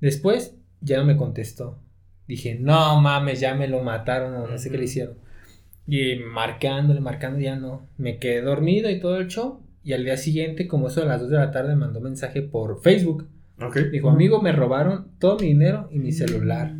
Después 0.00 0.56
ya 0.80 0.98
no 0.98 1.04
me 1.04 1.16
contestó. 1.16 1.78
Dije, 2.26 2.58
no 2.60 3.00
mames, 3.00 3.40
ya 3.40 3.54
me 3.54 3.68
lo 3.68 3.82
mataron 3.82 4.34
o 4.34 4.46
no 4.46 4.58
sé 4.58 4.70
qué 4.70 4.78
le 4.78 4.84
hicieron. 4.84 5.16
Y 5.86 6.16
marcándole, 6.16 7.00
marcando, 7.00 7.40
ya 7.40 7.56
no. 7.56 7.88
Me 7.96 8.18
quedé 8.18 8.42
dormido 8.42 8.90
y 8.90 9.00
todo 9.00 9.16
el 9.16 9.28
show. 9.28 9.62
Y 9.82 9.94
al 9.94 10.04
día 10.04 10.18
siguiente, 10.18 10.68
como 10.68 10.88
eso 10.88 11.02
a 11.02 11.06
las 11.06 11.22
2 11.22 11.30
de 11.30 11.36
la 11.38 11.50
tarde, 11.50 11.74
mandó 11.74 12.00
mensaje 12.00 12.42
por 12.42 12.82
Facebook. 12.82 13.26
Ok. 13.60 13.78
Dijo, 13.90 14.10
amigo, 14.10 14.42
me 14.42 14.52
robaron 14.52 15.12
todo 15.18 15.38
mi 15.38 15.46
dinero 15.46 15.88
y 15.90 15.98
mi 15.98 16.12
celular. 16.12 16.74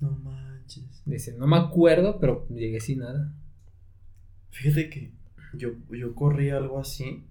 No 0.00 0.10
manches. 0.10 1.02
Dice, 1.06 1.34
no 1.38 1.46
me 1.46 1.56
acuerdo, 1.56 2.18
pero 2.20 2.46
llegué 2.50 2.80
sin 2.80 2.98
nada. 2.98 3.32
Fíjate 4.50 4.90
que 4.90 5.12
yo, 5.54 5.70
yo 5.90 6.14
corrí 6.14 6.50
algo 6.50 6.78
así. 6.78 7.24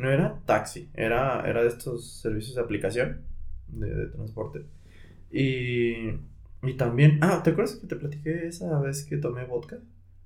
No 0.00 0.10
era 0.10 0.40
taxi, 0.46 0.88
era, 0.94 1.42
era 1.46 1.62
de 1.62 1.68
estos 1.68 2.20
servicios 2.20 2.54
de 2.56 2.62
aplicación 2.62 3.22
de, 3.68 3.94
de 3.94 4.06
transporte. 4.06 4.64
Y, 5.30 6.08
y 6.62 6.74
también, 6.76 7.18
ah, 7.22 7.42
¿te 7.42 7.50
acuerdas 7.50 7.76
que 7.76 7.86
te 7.86 7.96
platiqué 7.96 8.46
esa 8.46 8.78
vez 8.80 9.04
que 9.04 9.18
tomé 9.18 9.44
vodka 9.44 9.78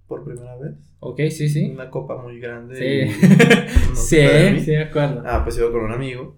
por 0.06 0.24
primera 0.24 0.56
vez? 0.56 0.74
Ok, 1.00 1.20
sí, 1.30 1.48
sí. 1.48 1.70
Una 1.70 1.90
copa 1.90 2.22
muy 2.22 2.38
grande. 2.38 2.76
Sí. 2.76 2.84
y 2.84 3.88
no 3.90 3.96
sí, 3.96 4.16
de 4.16 4.60
sí, 4.60 4.70
me 4.70 4.82
acuerdo. 4.84 5.22
Ah, 5.26 5.42
pues 5.42 5.58
iba 5.58 5.70
con 5.72 5.82
un 5.82 5.92
amigo. 5.92 6.36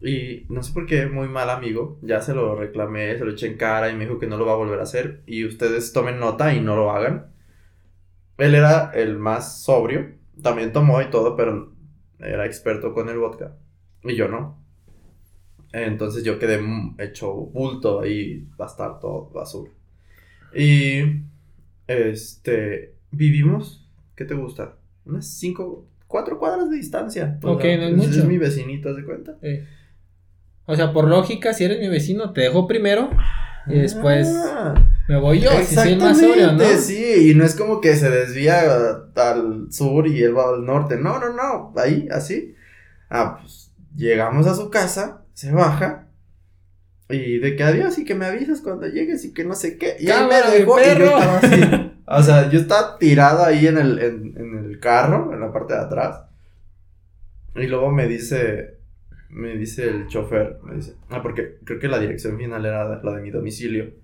Y 0.00 0.46
no 0.50 0.62
sé 0.62 0.72
por 0.72 0.86
qué, 0.86 1.06
muy 1.06 1.28
mal 1.28 1.48
amigo. 1.48 1.98
Ya 2.02 2.20
se 2.20 2.34
lo 2.34 2.56
reclamé, 2.56 3.16
se 3.16 3.24
lo 3.24 3.32
eché 3.32 3.46
en 3.46 3.56
cara 3.56 3.88
y 3.90 3.94
me 3.96 4.04
dijo 4.04 4.18
que 4.18 4.26
no 4.26 4.36
lo 4.36 4.46
va 4.46 4.52
a 4.52 4.56
volver 4.56 4.80
a 4.80 4.82
hacer. 4.82 5.22
Y 5.26 5.44
ustedes 5.46 5.92
tomen 5.92 6.18
nota 6.18 6.52
y 6.54 6.60
no 6.60 6.76
lo 6.76 6.90
hagan. 6.90 7.32
Él 8.38 8.54
era 8.54 8.90
el 8.94 9.18
más 9.18 9.62
sobrio. 9.62 10.16
También 10.42 10.72
tomó 10.72 11.00
y 11.00 11.10
todo, 11.10 11.36
pero 11.36 11.73
era 12.24 12.46
experto 12.46 12.92
con 12.92 13.08
el 13.08 13.18
vodka. 13.18 13.56
Y 14.02 14.14
yo 14.16 14.28
no. 14.28 14.62
Entonces 15.72 16.22
yo 16.24 16.38
quedé 16.38 16.60
hecho 16.98 17.32
bulto 17.34 18.04
estar 18.70 19.00
todo 19.00 19.30
basura. 19.34 19.70
Y 20.54 21.22
este, 21.86 22.94
vivimos, 23.10 23.88
¿qué 24.14 24.24
te 24.24 24.34
gusta? 24.34 24.76
Unas 25.04 25.26
cinco, 25.26 25.86
cuatro 26.06 26.38
cuadras 26.38 26.70
de 26.70 26.76
distancia. 26.76 27.38
Ok, 27.42 27.62
sea, 27.62 27.76
no 27.78 27.82
es 27.88 27.96
mucho. 27.96 28.20
es 28.20 28.24
mi 28.24 28.38
vecinito, 28.38 28.88
¿haz 28.88 28.96
de 28.96 29.04
cuenta? 29.04 29.36
Eh, 29.42 29.66
O 30.66 30.76
sea, 30.76 30.92
por 30.92 31.08
lógica, 31.08 31.52
si 31.52 31.64
eres 31.64 31.80
mi 31.80 31.88
vecino, 31.88 32.32
te 32.32 32.42
dejo 32.42 32.66
primero 32.68 33.10
y 33.66 33.74
después. 33.74 34.32
Me 35.08 35.20
voy 35.20 35.40
yo, 35.40 35.50
si 35.64 35.74
soy 35.74 35.92
el 35.92 35.98
más 35.98 36.18
sobrio, 36.18 36.52
¿no? 36.52 36.64
sí, 36.78 37.30
y 37.30 37.34
no 37.34 37.44
es 37.44 37.54
como 37.54 37.80
que 37.80 37.94
se 37.94 38.08
desvía 38.08 38.62
al 39.16 39.70
sur 39.70 40.06
y 40.06 40.22
él 40.22 40.36
va 40.36 40.48
al 40.48 40.64
norte, 40.64 40.96
no, 40.96 41.18
no, 41.18 41.32
no, 41.32 41.74
ahí, 41.76 42.08
así. 42.10 42.54
Ah, 43.10 43.38
pues 43.40 43.70
llegamos 43.94 44.46
a 44.46 44.54
su 44.54 44.70
casa, 44.70 45.22
se 45.34 45.52
baja, 45.52 46.08
y 47.10 47.38
de 47.38 47.54
que 47.54 47.62
adiós 47.62 47.98
y 47.98 48.04
que 48.04 48.14
me 48.14 48.26
avisas 48.26 48.62
cuando 48.62 48.86
llegues 48.86 49.24
y 49.24 49.34
que 49.34 49.44
no 49.44 49.54
sé 49.54 49.76
qué. 49.76 49.96
Y 50.00 50.10
ahí 50.10 50.26
me 50.26 50.58
dejó 50.58 50.80
y 50.80 50.84
yo 50.98 51.04
estaba 51.04 51.38
así. 51.38 51.60
O 52.06 52.22
sea, 52.22 52.50
yo 52.50 52.60
estaba 52.60 52.98
tirado 52.98 53.42
ahí 53.42 53.66
en 53.66 53.78
el, 53.78 53.98
en, 53.98 54.34
en 54.36 54.64
el 54.66 54.78
carro, 54.78 55.32
en 55.32 55.40
la 55.40 55.50
parte 55.50 55.72
de 55.72 55.80
atrás. 55.80 56.20
Y 57.56 57.66
luego 57.66 57.90
me 57.90 58.06
dice, 58.06 58.76
me 59.30 59.56
dice 59.56 59.88
el 59.88 60.06
chofer, 60.08 60.58
me 60.62 60.74
dice, 60.74 60.96
ah, 61.08 61.22
porque 61.22 61.56
creo 61.64 61.78
que 61.78 61.88
la 61.88 61.98
dirección 61.98 62.36
final 62.36 62.66
era 62.66 63.00
la 63.02 63.12
de 63.12 63.22
mi 63.22 63.30
domicilio. 63.30 63.94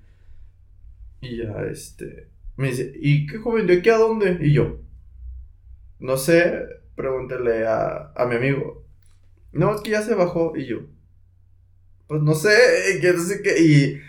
Y 1.21 1.39
ya, 1.39 1.63
este, 1.71 2.29
me 2.57 2.69
dice, 2.69 2.93
¿y 2.97 3.27
qué 3.27 3.39
joven, 3.39 3.67
de 3.67 3.79
aquí 3.79 3.91
a 3.91 3.97
dónde? 3.97 4.39
Y 4.41 4.53
yo, 4.53 4.81
no 5.99 6.17
sé, 6.17 6.67
pregúntele 6.95 7.67
a, 7.67 8.13
a 8.17 8.27
mi 8.27 8.37
amigo. 8.37 8.85
No, 9.53 9.75
es 9.75 9.81
que 9.83 9.91
ya 9.91 10.03
se 10.03 10.15
bajó. 10.15 10.57
Y 10.57 10.67
yo, 10.67 10.81
pues 12.07 12.23
no 12.23 12.35
sé, 12.35 12.51
que 13.01 13.13
no 13.13 13.23
sé 13.23 13.43
qué. 13.43 13.63
Y 13.63 14.01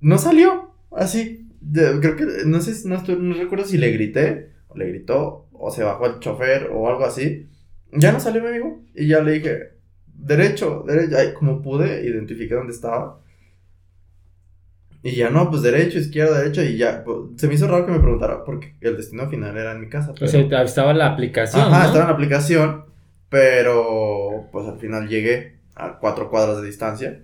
no 0.00 0.18
salió 0.18 0.74
así. 0.90 1.48
creo 1.72 2.16
que, 2.16 2.26
no 2.46 2.60
sé, 2.60 2.88
no, 2.88 3.02
no 3.02 3.34
recuerdo 3.34 3.64
si 3.64 3.78
le 3.78 3.90
grité, 3.90 4.52
o 4.68 4.76
le 4.76 4.88
gritó, 4.88 5.48
o 5.52 5.70
se 5.70 5.82
bajó 5.82 6.06
el 6.06 6.18
chofer, 6.20 6.70
o 6.72 6.88
algo 6.88 7.04
así. 7.04 7.46
Ya 7.92 8.12
no 8.12 8.20
salió 8.20 8.42
mi 8.42 8.48
amigo. 8.48 8.82
Y 8.94 9.08
ya 9.08 9.20
le 9.20 9.32
dije, 9.32 9.72
derecho, 10.06 10.84
derecho. 10.86 11.16
Ay, 11.16 11.34
como 11.34 11.62
pude, 11.62 12.04
identifiqué 12.04 12.54
dónde 12.54 12.72
estaba. 12.72 13.22
Y 15.02 15.12
ya 15.12 15.30
no, 15.30 15.48
pues 15.48 15.62
derecho, 15.62 15.98
izquierda, 15.98 16.38
derecho. 16.38 16.62
Y 16.62 16.76
ya, 16.76 17.04
pues, 17.04 17.18
se 17.36 17.46
me 17.46 17.54
hizo 17.54 17.68
raro 17.68 17.86
que 17.86 17.92
me 17.92 18.00
preguntara, 18.00 18.44
porque 18.44 18.74
el 18.80 18.96
destino 18.96 19.28
final 19.28 19.56
era 19.56 19.72
en 19.72 19.80
mi 19.80 19.88
casa. 19.88 20.12
O 20.20 20.26
sea, 20.26 20.62
estaba 20.62 20.90
en 20.90 20.98
la 20.98 21.06
aplicación. 21.06 21.62
Ajá, 21.62 21.86
estaba 21.86 22.04
en 22.04 22.08
la 22.08 22.14
aplicación. 22.14 22.84
Pero, 23.28 24.48
pues 24.50 24.66
al 24.66 24.78
final 24.78 25.08
llegué 25.08 25.58
a 25.74 25.98
cuatro 25.98 26.30
cuadras 26.30 26.60
de 26.60 26.66
distancia. 26.66 27.20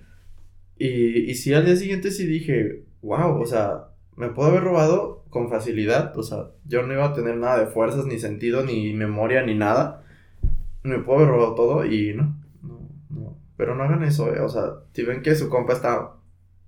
Y, 0.79 1.31
y 1.31 1.35
sí, 1.35 1.53
al 1.55 1.65
día 1.65 1.77
siguiente 1.77 2.11
sí 2.11 2.27
dije, 2.27 2.85
wow, 3.03 3.41
o 3.41 3.47
sea, 3.47 3.89
me 4.17 4.29
puedo 4.29 4.51
haber 4.51 4.63
robado 4.63 5.25
con 5.31 5.49
facilidad. 5.49 6.17
O 6.17 6.23
sea, 6.23 6.51
yo 6.67 6.83
no 6.83 6.93
iba 6.93 7.07
a 7.07 7.15
tener 7.15 7.37
nada 7.37 7.59
de 7.59 7.67
fuerzas, 7.67 8.07
ni 8.07 8.19
sentido, 8.19 8.63
ni 8.63 8.93
memoria, 8.93 9.43
ni 9.43 9.55
nada. 9.55 10.05
Me 10.83 10.99
puedo 10.99 11.21
haber 11.21 11.31
robado 11.31 11.55
todo 11.55 11.87
y 11.87 12.15
no, 12.15 12.37
no, 12.63 12.89
no. 13.11 13.39
Pero 13.57 13.75
no 13.75 13.83
hagan 13.83 14.05
eso, 14.05 14.33
eh. 14.35 14.41
O 14.41 14.49
sea, 14.49 14.65
si 14.93 15.03
ven 15.03 15.23
que 15.23 15.35
su 15.35 15.49
compa 15.49 15.73
está 15.73 16.13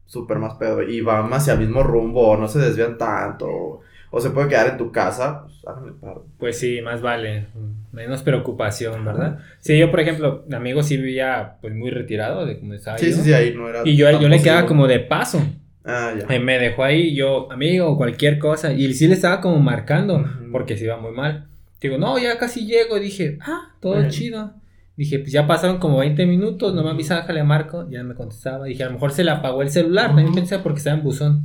súper 0.07 0.39
más 0.39 0.55
pedo 0.55 0.83
y 0.83 1.01
va 1.01 1.27
hacia 1.29 1.55
el 1.55 1.61
mismo 1.61 1.83
rumbo, 1.83 2.29
o 2.31 2.37
no 2.37 2.49
se 2.49 2.59
desvían 2.61 2.97
tanto, 2.97 3.81
o 4.11 4.21
se 4.21 4.31
puede 4.31 4.49
quedar 4.49 4.69
en 4.71 4.79
tu 4.79 4.91
casa, 4.93 5.43
pues 5.43 5.67
háganle 5.67 5.93
paro. 6.01 6.25
Pues 6.39 6.59
sí, 6.59 6.81
más 6.81 7.03
vale, 7.03 7.47
menos 7.93 8.23
preocupación, 8.23 9.05
¿verdad? 9.05 9.39
Sí, 9.61 9.77
yo 9.79 9.91
por 9.91 10.01
ejemplo, 10.01 10.45
amigo 10.53 10.83
sí 10.83 10.97
vivía 10.97 11.57
pues 11.61 11.75
muy 11.75 11.91
retirado 11.91 12.47
de 12.47 12.59
como 12.61 12.75
estaba 12.75 12.99
Sí, 12.99 13.11
yo. 13.11 13.17
sí, 13.17 13.23
sí, 13.23 13.33
ahí 13.33 13.53
no 13.55 13.69
era. 13.69 13.83
Y 13.85 13.97
yo, 13.97 14.11
yo 14.21 14.29
le 14.29 14.41
quedaba 14.41 14.67
como 14.67 14.87
de 14.87 15.01
paso. 15.01 15.43
Ah, 15.85 16.13
ya. 16.19 16.35
Y 16.35 16.41
me 16.41 16.59
dejó 16.59 16.83
ahí 16.83 17.15
yo, 17.15 17.51
amigo, 17.53 17.97
cualquier 17.97 18.39
cosa. 18.41 18.73
Y 18.73 18.93
sí 18.95 19.07
le 19.07 19.15
estaba 19.15 19.41
como 19.41 19.59
marcando, 19.61 20.25
porque 20.51 20.77
se 20.77 20.85
iba 20.85 20.97
muy 20.97 21.13
mal. 21.13 21.47
Digo, 21.81 21.97
no, 21.99 22.19
ya 22.19 22.39
casi 22.39 22.67
llego. 22.67 22.99
Dije, 22.99 23.39
ah, 23.43 23.71
todo 23.81 23.93
Bueno. 23.95 24.09
chido. 24.11 24.53
Dije, 24.97 25.19
pues 25.19 25.31
ya 25.33 25.47
pasaron 25.47 25.79
como 25.79 25.99
20 25.99 26.25
minutos, 26.27 26.75
no 26.75 26.83
me 26.83 26.91
avisa, 26.91 27.31
le 27.31 27.45
marco. 27.45 27.89
Ya 27.91 28.03
no 28.03 28.09
me 28.11 28.15
contestaba. 28.15 28.65
Dije, 28.65 28.83
a 28.83 28.87
lo 28.87 28.93
mejor 28.95 29.13
se 29.13 29.25
le 29.25 29.31
apagó 29.31 29.63
el 29.63 29.71
celular. 29.71 30.07
También 30.09 30.29
Ujú. 30.29 30.37
pensé 30.37 30.59
porque 30.59 30.79
estaba 30.79 30.97
en 30.97 31.03
buzón. 31.05 31.45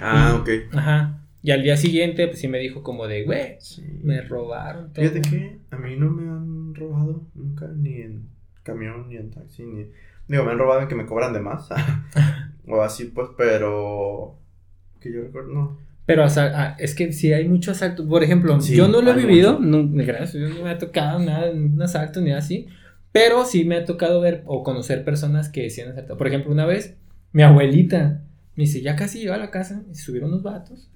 Ah, 0.00 0.36
ok. 0.40 0.48
Ajá. 0.74 1.20
Y 1.42 1.50
al 1.50 1.62
día 1.62 1.76
siguiente, 1.76 2.26
pues 2.26 2.40
sí 2.40 2.48
me 2.48 2.58
dijo 2.58 2.82
como 2.82 3.06
de, 3.06 3.24
güey, 3.24 3.56
Sí. 3.60 3.82
me 4.02 4.20
robaron 4.22 4.92
todo. 4.92 5.02
Fíjate 5.04 5.22
que 5.22 5.58
a 5.70 5.76
mí 5.76 5.94
no 5.96 6.10
me 6.10 6.22
han 6.30 6.74
robado 6.74 7.22
nunca, 7.34 7.68
ni 7.68 8.00
en 8.00 8.28
camión, 8.62 9.08
ni 9.08 9.16
en 9.16 9.30
taxi, 9.30 9.62
ni... 9.64 9.86
Digo, 10.26 10.42
me 10.44 10.52
han 10.52 10.58
robado 10.58 10.80
en 10.82 10.88
que 10.88 10.94
me 10.94 11.04
cobran 11.04 11.34
de 11.34 11.40
más. 11.40 11.68
o 12.66 12.80
así, 12.82 13.04
pues, 13.06 13.28
pero... 13.36 14.36
Que 15.00 15.12
yo 15.12 15.20
recuerdo, 15.22 15.52
no. 15.52 15.78
Pero 16.06 16.24
ah, 16.26 16.76
es 16.78 16.94
que 16.94 17.12
sí 17.12 17.32
hay 17.32 17.48
mucho 17.48 17.70
asalto. 17.70 18.06
Por 18.06 18.22
ejemplo, 18.22 18.60
Sí, 18.60 18.74
yo 18.76 18.88
no 18.88 19.00
lo 19.00 19.10
he 19.12 19.14
vivido, 19.14 19.58
no, 19.58 19.88
gracias, 19.88 20.34
Dios, 20.34 20.58
no 20.58 20.64
me 20.64 20.70
ha 20.70 20.78
tocado 20.78 21.18
nada, 21.18 21.50
un 21.50 21.80
asalto 21.80 22.20
ni 22.20 22.32
así. 22.32 22.66
Pero 23.12 23.44
sí 23.44 23.64
me 23.64 23.76
ha 23.76 23.84
tocado 23.84 24.20
ver 24.20 24.42
o 24.46 24.62
conocer 24.62 25.04
personas 25.04 25.48
que 25.48 25.70
sí 25.70 25.80
han 25.80 25.90
asaltado. 25.92 26.18
Por 26.18 26.26
ejemplo, 26.26 26.52
una 26.52 26.66
vez, 26.66 26.96
mi 27.32 27.42
abuelita 27.42 28.22
me 28.56 28.64
dice, 28.64 28.82
ya 28.82 28.96
casi 28.96 29.20
llegó 29.20 29.34
a 29.34 29.38
la 29.38 29.50
casa 29.50 29.82
y 29.90 29.94
subieron 29.94 30.30
unos 30.30 30.42
vatos. 30.42 30.90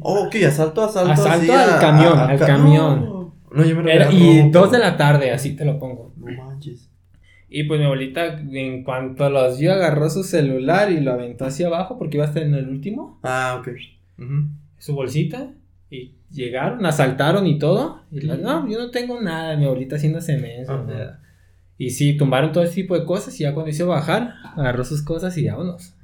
Oh, 0.00 0.24
ok, 0.26 0.34
asalto, 0.46 0.82
asalto. 0.82 1.12
Asalto 1.12 1.52
al 1.52 1.74
a- 1.74 1.78
camión, 1.78 2.18
a- 2.18 2.26
al 2.28 2.38
ca- 2.38 2.46
camión. 2.46 3.00
No, 3.04 3.34
no, 3.52 3.64
yo 3.64 3.76
me 3.80 3.94
Era- 3.94 4.10
y 4.10 4.50
dos 4.50 4.72
de 4.72 4.78
la 4.78 4.96
tarde, 4.96 5.30
así 5.30 5.54
te 5.54 5.64
lo 5.66 5.78
pongo. 5.78 6.14
No 6.16 6.26
manches. 6.32 6.90
Y 7.50 7.64
pues 7.64 7.78
mi 7.80 7.86
abuelita, 7.86 8.38
en 8.40 8.82
cuanto 8.82 9.28
los 9.30 9.58
vio, 9.58 9.72
agarró 9.72 10.08
su 10.10 10.24
celular 10.24 10.90
y 10.90 11.00
lo 11.00 11.12
aventó 11.12 11.44
hacia 11.46 11.66
abajo 11.68 11.98
porque 11.98 12.16
iba 12.16 12.24
a 12.24 12.28
estar 12.28 12.42
en 12.42 12.54
el 12.54 12.68
último. 12.68 13.20
Ah, 13.22 13.56
ok. 13.60 13.68
Su 14.78 14.94
bolsita 14.94 15.50
y 15.90 16.14
llegaron, 16.30 16.84
asaltaron 16.86 17.46
y 17.46 17.58
todo. 17.58 18.02
Y 18.12 18.20
la, 18.20 18.36
no, 18.36 18.68
yo 18.68 18.78
no 18.78 18.90
tengo 18.90 19.20
nada, 19.20 19.56
mi 19.56 19.64
abuelita. 19.64 19.96
Ajá. 19.96 20.84
nada. 20.86 21.22
Y 21.78 21.90
sí, 21.90 22.16
tumbaron 22.16 22.50
todo 22.52 22.64
ese 22.64 22.74
tipo 22.74 22.98
de 22.98 23.04
cosas 23.04 23.38
y 23.40 23.44
ya 23.44 23.54
cuando 23.54 23.70
hizo 23.70 23.86
bajar, 23.86 24.34
agarró 24.56 24.84
sus 24.84 25.02
cosas 25.02 25.36
y 25.38 25.46
vámonos. 25.46 25.94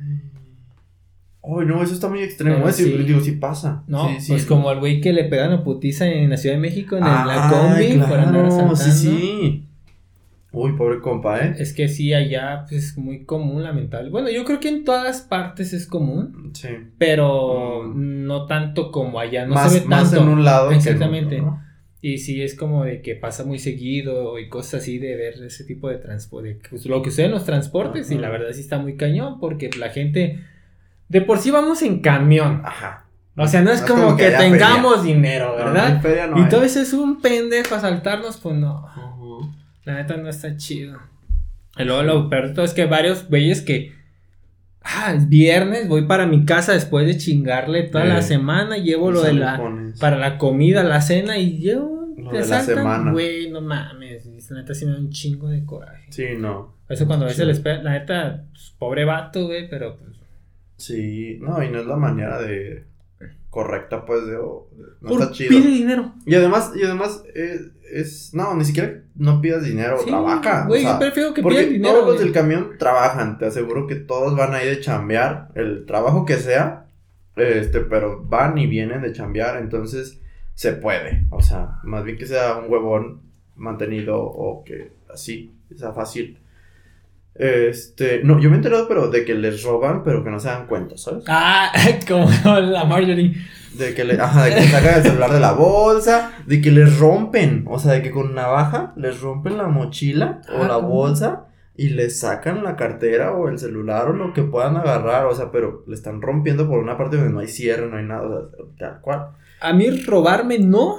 Ay, 1.46 1.66
no, 1.66 1.82
eso 1.82 1.92
está 1.92 2.08
muy 2.08 2.20
extremo. 2.20 2.56
Pero 2.56 2.68
eh, 2.68 2.72
sí, 2.72 2.90
digo, 3.04 3.20
sí 3.20 3.32
pasa. 3.32 3.82
No, 3.86 4.08
Sí, 4.08 4.20
sí. 4.20 4.32
pues 4.32 4.46
como 4.46 4.70
al 4.70 4.78
güey 4.80 5.00
que 5.02 5.12
le 5.12 5.24
pegan 5.24 5.52
a 5.52 5.62
putiza 5.62 6.06
en 6.06 6.30
la 6.30 6.36
Ciudad 6.38 6.54
de 6.56 6.60
México, 6.62 6.96
en 6.96 7.02
el- 7.04 7.10
la 7.10 7.48
combi, 7.50 7.98
por 7.98 8.18
andar 8.18 8.30
claro, 8.32 8.46
asaltando. 8.46 8.76
sí, 8.76 8.90
sí. 8.92 9.63
Uy, 10.54 10.72
pobre 10.76 11.00
compa, 11.00 11.40
¿eh? 11.40 11.54
Es 11.58 11.72
que 11.74 11.88
sí, 11.88 12.14
allá 12.14 12.64
pues, 12.68 12.84
es 12.90 12.98
muy 12.98 13.24
común, 13.24 13.62
lamentable. 13.62 14.10
Bueno, 14.10 14.30
yo 14.30 14.44
creo 14.44 14.60
que 14.60 14.68
en 14.68 14.84
todas 14.84 15.20
partes 15.22 15.72
es 15.72 15.86
común, 15.86 16.50
Sí. 16.54 16.68
pero 16.98 17.82
Mm. 17.84 18.24
no 18.26 18.46
tanto 18.46 18.90
como 18.92 19.18
allá, 19.20 19.46
no 19.46 19.54
más, 19.54 19.72
se 19.72 19.80
ve 19.80 19.86
más 19.86 20.10
tanto. 20.10 20.24
en 20.24 20.28
un 20.30 20.44
lado 20.44 20.68
que 20.68 20.74
en 20.74 20.80
Exactamente. 20.80 21.36
otro, 21.40 21.50
¿no? 21.52 21.64
Y 22.00 22.18
sí, 22.18 22.42
es 22.42 22.54
como 22.54 22.84
de 22.84 23.00
que 23.00 23.14
pasa 23.14 23.44
muy 23.44 23.58
seguido 23.58 24.38
y 24.38 24.48
cosas 24.50 24.82
así 24.82 24.98
de 24.98 25.16
ver 25.16 25.34
ese 25.42 25.64
tipo 25.64 25.88
de 25.88 25.96
transporte. 25.96 26.58
pues, 26.68 26.84
lo 26.86 27.00
que 27.02 27.10
sucede 27.10 27.26
en 27.26 27.32
los 27.32 27.44
transportes 27.46 28.10
y 28.10 28.18
la 28.18 28.28
verdad 28.28 28.48
sí 28.52 28.60
está 28.60 28.78
muy 28.78 28.96
cañón 28.96 29.40
porque 29.40 29.70
la 29.78 29.88
gente... 29.90 30.40
De 31.08 31.20
por 31.20 31.38
sí 31.38 31.50
vamos 31.50 31.82
en 31.82 32.00
camión. 32.00 32.62
Ajá. 32.64 33.06
O 33.36 33.46
sea, 33.48 33.62
no 33.62 33.70
es 33.72 33.82
como, 33.82 34.16
que, 34.16 34.30
tengamos 34.30 35.02
dinero, 35.02 35.54
feria. 35.56 35.64
¿verdad? 35.64 35.94
no 35.96 36.00
feria, 36.00 36.30
y 36.36 36.48
todo 36.48 36.62
eso 36.62 36.80
es 36.80 36.92
un 36.92 37.20
pendejo 37.20 37.74
a 37.74 37.80
saltarnos, 37.80 38.36
pues 38.36 38.54
no. 38.54 38.86
La 39.84 39.94
neta 39.94 40.16
no 40.16 40.28
está 40.28 40.56
chido. 40.56 40.98
Y 41.76 41.84
luego 41.84 42.02
lo 42.02 42.28
peor 42.30 42.52
es 42.58 42.72
que 42.74 42.86
varios 42.86 43.28
güeyes 43.28 43.60
que. 43.62 43.92
Ah, 44.82 45.14
es 45.16 45.28
viernes, 45.28 45.88
voy 45.88 46.06
para 46.06 46.26
mi 46.26 46.44
casa 46.44 46.72
después 46.72 47.06
de 47.06 47.16
chingarle 47.16 47.84
toda 47.84 48.04
Eh, 48.04 48.08
la 48.08 48.22
semana, 48.22 48.76
llevo 48.76 49.10
lo 49.10 49.22
de 49.22 49.32
la. 49.32 49.60
Para 49.98 50.16
la 50.18 50.36
comida, 50.38 50.84
la 50.84 51.00
cena 51.00 51.38
y 51.38 51.58
llevo. 51.58 52.14
Lo 52.16 52.30
te 52.30 52.38
de 52.38 52.46
la 52.46 52.60
semana. 52.62 53.12
Güey, 53.12 53.50
no 53.50 53.60
mames. 53.60 54.26
La 54.50 54.60
neta 54.60 54.74
sí 54.74 54.84
me 54.86 54.92
da 54.92 54.98
un 54.98 55.10
chingo 55.10 55.48
de 55.48 55.64
coraje. 55.64 56.06
Sí, 56.10 56.24
no. 56.38 56.76
Eso 56.88 57.06
cuando 57.06 57.24
a 57.24 57.28
veces 57.28 57.42
Sí. 57.42 57.46
les 57.46 57.60
pega. 57.60 57.82
La 57.82 57.92
neta, 57.92 58.44
pues, 58.52 58.74
pobre 58.78 59.04
vato, 59.04 59.46
güey, 59.46 59.68
pero 59.68 59.96
pues. 59.96 60.10
Sí, 60.76 61.38
no, 61.40 61.62
y 61.62 61.70
no 61.70 61.80
es 61.80 61.86
la 61.86 61.96
manera 61.96 62.40
de 62.42 62.84
correcta, 63.54 64.04
pues, 64.04 64.26
de, 64.26 64.36
o- 64.36 64.66
de- 64.72 64.82
no 65.00 65.08
por- 65.10 65.20
está 65.22 65.32
chido. 65.32 65.50
pide 65.50 65.68
dinero. 65.68 66.12
Y 66.26 66.34
además, 66.34 66.72
y 66.74 66.82
además, 66.82 67.22
eh, 67.36 67.60
es, 67.92 68.34
no, 68.34 68.52
ni 68.56 68.64
siquiera 68.64 69.00
no 69.14 69.40
pidas 69.40 69.62
dinero, 69.62 69.96
Sí, 70.00 70.06
trabaja. 70.10 70.66
Güey, 70.66 70.84
o 70.84 70.88
sea, 70.88 70.98
prefiero 70.98 71.32
que 71.32 71.40
porque 71.40 71.66
dinero. 71.66 71.94
todos 71.94 72.08
los 72.08 72.18
del 72.20 72.32
camión 72.32 72.72
trabajan, 72.80 73.38
te 73.38 73.46
aseguro 73.46 73.86
que 73.86 73.94
todos 73.94 74.36
van 74.36 74.54
ahí 74.54 74.66
de 74.66 74.80
chambear, 74.80 75.50
el 75.54 75.86
trabajo 75.86 76.24
que 76.24 76.34
sea, 76.38 76.86
este, 77.36 77.80
pero 77.80 78.24
van 78.24 78.58
y 78.58 78.66
vienen 78.66 79.02
de 79.02 79.12
chambear, 79.12 79.58
entonces 79.58 80.20
se 80.54 80.72
puede, 80.72 81.26
o 81.30 81.40
sea, 81.40 81.78
más 81.84 82.02
bien 82.04 82.18
que 82.18 82.26
sea 82.26 82.56
un 82.56 82.68
huevón 82.72 83.20
mantenido 83.54 84.20
o 84.20 84.64
que 84.64 84.90
así, 85.12 85.52
sea 85.76 85.92
fácil. 85.92 86.38
Este, 87.34 88.20
no, 88.22 88.38
yo 88.40 88.48
me 88.48 88.54
he 88.54 88.58
enterado, 88.58 88.86
pero 88.88 89.08
de 89.10 89.24
que 89.24 89.34
les 89.34 89.62
roban, 89.64 90.04
pero 90.04 90.22
que 90.22 90.30
no 90.30 90.38
se 90.40 90.48
dan 90.48 90.66
cuenta, 90.66 90.96
¿sabes? 90.96 91.24
Ah, 91.28 91.72
como 92.08 92.28
la 92.60 92.84
Marjorie. 92.84 93.34
De 93.76 93.92
que 93.92 94.04
le, 94.04 94.20
ajá, 94.20 94.44
de 94.44 94.54
que 94.54 94.62
sacan 94.68 94.94
el 94.98 95.02
celular 95.02 95.32
de 95.32 95.40
la 95.40 95.52
bolsa, 95.52 96.30
de 96.46 96.60
que 96.60 96.70
les 96.70 96.96
rompen, 96.98 97.64
o 97.68 97.78
sea, 97.80 97.92
de 97.94 98.02
que 98.02 98.12
con 98.12 98.32
navaja 98.34 98.92
les 98.96 99.20
rompen 99.20 99.56
la 99.58 99.66
mochila 99.66 100.42
o 100.48 100.62
Ah, 100.62 100.68
la 100.68 100.74
¿cómo? 100.74 100.88
bolsa 100.90 101.46
y 101.76 101.88
les 101.88 102.20
sacan 102.20 102.62
la 102.62 102.76
cartera 102.76 103.32
o 103.32 103.48
el 103.48 103.58
celular 103.58 104.06
o 104.10 104.12
lo 104.12 104.32
que 104.32 104.44
puedan 104.44 104.76
agarrar, 104.76 105.26
o 105.26 105.34
sea, 105.34 105.50
pero 105.50 105.82
le 105.88 105.94
están 105.96 106.22
rompiendo 106.22 106.68
por 106.68 106.78
una 106.78 106.96
parte 106.96 107.16
donde 107.16 107.32
no 107.32 107.40
hay 107.40 107.48
cierre, 107.48 107.88
no 107.90 107.96
hay 107.96 108.04
nada, 108.04 108.22
o 108.28 108.30
sea, 108.30 108.64
tal 108.78 109.00
cual. 109.00 109.26
A 109.60 109.72
mí 109.72 109.90
robarme 110.06 110.60
no, 110.60 110.94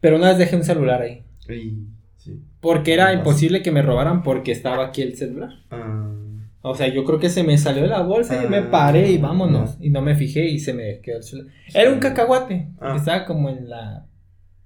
pero 0.00 0.16
una 0.16 0.30
vez 0.30 0.38
dejé 0.38 0.56
un 0.56 0.64
celular 0.64 1.00
ahí. 1.02 1.22
Y, 1.48 1.76
sí. 2.20 2.40
Porque 2.60 2.92
era 2.94 3.12
imposible 3.12 3.62
que 3.62 3.70
me 3.72 3.82
robaran 3.82 4.22
porque 4.22 4.52
estaba 4.52 4.86
aquí 4.86 5.02
el 5.02 5.16
celular. 5.16 5.50
Ah, 5.70 6.06
O 6.62 6.74
sea, 6.74 6.88
yo 6.88 7.04
creo 7.04 7.18
que 7.18 7.30
se 7.30 7.42
me 7.42 7.56
salió 7.56 7.82
de 7.82 7.88
la 7.88 8.02
bolsa 8.02 8.44
y 8.44 8.46
me 8.48 8.58
Ah, 8.58 8.70
paré 8.70 9.10
y 9.10 9.16
vámonos. 9.18 9.78
Y 9.80 9.88
no 9.90 10.02
me 10.02 10.14
fijé 10.14 10.44
y 10.46 10.58
se 10.58 10.74
me 10.74 11.00
quedó 11.00 11.16
el 11.16 11.22
celular. 11.22 11.52
Era 11.74 11.90
un 11.90 11.98
cacahuate. 12.00 12.68
Ah. 12.78 12.94
Estaba 12.96 13.24
como 13.24 13.48
en 13.48 13.68
la 13.70 14.06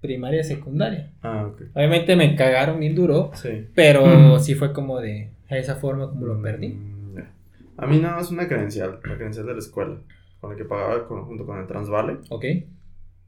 primaria, 0.01 0.43
secundaria. 0.43 1.13
Ah, 1.23 1.47
ok. 1.51 1.63
Obviamente 1.75 2.17
me 2.17 2.35
cagaron 2.37 2.81
bien 2.81 2.95
duro, 2.97 3.31
Sí. 3.35 3.69
pero 3.75 4.39
sí 4.41 4.55
fue 4.57 4.73
como 4.73 5.01
de 5.01 5.31
esa 5.49 5.77
forma 5.77 6.11
como 6.11 6.27
lo 6.27 6.43
perdí. 6.43 6.71
Mm, 6.71 7.15
ya. 7.17 7.31
A 7.79 7.87
mí 7.87 7.99
nada 7.99 8.17
más 8.17 8.31
una 8.33 8.49
credencial, 8.49 8.99
la 9.05 9.15
credencial 9.15 9.47
de 9.47 9.53
la 9.53 9.59
escuela, 9.61 9.97
con 10.41 10.51
la 10.51 10.57
que 10.57 10.65
pagaba 10.65 11.07
con- 11.07 11.25
junto 11.27 11.47
con 11.47 11.59
el 11.61 11.67
Transvale. 11.69 12.19
¿Ok? 12.29 12.45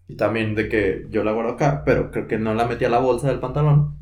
Y 0.08 0.16
también 0.16 0.54
de 0.56 0.68
que 0.68 1.06
yo 1.10 1.22
la 1.24 1.32
guardo 1.32 1.52
acá, 1.52 1.82
pero 1.86 2.10
creo 2.10 2.26
que 2.26 2.36
no 2.38 2.52
la 2.54 2.66
metí 2.66 2.84
a 2.84 2.88
la 2.90 2.98
bolsa 2.98 3.28
del 3.28 3.38
pantalón. 3.38 3.95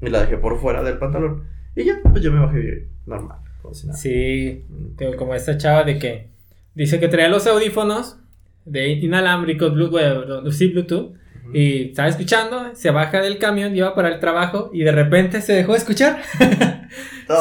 Y 0.00 0.10
la 0.10 0.20
dejé 0.20 0.36
por 0.36 0.58
fuera 0.60 0.82
del 0.82 0.98
pantalón. 0.98 1.44
Y 1.74 1.84
ya, 1.84 1.98
pues 2.02 2.22
yo 2.22 2.32
me 2.32 2.40
bajé 2.40 2.88
normal. 3.06 3.38
Como 3.62 3.74
si 3.74 3.86
nada. 3.86 3.98
Sí. 3.98 4.64
Tengo 4.96 5.16
como 5.16 5.34
esta 5.34 5.56
chava 5.56 5.84
de 5.84 5.98
que 5.98 6.28
dice 6.74 7.00
que 7.00 7.08
traía 7.08 7.28
los 7.28 7.46
audífonos 7.46 8.18
de 8.64 8.88
inalámbricos, 8.88 9.72
Bluetooth, 9.72 10.50
sí, 10.52 10.68
Bluetooth, 10.68 11.14
y 11.52 11.90
estaba 11.90 12.08
escuchando, 12.08 12.74
se 12.74 12.90
baja 12.90 13.22
del 13.22 13.38
camión, 13.38 13.74
iba 13.76 13.94
para 13.94 14.08
el 14.08 14.18
trabajo 14.18 14.70
y 14.72 14.82
de 14.82 14.90
repente 14.90 15.40
se 15.40 15.52
dejó 15.52 15.72
de 15.72 15.78
escuchar. 15.78 16.20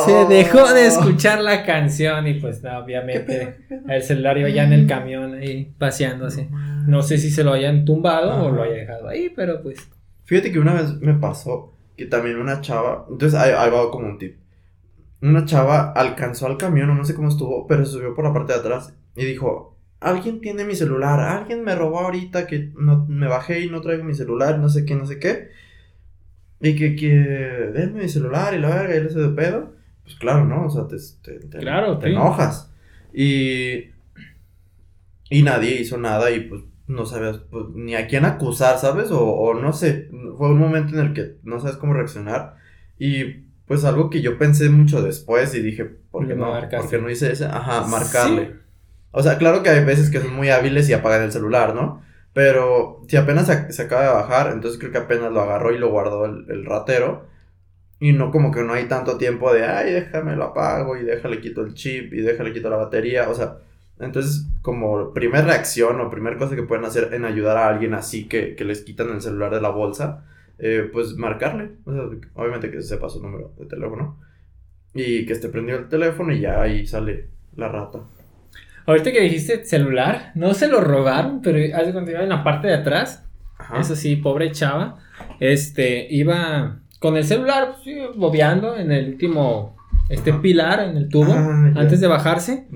Se 0.06 0.26
dejó 0.26 0.74
de 0.74 0.88
escuchar 0.88 1.42
la 1.42 1.64
canción 1.64 2.26
y 2.28 2.34
pues 2.34 2.64
no, 2.64 2.80
obviamente 2.80 3.58
el 3.88 4.02
celular 4.02 4.36
iba 4.40 4.50
ya 4.50 4.64
en 4.64 4.74
el 4.74 4.88
camión 4.88 5.36
ahí 5.36 5.72
paseándose. 5.78 6.50
No 6.88 7.04
sé 7.04 7.20
si 7.20 7.30
se 7.30 7.44
lo 7.44 7.54
hayan 7.54 7.86
tumbado 7.86 8.44
o 8.44 8.50
lo 8.50 8.64
haya 8.64 8.74
dejado 8.74 9.08
ahí, 9.08 9.30
pero 9.30 9.62
pues 9.62 9.78
Fíjate 10.24 10.52
que 10.52 10.58
una 10.58 10.74
vez 10.74 11.00
me 11.02 11.14
pasó 11.14 11.75
que 11.98 12.06
también 12.06 12.38
una 12.40 12.62
chava, 12.62 13.06
entonces 13.10 13.40
ahí, 13.40 13.52
ahí 13.58 13.70
va 13.72 13.92
como 13.92 14.08
un 14.08 14.18
tip. 14.18 14.38
Una 15.22 15.46
chava 15.46 15.92
alcanzó 15.94 16.48
al 16.48 16.58
camión, 16.58 16.96
no 16.96 17.06
sé 17.06 17.16
cómo 17.16 17.30
estuvo, 17.30 17.68
pero 17.68 17.86
se 17.86 17.94
subió 17.94 18.14
por 18.16 18.26
la 18.26 18.34
parte 18.34 18.54
de 18.54 18.60
atrás 18.60 18.94
y 19.16 19.26
dijo, 19.26 19.78
alguien 20.00 20.42
tiene 20.42 20.66
mi 20.66 20.76
celular, 20.76 21.20
alguien 21.20 21.64
me 21.64 21.76
robó 21.76 22.00
ahorita 22.02 22.48
que 22.48 22.72
no, 22.78 23.06
me 23.08 23.28
bajé 23.28 23.62
y 23.62 23.70
no 23.70 23.82
traigo 23.82 24.04
mi 24.04 24.14
celular, 24.16 24.60
no 24.60 24.70
sé 24.70 24.86
qué, 24.86 24.96
no 24.96 25.06
sé 25.06 25.20
qué. 25.20 25.50
Y 26.60 26.76
que, 26.76 26.96
que, 26.96 27.08
denme 27.10 28.04
mi 28.04 28.10
celular 28.10 28.54
y 28.54 28.60
la 28.60 28.70
verga, 28.70 28.96
y 28.96 29.02
le 29.04 29.10
de 29.10 29.30
pedo. 29.30 29.74
Pues 30.04 30.16
claro, 30.16 30.46
¿no? 30.46 30.66
O 30.66 30.70
sea, 30.70 30.88
te, 30.88 30.98
te, 31.22 31.40
te- 31.48 31.60
Claro, 31.60 31.98
te 32.00 32.08
sí. 32.08 32.14
enojas. 32.14 32.72
Y, 33.14 33.90
y 35.30 35.44
nadie 35.44 35.80
hizo 35.82 35.98
nada 35.98 36.32
y 36.32 36.42
pues 36.42 36.62
no 36.88 37.06
sabías 37.06 37.40
pues, 37.50 37.66
ni 37.74 37.96
a 37.96 38.08
quién 38.08 38.26
acusar, 38.26 38.78
¿sabes? 38.80 39.12
O, 39.12 39.24
o 39.26 39.54
no 39.56 39.74
sé, 39.74 40.10
fue 40.38 40.50
un 40.50 40.60
momento 40.60 40.94
en 40.98 41.06
el 41.06 41.14
que 41.14 41.38
no 41.44 41.60
sabes 41.60 41.78
cómo 41.78 41.94
reaccionar. 41.94 42.58
Y 42.98 43.46
pues 43.66 43.84
algo 43.86 44.10
que 44.10 44.22
yo 44.22 44.38
pensé 44.38 44.70
mucho 44.70 45.02
después 45.02 45.54
y 45.56 45.62
dije, 45.62 45.86
¿por 45.86 46.28
qué 46.28 46.36
no? 46.36 46.52
¿Por 46.70 46.90
qué 46.90 46.98
no 47.00 47.10
hice 47.10 47.32
ese? 47.32 47.46
Ajá, 47.46 47.86
marcarle. 47.88 48.46
Sí. 48.48 48.60
O 49.12 49.24
sea, 49.24 49.38
claro 49.38 49.64
que 49.64 49.70
hay 49.70 49.84
veces 49.86 50.10
que 50.12 50.20
son 50.22 50.34
muy 50.36 50.50
hábiles 50.50 50.90
y 50.90 50.94
apagan 50.94 51.24
el 51.24 51.32
celular, 51.32 51.74
¿no? 51.74 52.04
Pero 52.34 53.04
si 53.08 53.18
apenas 53.18 53.48
se, 53.48 53.72
se 53.72 53.84
acaba 53.84 54.04
de 54.04 54.10
bajar, 54.10 54.52
entonces 54.52 54.80
creo 54.80 54.92
que 54.92 54.98
apenas 54.98 55.32
lo 55.32 55.42
agarró 55.42 55.74
y 55.74 55.78
lo 55.78 55.90
guardó 55.90 56.26
el, 56.26 56.46
el 56.50 56.66
ratero. 56.66 57.28
Y 58.00 58.12
no 58.14 58.32
como 58.32 58.52
que 58.52 58.64
no 58.64 58.74
hay 58.74 58.88
tanto 58.88 59.18
tiempo 59.18 59.54
de, 59.54 59.66
ay, 59.66 59.92
déjame 59.94 60.36
lo 60.36 60.46
apago 60.46 60.98
y 60.98 61.04
déjale 61.04 61.40
quito 61.42 61.62
el 61.62 61.74
chip 61.74 62.14
y 62.14 62.22
déjale 62.22 62.54
quito 62.54 62.70
la 62.70 62.78
batería. 62.78 63.30
O 63.30 63.36
sea, 63.36 63.58
entonces 64.00 64.48
como 64.62 65.14
primer 65.14 65.46
reacción 65.46 66.00
o 66.02 66.10
primer 66.10 66.38
cosa 66.38 66.56
que 66.56 66.64
pueden 66.64 66.86
hacer 66.86 67.14
en 67.14 67.24
ayudar 67.26 67.58
a 67.58 67.68
alguien 67.70 67.94
así 67.94 68.26
que, 68.26 68.56
que 68.56 68.66
les 68.66 68.82
quitan 68.82 69.10
el 69.12 69.22
celular 69.22 69.54
de 69.54 69.62
la 69.62 69.70
bolsa, 69.70 70.26
eh, 70.60 70.90
pues 70.92 71.16
marcarle. 71.18 71.72
O 71.86 71.94
sea, 71.94 72.04
obviamente 72.36 72.72
que 72.72 72.82
sepa 72.82 73.10
su 73.10 73.22
número 73.22 73.54
de 73.58 73.66
teléfono. 73.66 74.20
Y 74.94 75.26
que 75.26 75.34
esté 75.34 75.50
prendido 75.50 75.78
el 75.80 75.90
teléfono 75.90 76.32
y 76.34 76.40
ya 76.40 76.62
ahí 76.62 76.88
sale 76.88 77.28
la 77.58 77.68
rata. 77.68 78.00
ahorita 78.86 79.12
que 79.12 79.22
dijiste 79.22 79.66
celular, 79.66 80.32
no 80.36 80.54
se 80.54 80.68
lo 80.70 80.80
robaron, 80.82 81.42
pero 81.42 81.58
hace 81.76 81.92
cuando 81.92 82.12
iba 82.12 82.22
en 82.24 82.30
la 82.30 82.44
parte 82.44 82.68
de 82.68 82.76
atrás, 82.76 83.22
Ajá. 83.58 83.80
Eso 83.80 83.96
sí, 83.96 84.18
pobre 84.18 84.52
chava. 84.52 84.98
Este, 85.40 86.08
iba 86.14 86.80
con 87.00 87.16
el 87.16 87.24
celular, 87.24 87.76
pues, 87.84 88.16
bobeando 88.16 88.76
en 88.76 88.92
el 88.92 89.10
último, 89.10 89.76
este 90.10 90.32
Ajá. 90.32 90.42
pilar, 90.42 90.80
en 90.82 90.98
el 90.98 91.08
tubo, 91.10 91.32
Ah, 91.34 91.72
antes 91.76 92.02
de 92.02 92.08
bajarse. 92.08 92.68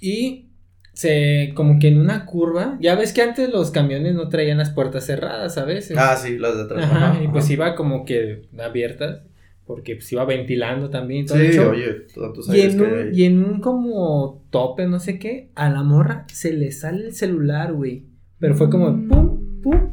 Y 0.00 0.46
se, 0.92 1.52
como 1.54 1.78
que 1.78 1.88
en 1.88 1.98
una 2.00 2.26
curva, 2.26 2.76
ya 2.80 2.94
ves 2.94 3.12
que 3.12 3.22
antes 3.22 3.48
los 3.50 3.70
camiones 3.70 4.14
no 4.14 4.28
traían 4.28 4.58
las 4.58 4.70
puertas 4.70 5.06
cerradas 5.06 5.56
a 5.58 5.64
veces. 5.64 5.96
Ah, 5.98 6.16
sí, 6.16 6.38
las 6.38 6.56
de 6.56 6.62
atrás. 6.64 6.84
Ajá, 6.84 7.10
ajá, 7.12 7.22
y 7.24 7.28
pues 7.28 7.44
ajá. 7.44 7.52
iba 7.52 7.74
como 7.74 8.04
que 8.04 8.48
abiertas, 8.58 9.20
porque 9.66 9.94
pues 9.96 10.10
iba 10.12 10.24
ventilando 10.24 10.90
también 10.90 11.26
todo 11.26 11.38
Sí, 11.38 11.52
show. 11.52 11.70
oye, 11.70 12.06
tantos 12.14 12.48
Y 12.52 12.60
en, 12.60 12.76
que 12.78 12.84
hay 12.84 12.92
un, 12.92 12.98
ahí. 12.98 13.10
y 13.14 13.24
en 13.24 13.44
un 13.44 13.60
como 13.60 14.42
tope, 14.50 14.86
no 14.86 14.98
sé 14.98 15.18
qué, 15.18 15.50
a 15.54 15.70
la 15.70 15.82
morra 15.82 16.26
se 16.32 16.52
le 16.52 16.72
sale 16.72 17.06
el 17.06 17.14
celular, 17.14 17.72
güey. 17.72 18.04
Pero 18.38 18.54
fue 18.54 18.68
como 18.70 18.86
pum, 19.06 19.60
pum, 19.62 19.90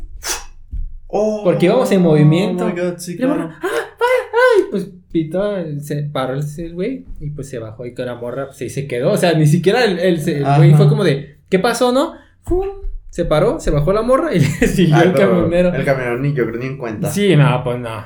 Oh, 1.09 1.41
porque 1.43 1.67
íbamos 1.67 1.89
en 1.91 2.01
movimiento. 2.01 2.65
Oh 2.65 2.69
my 2.69 2.79
god, 2.81 2.97
sí, 2.97 3.13
Y 3.13 3.17
la 3.19 3.27
claro. 3.27 3.41
morra, 3.43 3.59
¡ah, 3.61 3.67
ay! 4.01 4.63
Pues 4.71 4.89
pito, 5.23 5.79
se 5.81 6.03
paró 6.03 6.33
el 6.35 6.73
güey 6.73 7.05
y 7.19 7.29
pues 7.31 7.49
se 7.49 7.59
bajó 7.59 7.85
y 7.85 7.93
con 7.93 8.05
la 8.05 8.15
morra 8.15 8.47
pues 8.47 8.61
ahí 8.61 8.69
se 8.69 8.87
quedó. 8.87 9.11
O 9.11 9.17
sea, 9.17 9.33
ni 9.33 9.45
siquiera 9.47 9.83
el, 9.85 9.99
el, 9.99 10.29
el 10.29 10.45
Ajá. 10.45 10.57
güey 10.57 10.73
fue 10.73 10.87
como 10.87 11.03
de, 11.03 11.37
¿qué 11.49 11.59
pasó, 11.59 11.91
no? 11.91 12.13
¡Fum! 12.43 12.67
Se 13.09 13.25
paró, 13.25 13.59
se 13.59 13.71
bajó 13.71 13.93
la 13.93 14.01
morra 14.01 14.33
y 14.35 14.39
le 14.39 14.45
siguió 14.45 14.95
Ah, 14.95 15.03
el 15.03 15.13
camionero. 15.13 15.73
El 15.73 15.85
camionero 15.85 16.19
ni 16.19 16.33
yo 16.33 16.45
creo 16.45 16.59
ni 16.59 16.65
en 16.67 16.77
cuenta. 16.77 17.09
Sí, 17.09 17.35
no, 17.35 17.63
pues 17.63 17.79
no. 17.79 18.05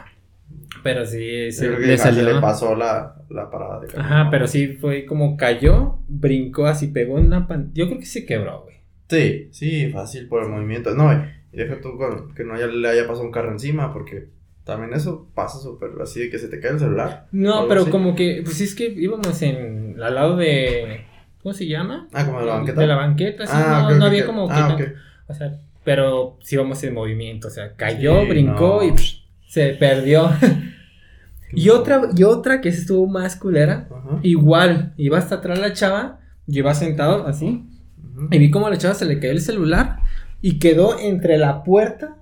Pero 0.84 1.06
sí, 1.06 1.46
Yo 1.48 1.52
se 1.52 1.68
creo 1.68 1.80
que 1.80 2.12
le 2.14 2.34
le 2.34 2.40
pasó 2.42 2.76
la, 2.76 3.16
la 3.30 3.50
parada 3.52 3.82
de 3.82 3.88
camión. 3.88 4.06
Ajá, 4.12 4.30
pero 4.32 4.48
sí 4.48 4.70
fue 4.70 5.06
como 5.06 5.38
cayó, 5.38 6.00
brincó 6.08 6.66
así, 6.66 6.88
pegó 6.88 7.20
en 7.20 7.28
una 7.28 7.48
pan... 7.48 7.72
Yo 7.74 7.88
creo 7.88 8.00
que 8.00 8.06
se 8.06 8.26
quebró, 8.26 8.64
güey. 8.64 8.78
Sí, 9.10 9.50
sí, 9.52 9.90
fácil 9.92 10.28
por 10.28 10.44
el 10.44 10.50
movimiento. 10.50 10.96
No, 10.96 11.12
y 11.14 11.58
deja 11.58 11.80
tú 11.82 11.90
que 12.36 12.44
no 12.46 12.54
haya- 12.56 12.68
le 12.68 12.88
haya 12.88 13.06
pasado 13.06 13.26
un 13.26 13.32
carro 13.32 13.52
encima, 13.52 13.92
porque 13.94 14.30
también 14.64 14.94
eso 14.94 15.28
pasa 15.34 15.60
súper 15.60 15.92
así 16.02 16.20
de 16.22 16.30
que 16.30 16.38
se 16.40 16.48
te 16.48 16.60
cae 16.60 16.72
el 16.72 16.80
celular. 16.80 17.28
No, 17.32 17.68
pero 17.68 17.82
así. 17.82 17.92
como 17.92 18.16
que, 18.16 18.42
pues 18.44 18.62
es 18.62 18.76
que 18.76 18.86
íbamos 18.86 19.42
en 19.42 19.98
al 20.02 20.16
lado 20.16 20.38
de. 20.38 21.06
¿Cómo 21.42 21.54
se 21.54 21.68
llama? 21.68 22.08
Ah, 22.14 22.26
como 22.26 22.40
de 22.40 22.46
la 22.46 22.54
banqueta. 22.54 22.82
De 22.82 22.88
la 22.88 22.96
banqueta, 22.96 23.46
sí, 23.48 23.54
ah, 23.56 23.80
no, 23.82 23.86
ok, 23.88 23.92
no 23.94 24.06
ok, 24.06 24.10
había 24.12 24.26
como 24.26 24.48
que. 24.48 24.54
Ah, 24.54 24.76
tan-. 24.78 24.94
O 25.28 25.34
sea, 25.34 25.60
pero 25.84 26.38
sí 26.42 26.56
íbamos 26.56 26.84
en 26.84 26.94
movimiento, 26.94 27.48
o 27.48 27.52
sea, 27.52 27.74
cayó, 27.76 28.22
Sí, 28.22 28.28
brincó 28.30 28.82
no. 28.82 28.84
y 28.88 28.92
psh, 28.92 29.24
se 29.48 29.70
perdió. 29.74 30.30
y 31.52 31.70
otra, 31.70 32.02
y 32.16 32.24
otra 32.24 32.62
que 32.62 32.70
estuvo 32.70 33.08
más 33.08 33.36
culera, 33.36 33.88
Ajá. 33.90 34.20
igual, 34.22 34.94
iba 34.98 35.18
hasta 35.18 35.36
atrás 35.36 35.58
la 35.60 35.74
chava, 35.74 36.20
yo 36.46 36.60
iba 36.60 36.74
sentado 36.76 37.26
así, 37.28 37.64
Ujú. 38.16 38.28
y 38.30 38.38
vi 38.38 38.52
como 38.52 38.68
a 38.68 38.70
la 38.70 38.78
chava 38.78 38.94
se 38.94 39.06
le 39.06 39.20
cayó 39.20 39.32
el 39.32 39.42
celular 39.42 40.00
y 40.42 40.60
quedó 40.60 41.00
entre 41.00 41.38
la 41.40 41.64
puerta 41.64 42.18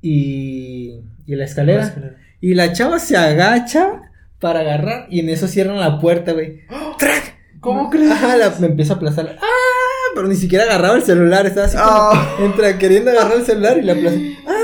y, 0.00 1.00
y 1.28 1.36
la 1.36 1.44
escalera. 1.44 1.94
Y 2.40 2.54
la 2.54 2.72
chava 2.72 2.98
se 2.98 3.16
agacha 3.16 4.02
para 4.40 4.60
agarrar 4.60 5.06
y 5.10 5.20
en 5.20 5.28
eso 5.28 5.46
cierran 5.46 5.78
la 5.78 6.00
puerta, 6.00 6.32
güey. 6.32 6.62
¡Trac! 6.98 7.36
¿Cómo 7.60 7.90
crees? 7.90 8.08
La- 8.08 8.52
me 8.60 8.66
empieza 8.68 8.94
a 8.94 8.96
aplastar. 8.96 9.36
¡Ah! 9.40 10.12
Pero 10.14 10.26
ni 10.26 10.34
siquiera 10.36 10.64
agarraba 10.64 10.96
el 10.96 11.02
celular, 11.02 11.46
estaba 11.46 11.66
así 11.66 11.76
como 11.76 12.46
entre 12.46 12.78
queriendo 12.78 13.10
agarrar 13.10 13.36
el 13.38 13.44
celular 13.44 13.78
y 13.78 13.82
la 13.82 13.92
aplastó. 13.94 14.20
¡Ah! 14.48 14.54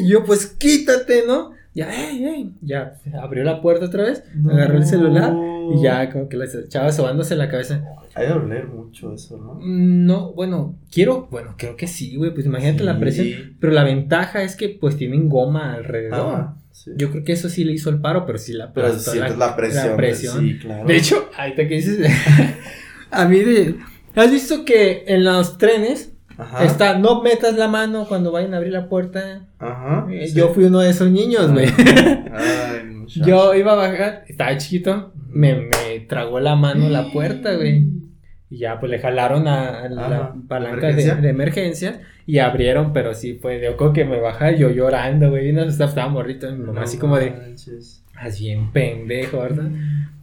Y 0.00 0.08
yo, 0.08 0.24
pues 0.24 0.46
quítate, 0.46 1.24
¿no? 1.26 1.52
Ya, 1.74 1.90
ey, 1.92 2.24
ey. 2.24 2.54
Ya 2.62 2.94
abrió 3.20 3.44
la 3.44 3.60
puerta 3.60 3.84
otra 3.86 4.04
vez, 4.04 4.24
agarró 4.50 4.78
el 4.78 4.86
celular 4.86 5.32
y 5.74 5.82
ya 5.82 6.10
como 6.10 6.28
que 6.28 6.36
la 6.36 6.46
chava 6.68 6.92
sobándose 6.92 7.36
la 7.36 7.48
cabeza. 7.48 7.82
Hay 8.14 8.26
de 8.26 8.32
doler 8.32 8.66
mucho 8.66 9.12
eso, 9.12 9.36
¿no? 9.36 9.58
No, 9.62 10.32
bueno, 10.32 10.78
quiero, 10.90 11.28
bueno, 11.30 11.54
creo 11.58 11.76
que 11.76 11.86
sí, 11.86 12.16
güey, 12.16 12.32
pues 12.32 12.46
imagínate 12.46 12.84
la 12.84 12.98
presión. 12.98 13.56
Pero 13.60 13.72
la 13.72 13.84
ventaja 13.84 14.42
es 14.42 14.56
que 14.56 14.70
pues 14.70 14.96
tienen 14.96 15.28
goma 15.28 15.74
alrededor. 15.74 16.48
Sí. 16.72 16.92
Yo 16.96 17.10
creo 17.10 17.24
que 17.24 17.32
eso 17.32 17.48
sí 17.48 17.64
le 17.64 17.72
hizo 17.72 17.90
el 17.90 18.00
paro, 18.00 18.26
pero 18.26 18.38
sí 18.38 18.52
la 18.52 18.72
Pero 18.72 18.92
sientes 18.98 19.36
la, 19.38 19.56
presión. 19.56 19.88
la 19.88 19.96
presión. 19.96 20.40
Sí, 20.40 20.58
claro. 20.58 20.86
De 20.86 20.96
hecho, 20.96 21.28
ahorita 21.36 21.68
que 21.68 21.74
dices, 21.74 22.10
a 23.10 23.24
mí 23.26 23.40
de... 23.40 23.76
¿Has 24.14 24.30
visto 24.30 24.64
que 24.64 25.04
en 25.06 25.24
los 25.24 25.58
trenes 25.58 26.12
Ajá. 26.38 26.64
está, 26.64 26.98
no 26.98 27.22
metas 27.22 27.56
la 27.56 27.68
mano 27.68 28.06
cuando 28.06 28.30
vayan 28.32 28.54
a 28.54 28.58
abrir 28.58 28.72
la 28.72 28.88
puerta? 28.88 29.46
Ajá. 29.58 30.06
Eh, 30.10 30.28
sí. 30.28 30.36
Yo 30.36 30.48
fui 30.50 30.64
uno 30.64 30.80
de 30.80 30.90
esos 30.90 31.10
niños, 31.10 31.52
güey. 31.52 31.68
Yo 33.06 33.54
iba 33.54 33.72
a 33.72 33.76
bajar, 33.76 34.24
estaba 34.28 34.56
chiquito, 34.56 35.12
me, 35.28 35.54
me 35.54 36.00
tragó 36.08 36.40
la 36.40 36.56
mano 36.56 36.88
la 36.88 37.10
puerta, 37.12 37.54
güey. 37.54 37.84
Y 38.50 38.58
ya, 38.58 38.78
pues 38.78 38.90
le 38.90 38.98
jalaron 38.98 39.48
a, 39.48 39.80
a 39.84 39.88
la 39.88 40.06
Ajá. 40.06 40.34
palanca 40.48 40.88
¿Emergencia? 40.90 41.14
De, 41.16 41.22
de 41.22 41.28
emergencia 41.30 42.00
y 42.26 42.38
abrieron, 42.38 42.92
pero 42.92 43.14
sí 43.14 43.38
fue 43.40 43.58
de 43.58 43.68
oco 43.70 43.92
que 43.92 44.04
me 44.04 44.20
bajaba 44.20 44.52
yo 44.52 44.70
llorando, 44.70 45.30
güey. 45.30 45.48
Y 45.48 45.52
no 45.52 45.62
estaba, 45.64 45.88
estaba 45.88 46.08
morrito, 46.08 46.50
mi 46.52 46.58
mamá 46.58 46.72
No 46.72 46.80
así 46.82 46.98
como 46.98 47.16
de, 47.16 47.54
así 48.16 48.44
bien 48.44 48.72
pendejo, 48.72 49.38
¿verdad? 49.40 49.68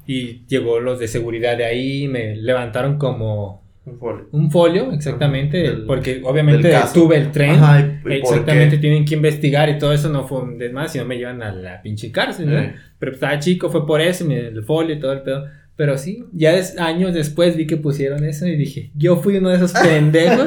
Y 0.05 0.45
llegó 0.47 0.79
los 0.79 0.99
de 0.99 1.07
seguridad 1.07 1.57
de 1.57 1.65
ahí, 1.65 2.07
me 2.07 2.35
levantaron 2.35 2.97
como 2.97 3.62
Un 3.85 3.99
folio. 3.99 4.27
un 4.31 4.49
folio, 4.49 4.91
exactamente, 4.93 5.57
del- 5.57 5.85
porque 5.85 6.21
obviamente 6.23 6.69
del 6.69 6.79
caso. 6.81 6.93
tuve 6.93 7.17
el 7.17 7.31
tren. 7.31 7.51
Ajá, 7.51 7.79
¿y- 8.05 8.13
Exactamente, 8.13 8.77
tienen 8.77 9.03
que 9.03 9.15
investigar 9.15 9.67
y 9.69 9.77
todo 9.77 9.91
eso 9.91 10.07
no 10.09 10.25
fue 10.25 10.41
un 10.41 10.57
desmadre, 10.57 10.89
si 10.89 10.97
no 10.99 11.05
me 11.05 11.17
llevan 11.17 11.43
a 11.43 11.51
la 11.53 11.81
pinche 11.81 12.11
cárcel, 12.11 12.49
¿no? 12.49 12.57
Eh. 12.59 12.73
Pero 12.97 13.11
pues, 13.11 13.15
estaba 13.15 13.39
chico, 13.39 13.69
fue 13.69 13.85
por 13.85 13.99
eso, 13.99 14.25
el 14.31 14.63
folio 14.63 14.95
y 14.95 14.99
todo 14.99 15.11
el 15.11 15.21
pedo. 15.21 15.45
Pero 15.75 15.97
sí, 15.97 16.23
ya 16.31 16.53
es, 16.53 16.77
años 16.77 17.13
después 17.13 17.57
vi 17.57 17.65
que 17.67 17.77
pusieron 17.77 18.23
eso 18.23 18.45
y 18.47 18.55
dije, 18.55 18.91
yo 18.95 19.17
fui 19.17 19.37
uno 19.37 19.49
de 19.49 19.55
esos 19.57 19.73
pendejos. 19.73 20.45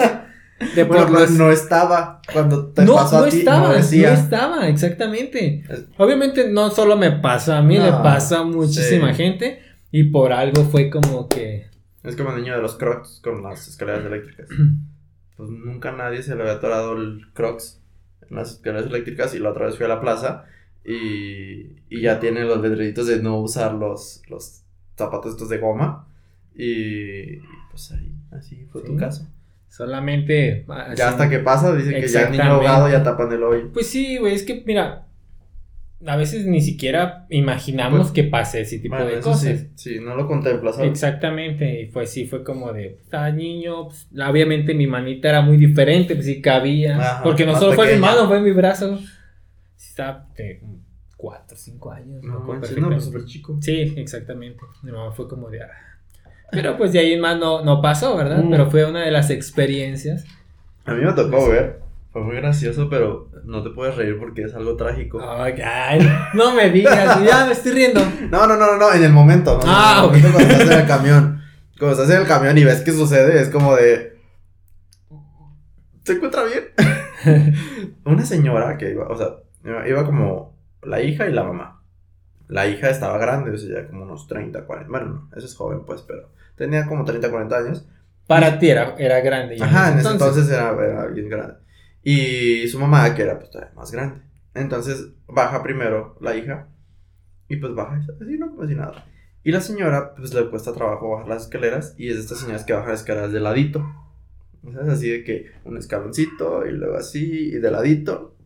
De 0.75 0.85
Bueno, 0.85 1.03
por 1.09 1.21
los- 1.21 1.31
no 1.33 1.51
estaba 1.51 2.23
cuando 2.33 2.69
te 2.69 2.85
no, 2.87 2.95
pasó 2.95 3.19
no 3.19 3.25
a 3.27 3.29
ti. 3.29 3.39
estaba, 3.41 3.69
no 3.69 3.75
no, 3.75 3.79
estaba, 3.79 4.69
exactamente. 4.69 5.63
Obviamente 5.99 6.49
no 6.49 6.71
solo 6.71 6.97
me 6.97 7.11
pasó 7.13 7.53
a 7.55 7.61
mí, 7.61 7.77
le 7.77 7.91
No, 7.91 8.03
pasa 8.03 8.39
a 8.39 8.45
muchísima 8.45 9.13
sí. 9.13 9.23
gente 9.23 9.59
y 9.93 10.05
por 10.05 10.33
algo 10.33 10.63
fue 10.65 10.89
como 10.89 11.29
que... 11.29 11.67
Es 12.05 12.17
como 12.17 12.31
el 12.31 12.37
niño 12.43 12.55
de 12.57 12.63
los 12.63 12.77
crocs 12.77 13.21
con 13.23 13.43
las 13.43 13.67
escaleras 13.69 14.05
eléctricas. 14.05 14.49
Pues 15.37 15.51
nunca 15.51 15.93
nadie 15.93 16.23
se 16.23 16.35
le 16.35 16.41
había 16.41 16.55
atorado 16.55 16.97
el 16.97 17.27
crocs 17.35 17.79
en 18.31 18.37
las 18.37 18.53
escaleras 18.53 18.87
eléctricas 18.87 19.35
y 19.35 19.39
la 19.39 19.51
otra 19.51 19.67
vez 19.67 19.77
fui 19.77 19.85
a 19.85 19.89
la 19.91 20.01
plaza 20.01 20.47
y, 20.83 21.73
y 21.91 22.01
ya 22.01 22.19
tiene 22.21 22.43
los 22.45 22.63
letreritos 22.63 23.07
de 23.07 23.21
no 23.23 23.39
usar 23.41 23.75
los, 23.75 24.23
los 24.31 24.63
zapatos 24.97 25.33
estos 25.33 25.51
de 25.51 25.59
goma 25.59 26.09
y, 26.55 27.37
pues 27.71 27.93
ahí, 27.93 28.11
así 28.33 28.67
fue 28.73 28.81
tu 28.83 28.93
Sí. 28.93 28.97
caso. 28.99 29.29
Solamente... 29.69 30.65
así- 30.69 30.97
Ya 30.97 31.09
hasta 31.11 31.29
que 31.29 31.41
pasa, 31.41 31.75
dicen 31.77 32.01
que 32.01 32.09
ya 32.09 32.23
el 32.23 32.33
niño 32.33 32.45
ahogado 32.45 32.89
ya 32.89 33.03
tapan 33.03 33.31
el 33.31 33.43
hoyo. 33.43 33.71
Pues 33.75 33.89
sí, 33.89 34.17
güey, 34.17 34.35
es 34.35 34.43
que 34.43 34.63
mira, 34.67 35.06
a 36.05 36.17
veces 36.17 36.47
ni 36.47 36.61
siquiera 36.61 37.27
imaginamos 37.31 38.01
Pues, 38.01 38.13
que 38.13 38.25
pase 38.25 38.61
ese 38.61 38.79
tipo 38.79 38.97
Bueno, 38.97 39.11
de 39.11 39.21
cosas. 39.21 39.61
sí, 39.61 39.71
sí, 39.95 40.01
no 40.01 40.15
lo 40.15 40.27
contemplas. 40.27 40.77
¿sabes? 40.77 40.91
Exactamente, 40.91 41.81
y 41.83 41.87
pues 41.87 42.11
sí, 42.11 42.27
fue 42.27 42.45
como 42.45 42.73
de, 42.73 42.99
estaba 43.03 43.31
niño, 43.31 43.89
pues, 43.89 44.09
obviamente 44.29 44.75
mi 44.75 44.87
manita 44.87 45.31
era 45.31 45.41
muy 45.41 45.57
diferente, 45.57 46.15
pues 46.15 46.27
sí 46.27 46.43
cabía, 46.43 46.99
Ajá, 46.99 47.23
porque 47.23 47.47
no 47.47 47.57
solo 47.59 47.73
fue 47.73 47.95
mi 47.95 48.01
mano, 48.01 48.27
fue 48.29 48.41
mi 48.41 48.51
brazo. 48.53 48.99
Estaba 49.77 50.29
de 50.37 50.61
4, 51.17 51.57
5 51.57 51.93
años. 51.93 52.23
No, 52.23 52.41
manches, 52.41 52.77
no, 52.77 52.91
pues 52.91 53.25
chico. 53.27 53.57
Sí, 53.61 53.95
exactamente. 53.97 54.61
Mi 54.83 54.93
mamá 54.93 55.13
fue 55.13 55.27
como 55.29 55.49
de, 55.49 55.63
ah. 55.63 55.69
Pero 56.53 56.77
pues 56.77 56.93
de 56.93 56.99
ahí 57.01 57.13
en 57.15 57.21
más 57.21 57.39
no, 57.39 57.65
no 57.65 57.81
pasó, 57.81 58.17
¿verdad? 58.17 58.43
Mm. 58.45 58.51
Pero 58.51 58.71
fue 58.71 58.85
una 58.85 59.03
de 59.05 59.11
las 59.11 59.31
experiencias. 59.31 60.25
A 60.85 60.95
mí 60.95 61.05
me 61.05 61.13
tocó 61.15 61.49
ver, 61.49 61.81
fue 62.17 62.25
muy 62.25 62.37
gracioso, 62.37 62.89
pero 62.89 63.29
no 63.45 63.63
te 63.63 63.69
puedes 63.69 63.95
reír 63.95 64.19
porque 64.19 64.45
es 64.45 64.55
algo 64.55 64.75
trágico. 64.75 65.21
Ay, 65.21 65.99
no 66.33 66.55
me 66.55 66.71
digas, 66.71 67.23
ya 67.23 67.45
me 67.45 67.53
estoy 67.53 67.73
riendo. 67.73 68.01
No, 68.31 68.47
no, 68.47 68.57
no, 68.57 68.73
no, 68.73 68.77
no, 68.79 68.93
en 68.95 69.05
el 69.05 69.13
momento. 69.13 69.59
No, 69.59 69.65
Ah, 69.67 70.09
en 70.11 70.15
el 70.25 70.25
ok. 70.27 70.33
momento 70.33 70.33
cuando 70.33 70.53
estás 70.55 70.71
en 70.71 70.81
el 70.81 70.87
camión. 70.97 71.43
Cuando 71.79 71.93
estás 72.01 72.15
en 72.17 72.23
el 72.23 72.27
camión 72.27 72.57
y 72.57 72.65
ves 72.65 72.81
que 72.81 72.93
sucede, 72.93 73.39
es 73.39 73.51
como 73.51 73.77
de. 73.77 74.19
¿Se 76.05 76.13
encuentra 76.15 76.45
bien? 76.45 77.55
Una 78.07 78.25
señora 78.25 78.79
que 78.79 78.93
iba, 78.93 79.09
o 79.09 79.17
sea, 79.17 79.29
iba, 79.87 80.07
como 80.07 80.57
la 80.85 81.03
hija 81.03 81.29
y 81.29 81.33
la 81.33 81.45
mamá. 81.45 81.83
La 82.49 82.67
hija 82.67 82.89
estaba 82.89 83.19
grande, 83.19 83.51
o 83.51 83.59
sea, 83.59 83.83
ya 83.83 83.89
como 83.89 84.05
unos 84.05 84.27
30, 84.27 84.65
40. 84.65 84.91
Bueno, 84.91 85.07
no, 85.07 85.37
eso 85.37 85.45
es 85.47 85.55
joven, 85.55 85.81
pues, 85.85 86.01
pero 86.01 86.31
tenía 86.57 86.87
como 86.87 87.05
30, 87.05 87.29
40 87.31 87.57
años. 87.59 87.87
Para 88.27 88.59
ti 88.59 88.71
era, 88.71 88.95
era 88.97 89.21
grande. 89.21 89.59
ya 89.59 89.67
Ajá, 89.67 89.93
en 89.93 89.99
ese 89.99 90.09
entonces 90.13 90.49
era, 90.49 90.71
era 90.83 91.03
alguien 91.03 91.29
grande. 91.29 91.57
Y 92.09 92.69
su 92.69 92.79
mamá, 92.79 93.17
que 93.17 93.23
era 93.23 93.37
pues 93.37 93.51
todavía 93.51 93.75
más 93.75 93.91
grande. 93.91 94.21
Entonces 94.55 95.09
baja 95.27 95.65
primero 95.65 96.17
la 96.21 96.37
hija. 96.37 96.69
Y 97.49 97.57
pues 97.57 97.75
baja 97.75 97.97
así, 97.97 98.39
no 98.39 98.49
como 98.51 98.65
si 98.69 98.77
nada. 98.77 99.05
Y 99.43 99.51
la 99.51 99.61
señora, 99.61 100.15
pues 100.15 100.33
le 100.33 100.49
cuesta 100.49 100.73
trabajo 100.73 101.11
bajar 101.11 101.27
las 101.27 101.43
escaleras. 101.43 101.97
Y 101.99 102.11
es 102.11 102.15
de 102.15 102.21
estas 102.21 102.39
señoras 102.39 102.63
que 102.63 102.75
bajan 102.75 102.91
las 102.91 103.01
escaleras 103.01 103.33
de 103.33 103.41
ladito. 103.41 103.85
Es 104.69 104.89
así 104.89 105.11
de 105.11 105.25
que 105.25 105.51
un 105.65 105.79
escaloncito 105.79 106.65
y 106.65 106.71
luego 106.71 106.95
así 106.95 107.49
y 107.49 107.59
de 107.59 107.71
ladito. 107.73 108.37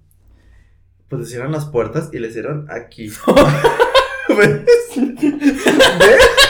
Pues 1.11 1.21
le 1.21 1.27
cierran 1.27 1.53
las 1.53 1.67
puertas 1.67 2.09
y 2.15 2.19
le 2.19 2.31
cierran 2.31 2.65
aquí. 2.71 3.11
¿Ves? 4.39 4.65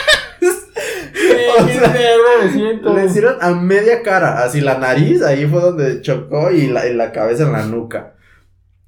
me 2.43 2.51
siento. 2.51 2.95
Le 2.95 3.05
hicieron 3.05 3.37
a 3.41 3.51
media 3.51 4.01
cara, 4.01 4.43
así 4.43 4.61
la 4.61 4.77
nariz, 4.77 5.21
ahí 5.21 5.45
fue 5.45 5.61
donde 5.61 6.01
chocó 6.01 6.51
y 6.51 6.67
la, 6.67 6.87
y 6.87 6.93
la 6.93 7.11
cabeza 7.11 7.43
en 7.43 7.51
la 7.51 7.65
nuca. 7.65 8.15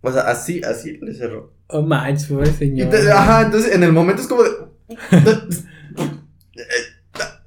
O 0.02 0.12
sea, 0.12 0.24
así, 0.24 0.62
así 0.64 0.98
le 1.02 1.14
cerró. 1.14 1.54
Oh 1.68 1.82
manches, 1.82 2.28
pobre 2.28 2.52
señor. 2.52 2.94
ajá, 3.12 3.44
entonces 3.44 3.74
en 3.74 3.84
el 3.84 3.94
momento 3.94 4.22
es 4.22 4.28
como 4.28 4.44
de. 4.44 4.50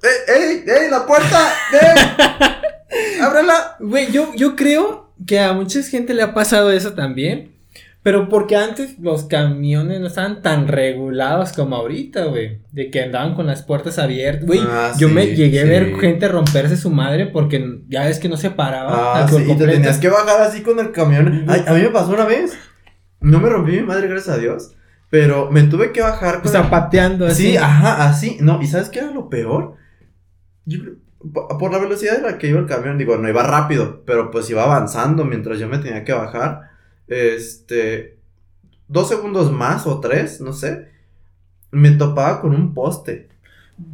¡Ey, 0.03 0.35
ey, 0.35 0.63
ey, 0.67 0.89
la 0.89 1.05
puerta! 1.05 1.53
¡Ey! 1.71 3.19
¡Ábrela! 3.21 3.75
Güey, 3.79 4.11
yo, 4.11 4.33
yo 4.35 4.55
creo 4.55 5.13
que 5.25 5.39
a 5.39 5.53
mucha 5.53 5.81
gente 5.83 6.13
le 6.13 6.21
ha 6.23 6.33
pasado 6.33 6.71
eso 6.71 6.93
también. 6.93 7.56
Pero 8.03 8.29
porque 8.29 8.55
antes 8.55 8.97
los 8.99 9.25
camiones 9.25 9.99
no 9.99 10.07
estaban 10.07 10.41
tan 10.41 10.67
regulados 10.69 11.51
como 11.51 11.75
ahorita, 11.75 12.25
güey. 12.25 12.61
De 12.71 12.89
que 12.89 13.01
andaban 13.03 13.35
con 13.35 13.47
las 13.47 13.63
puertas 13.63 13.99
abiertas. 13.99 14.45
Güey, 14.45 14.61
Ah, 14.63 14.93
yo 14.97 15.09
sí, 15.09 15.13
me 15.13 15.25
llegué 15.27 15.59
sí. 15.61 15.67
a 15.67 15.69
ver 15.69 15.95
gente 15.99 16.27
romperse 16.29 16.77
su 16.77 16.89
madre 16.89 17.25
porque 17.25 17.81
ya 17.89 18.05
ves 18.05 18.19
que 18.19 18.29
no 18.29 18.37
se 18.37 18.51
paraba. 18.51 19.23
Ah, 19.23 19.27
sí, 19.27 19.43
y 19.45 19.55
te 19.57 19.67
tenías 19.67 19.97
que 19.97 20.07
bajar 20.09 20.41
así 20.41 20.61
con 20.61 20.79
el 20.79 20.91
camión. 20.93 21.45
Ay, 21.49 21.63
a 21.67 21.73
mí 21.73 21.81
me 21.81 21.89
pasó 21.89 22.11
una 22.13 22.25
vez. 22.25 22.57
No 23.19 23.39
me 23.39 23.49
rompí 23.49 23.71
mi 23.73 23.81
madre, 23.83 24.07
gracias 24.07 24.35
a 24.37 24.39
Dios. 24.39 24.73
Pero 25.09 25.49
me 25.51 25.63
tuve 25.63 25.91
que 25.91 26.01
bajar 26.01 26.37
O 26.37 26.41
con 26.43 26.51
sea, 26.51 26.61
el- 26.61 26.69
pateando 26.69 27.25
así. 27.25 27.51
Sí, 27.51 27.57
ajá, 27.57 28.07
así. 28.07 28.37
No, 28.39 28.61
¿y 28.61 28.67
sabes 28.67 28.87
qué 28.89 28.99
era 28.99 29.11
lo 29.11 29.27
peor? 29.29 29.75
Yo 30.65 30.79
por 31.59 31.71
la 31.73 31.79
velocidad 31.79 32.17
de 32.17 32.21
la 32.21 32.37
que 32.37 32.47
iba 32.47 32.59
el 32.59 32.67
camión, 32.67 32.97
digo, 32.97 33.17
no 33.17 33.27
iba 33.27 33.43
rápido, 33.43 34.03
pero 34.05 34.31
pues 34.31 34.49
iba 34.49 34.63
avanzando 34.63 35.25
mientras 35.25 35.59
yo 35.59 35.67
me 35.67 35.79
tenía 35.79 36.03
que 36.05 36.13
bajar. 36.13 36.66
Este, 37.07 38.17
dos 38.87 39.07
segundos 39.09 39.51
más 39.51 39.87
o 39.87 39.99
tres, 39.99 40.41
no 40.41 40.53
sé, 40.53 40.87
me 41.71 41.91
topaba 41.91 42.41
con 42.41 42.53
un 42.53 42.73
poste. 42.73 43.29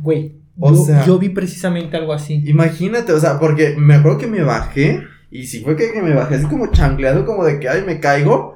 Güey, 0.01 0.36
O 0.59 0.70
yo, 0.74 0.84
sea- 0.86 1.05
yo 1.05 1.18
vi 1.20 1.30
precisamente 1.30 1.97
algo 1.97 2.14
así. 2.14 2.41
Imagínate, 2.45 3.11
o 3.14 3.20
sea, 3.20 3.39
porque 3.39 3.76
me 3.78 3.95
acuerdo 3.95 4.18
que 4.20 4.28
me 4.28 4.43
bajé 4.43 5.03
y 5.32 5.47
sí 5.47 5.61
fue 5.64 5.76
que, 5.76 5.91
que 5.91 6.01
me 6.01 6.14
bajé 6.14 6.36
así 6.36 6.45
como 6.45 6.68
chancleado, 6.72 7.26
como 7.26 7.43
de 7.45 7.59
que, 7.59 7.68
ay, 7.70 7.84
me 7.86 7.99
caigo. 7.99 8.53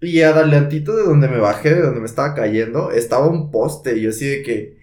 Y 0.00 0.22
adelantito 0.22 0.96
de 0.96 1.02
donde 1.02 1.28
me 1.28 1.36
bajé, 1.38 1.74
de 1.74 1.82
donde 1.82 2.00
me 2.00 2.06
estaba 2.06 2.34
cayendo, 2.34 2.90
estaba 2.90 3.26
un 3.28 3.50
poste. 3.50 3.98
Y 3.98 4.02
yo 4.02 4.10
así 4.10 4.24
de 4.26 4.42
que, 4.42 4.78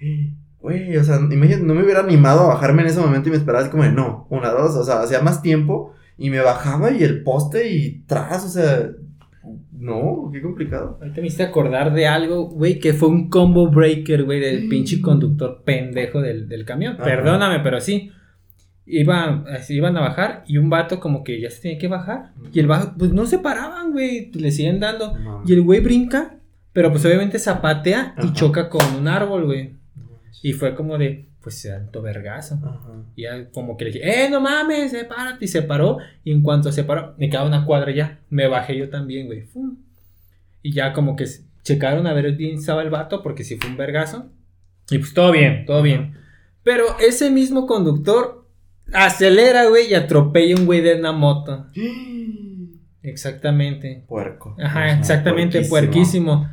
güey, 0.60 0.96
o 0.98 1.04
sea, 1.04 1.16
imagínate, 1.18 1.64
no 1.64 1.74
me 1.74 1.84
hubiera 1.84 2.02
animado 2.02 2.42
a 2.42 2.48
bajarme 2.54 2.84
en 2.84 2.90
ese 2.90 3.00
momento 3.00 3.30
y 3.30 3.32
me 3.32 3.38
esperaba 3.38 3.62
así 3.64 3.72
como 3.72 3.84
de, 3.84 3.92
no, 3.92 4.28
una, 4.30 4.50
dos, 4.52 4.76
o 4.76 4.84
sea, 4.84 5.02
hacía 5.02 5.22
más 5.22 5.42
tiempo. 5.42 5.94
Y 6.18 6.30
me 6.30 6.40
bajaba 6.40 6.92
y 6.92 7.04
el 7.04 7.24
poste 7.24 7.70
y 7.70 8.04
tras, 8.08 8.46
o 8.46 8.50
sea, 8.50 8.90
no, 9.72 10.30
qué 10.34 10.42
complicado. 10.42 10.98
Ahorita 11.00 11.22
me 11.22 11.28
hiciste 11.28 11.44
acordar 11.44 11.94
de 11.94 12.08
algo, 12.08 12.48
güey, 12.50 12.80
que 12.80 12.94
fue 12.94 13.10
un 13.10 13.30
combo 13.30 13.70
breaker, 13.70 14.24
güey, 14.24 14.40
del 14.40 14.68
pinche 14.68 15.02
conductor 15.02 15.62
pendejo 15.64 16.22
del, 16.22 16.50
del 16.50 16.66
camión. 16.66 16.96
Ajá. 16.96 17.04
Perdóname, 17.04 17.60
pero 17.60 17.80
sí. 17.80 18.12
Iban, 18.90 19.44
iban 19.68 19.98
a 19.98 20.00
bajar 20.02 20.46
y 20.48 20.58
un 20.58 20.70
vato 20.70 21.02
como 21.02 21.24
que 21.24 21.42
ya 21.42 21.50
se 21.52 21.62
tenía 21.62 21.78
que 21.78 21.90
bajar. 21.90 22.32
Y 22.54 22.60
el 22.60 22.68
vato, 22.68 22.94
pues 22.98 23.12
no 23.12 23.26
se 23.26 23.38
paraban, 23.40 23.92
güey, 23.92 24.32
le 24.32 24.50
siguen 24.52 24.80
dando. 24.80 25.14
Y 25.46 25.54
el 25.54 25.62
güey 25.62 25.82
brinca, 25.82 26.38
pero 26.72 26.90
pues 26.90 27.06
obviamente 27.06 27.38
zapatea 27.38 28.16
y 28.18 28.28
Ajá. 28.28 28.34
choca 28.34 28.70
con 28.70 28.86
un 28.98 29.08
árbol, 29.08 29.46
güey. 29.46 29.74
Y 30.42 30.54
fue 30.54 30.74
como 30.74 30.98
de, 30.98 31.28
pues 31.48 31.62
se 31.62 31.72
alto 31.72 32.02
vergazo. 32.02 32.60
Y 33.16 33.22
ya 33.22 33.50
como 33.52 33.78
que 33.78 33.86
le 33.86 33.92
dije, 33.92 34.26
¡eh, 34.26 34.30
no 34.30 34.42
mames! 34.42 34.92
¡Sepárate! 34.92 35.46
Y 35.46 35.48
se 35.48 35.62
paró. 35.62 35.98
Y 36.26 36.34
en 36.34 36.42
cuanto 36.42 36.74
se 36.74 36.84
paró, 36.84 37.16
me 37.18 37.30
quedaba 37.30 37.48
una 37.48 37.64
cuadra 37.64 37.94
ya. 37.94 38.20
Me 38.30 38.50
bajé 38.50 38.78
yo 38.78 38.90
también, 38.90 39.28
güey. 39.28 39.44
Fum. 39.44 39.78
Y 40.62 40.74
ya 40.74 40.92
como 40.92 41.16
que 41.16 41.26
checaron 41.64 42.06
a 42.06 42.12
ver 42.12 42.34
bien 42.34 42.58
estaba 42.58 42.82
el 42.82 42.90
vato, 42.90 43.24
porque 43.24 43.46
si 43.46 43.56
fue 43.56 43.70
un 43.70 43.78
vergazo. 43.78 44.30
Y 44.90 44.98
pues 44.98 45.14
todo 45.14 45.32
bien, 45.32 45.66
todo 45.66 45.82
bien. 45.82 46.18
Pero 46.64 46.84
ese 47.00 47.32
mismo 47.32 47.66
conductor 47.66 48.46
acelera, 48.92 49.70
güey, 49.70 49.90
y 49.90 49.94
atropella 49.94 50.54
a 50.54 50.60
un 50.60 50.66
güey 50.66 50.82
de 50.82 50.96
una 50.96 51.14
moto. 51.14 51.68
Exactamente. 53.04 54.04
Puerco. 54.06 54.54
Ajá, 54.62 54.92
exactamente, 55.00 55.62
puerquísimo. 55.62 56.50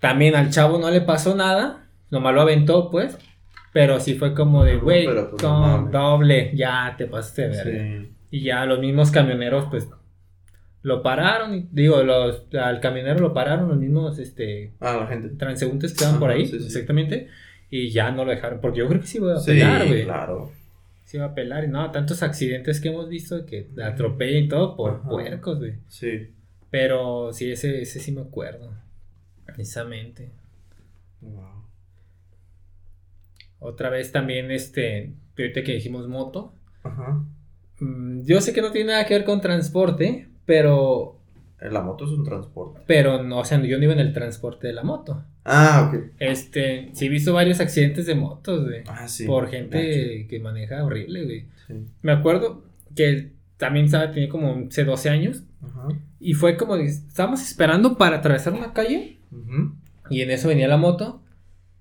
También 0.00 0.34
al 0.34 0.50
chavo 0.50 0.78
no 0.78 0.90
le 0.90 1.00
pasó 1.00 1.34
nada, 1.34 1.86
nomás 2.10 2.34
lo 2.34 2.42
aventó, 2.42 2.90
pues. 2.90 3.16
Pero 3.72 4.00
sí 4.00 4.14
fue 4.14 4.34
como 4.34 4.64
de, 4.64 4.76
güey, 4.76 5.04
pues, 5.04 5.16
no 5.16 5.30
con 5.36 5.90
doble, 5.90 6.50
ya 6.54 6.94
te 6.96 7.06
pasaste 7.06 7.42
de 7.42 7.48
verga. 7.48 7.84
Sí. 8.04 8.12
Y 8.30 8.40
ya 8.42 8.64
los 8.66 8.80
mismos 8.80 9.10
camioneros, 9.10 9.66
pues, 9.70 9.88
lo 10.82 11.02
pararon, 11.02 11.68
digo, 11.72 12.02
los, 12.02 12.44
al 12.54 12.80
camionero 12.80 13.18
lo 13.20 13.34
pararon, 13.34 13.68
los 13.68 13.76
mismos, 13.78 14.18
este, 14.18 14.72
Ah, 14.80 14.96
la 15.00 15.06
gente. 15.06 15.30
transeúntes 15.36 15.92
que 15.92 15.96
estaban 15.96 16.18
por 16.20 16.30
ahí, 16.30 16.46
sí, 16.46 16.58
sí. 16.60 16.66
exactamente. 16.66 17.28
Y 17.70 17.90
ya 17.90 18.10
no 18.10 18.24
lo 18.24 18.30
dejaron, 18.30 18.60
porque 18.60 18.78
yo 18.78 18.88
creo 18.88 19.00
que 19.00 19.06
sí 19.06 19.18
iba 19.18 19.38
a 19.38 19.44
pelar, 19.44 19.86
güey. 19.86 20.04
claro. 20.04 20.52
Sí 21.04 21.16
iba 21.18 21.26
a 21.26 21.34
pelar, 21.34 21.64
y 21.64 21.68
no, 21.68 21.90
tantos 21.90 22.22
accidentes 22.22 22.80
que 22.80 22.88
hemos 22.88 23.08
visto 23.08 23.44
que 23.46 23.68
atropellan 23.82 24.44
y 24.44 24.48
todo 24.48 24.76
por 24.76 24.92
Ajá. 25.00 25.08
puercos, 25.08 25.58
güey. 25.58 25.74
Sí. 25.88 26.28
Pero 26.70 27.32
sí, 27.32 27.50
ese, 27.50 27.82
ese 27.82 27.98
sí 28.00 28.12
me 28.12 28.20
acuerdo. 28.22 28.70
Precisamente. 29.46 30.30
Wow. 31.20 31.64
Otra 33.60 33.90
vez 33.90 34.12
también, 34.12 34.50
este, 34.50 35.12
ahorita 35.36 35.62
que 35.62 35.74
dijimos 35.74 36.08
moto. 36.08 36.52
Ajá. 36.82 37.24
mm, 37.80 38.22
Yo 38.24 38.40
sé 38.40 38.52
que 38.52 38.62
no 38.62 38.70
tiene 38.72 38.92
nada 38.92 39.06
que 39.06 39.14
ver 39.14 39.24
con 39.24 39.40
transporte, 39.40 40.28
pero 40.46 41.18
La 41.60 41.80
moto 41.82 42.04
es 42.04 42.12
un 42.12 42.24
transporte. 42.24 42.80
Pero 42.86 43.22
no, 43.24 43.40
o 43.40 43.44
sea, 43.44 43.60
yo 43.62 43.78
no 43.78 43.84
iba 43.84 43.92
en 43.92 43.98
el 43.98 44.12
transporte 44.12 44.68
de 44.68 44.72
la 44.74 44.84
moto. 44.84 45.24
Ah, 45.44 45.88
ok. 45.88 46.12
Este, 46.20 46.90
sí 46.92 47.06
he 47.06 47.08
visto 47.08 47.32
varios 47.32 47.58
accidentes 47.60 48.06
de 48.06 48.14
motos, 48.14 48.64
güey. 48.64 48.82
Ah, 48.86 49.08
sí. 49.08 49.26
por 49.26 49.48
gente 49.48 50.26
que 50.28 50.38
maneja 50.40 50.84
horrible, 50.84 51.24
güey. 51.24 51.46
Sí. 51.66 51.74
Me 52.02 52.12
acuerdo 52.12 52.64
que 52.94 53.32
también 53.56 53.86
estaba, 53.86 54.12
tenía 54.12 54.28
como 54.28 54.52
11, 54.52 54.84
12 54.84 55.08
años. 55.10 55.42
Ajá. 55.62 55.88
Y 56.20 56.34
fue 56.34 56.56
como, 56.56 56.76
estábamos 56.76 57.42
esperando 57.42 57.98
para 57.98 58.18
atravesar 58.18 58.52
una 58.52 58.72
calle. 58.72 59.18
Ujú. 59.32 59.74
Y 60.10 60.22
en 60.22 60.30
eso 60.30 60.46
venía 60.48 60.68
la 60.68 60.76
moto. 60.76 61.22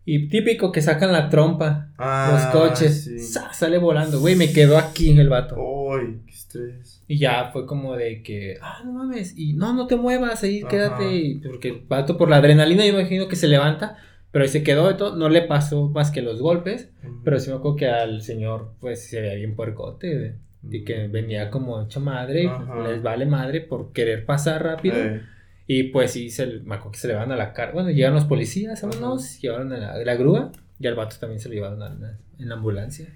Y 0.10 0.30
típico 0.30 0.72
que 0.72 0.82
sacan 0.82 1.12
la 1.12 1.28
trompa. 1.28 1.90
Ah, 1.98 2.30
los 2.32 2.62
coches. 2.62 3.12
Sale 3.52 3.78
volando, 3.78 4.22
güey. 4.22 4.38
Me 4.38 4.54
quedó 4.54 4.78
aquí 4.78 5.10
el 5.20 5.28
vato. 5.28 5.58
Uy, 5.60 6.22
qué 6.26 6.32
estrés. 6.32 7.04
Y 7.10 7.18
ya 7.20 7.50
fue 7.52 7.66
como 7.66 7.98
de 7.98 8.24
que, 8.24 8.58
ah, 8.62 8.84
no 8.86 8.94
mames. 8.94 9.38
Y 9.38 9.52
no, 9.52 9.74
no 9.74 9.86
te 9.86 9.98
muevas 9.98 10.42
ahí, 10.44 10.62
Ajá. 10.62 10.70
quédate. 10.70 11.14
Y 11.14 11.36
porque 11.40 11.68
el 11.68 11.82
vato 11.90 12.16
por 12.18 12.30
la 12.30 12.38
adrenalina, 12.38 12.86
yo 12.86 12.94
imagino 12.98 13.28
que 13.28 13.36
se 13.36 13.50
levanta. 13.50 13.98
Pero 14.32 14.44
ahí 14.44 14.50
se 14.50 14.64
quedó 14.64 14.88
de 14.88 14.94
todo. 14.94 15.18
No 15.18 15.28
le 15.28 15.42
pasó 15.42 15.90
más 15.90 16.10
que 16.10 16.22
los 16.22 16.42
golpes. 16.42 16.90
Pero 17.26 17.38
sí 17.42 17.50
me 17.50 17.58
acuerdo 17.58 17.76
que 17.76 17.88
al 17.90 18.22
señor, 18.22 18.76
pues, 18.80 19.10
se 19.10 19.20
veía 19.20 19.34
bien 19.36 19.58
puercote, 19.58 20.18
güey. 20.18 20.32
Y 20.80 20.86
que 20.86 21.08
venía 21.10 21.50
como 21.50 21.82
hecho 21.82 22.00
madre, 22.00 22.48
Ajá. 22.48 22.88
les 22.88 23.04
vale 23.04 23.26
madre 23.26 23.60
por 23.60 23.92
querer 23.92 24.26
pasar 24.26 24.64
rápido. 24.64 24.96
Eh, 24.98 25.22
Y 25.68 25.84
pues 25.84 26.12
sí, 26.12 26.30
se, 26.30 26.48
me 26.62 26.76
acuerdo 26.76 26.92
que 26.94 27.00
se 27.00 27.08
le 27.10 27.16
van 27.16 27.32
a 27.32 27.36
la 27.36 27.52
cara. 27.54 27.74
Bueno, 27.74 27.90
llegaron 27.90 28.16
los 28.16 28.26
policías, 28.26 28.82
vámonos, 28.82 29.40
llevaron 29.42 29.74
a 29.74 29.78
la, 29.78 29.98
la 29.98 30.16
grúa 30.16 30.52
y 30.80 30.88
al 30.88 30.96
vato 30.96 31.18
también 31.20 31.40
se 31.42 31.50
lo 31.50 31.56
llevaron 31.56 31.82
a 31.84 31.90
la- 31.90 32.18
en 32.40 32.50
la 32.50 32.56
ambulancia. 32.56 33.08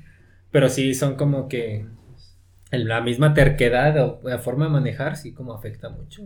Pero 0.51 0.67
sí, 0.67 0.93
son 0.93 1.15
como 1.15 1.47
que 1.47 1.85
el- 2.71 2.87
la 2.87 2.99
misma 3.01 3.33
terquedad 3.33 3.97
o 4.03 4.19
la 4.27 4.37
forma 4.39 4.65
de 4.65 4.71
manejar, 4.71 5.15
sí, 5.15 5.31
como 5.31 5.53
afecta 5.53 5.89
mucho. 5.89 6.23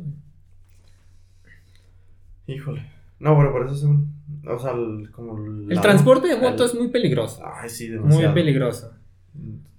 Híjole. 2.47 2.86
No, 3.19 3.38
pero 3.38 3.51
por 3.51 3.65
eso 3.65 3.76
es 3.76 3.84
un. 3.84 4.13
O 4.47 4.59
sea, 4.59 4.71
el- 4.71 5.09
como. 5.11 5.38
El 5.71 5.80
transporte 5.82 6.28
de 6.28 6.38
moto 6.38 6.65
es 6.65 6.76
muy 6.76 6.89
peligroso, 6.89 7.41
Ay, 7.45 7.69
sí, 7.69 7.89
muy 7.89 7.97
demasiado. 7.99 8.34
peligroso. 8.34 8.93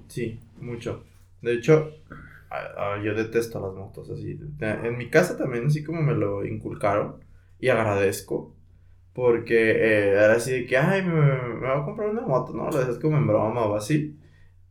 Sí, 0.09 0.40
mucho. 0.61 1.05
De 1.42 1.55
hecho, 1.55 1.90
a- 2.51 2.94
a- 2.94 3.03
yo 3.03 3.14
detesto 3.14 3.61
las 3.61 3.74
motos 3.74 4.11
así. 4.11 4.34
De- 4.34 4.70
En 4.88 4.97
mi 4.99 5.09
casa 5.11 5.36
también, 5.36 5.66
así 5.66 5.82
como 5.84 6.03
me 6.03 6.14
lo 6.14 6.44
inculcaron. 6.44 7.24
Y 7.59 7.68
agradezco. 7.68 8.55
Porque 9.12 9.70
eh, 9.70 10.09
era 10.11 10.34
así 10.34 10.53
de 10.53 10.66
que, 10.66 10.76
ay, 10.76 11.03
me, 11.03 11.12
me 11.12 11.61
voy 11.68 11.80
a 11.80 11.84
comprar 11.84 12.11
una 12.11 12.20
moto, 12.22 12.53
¿no? 12.53 12.70
Lo 12.70 12.78
decías 12.78 12.99
como 12.99 13.16
en 13.16 13.26
broma 13.26 13.64
o 13.64 13.74
así. 13.74 14.18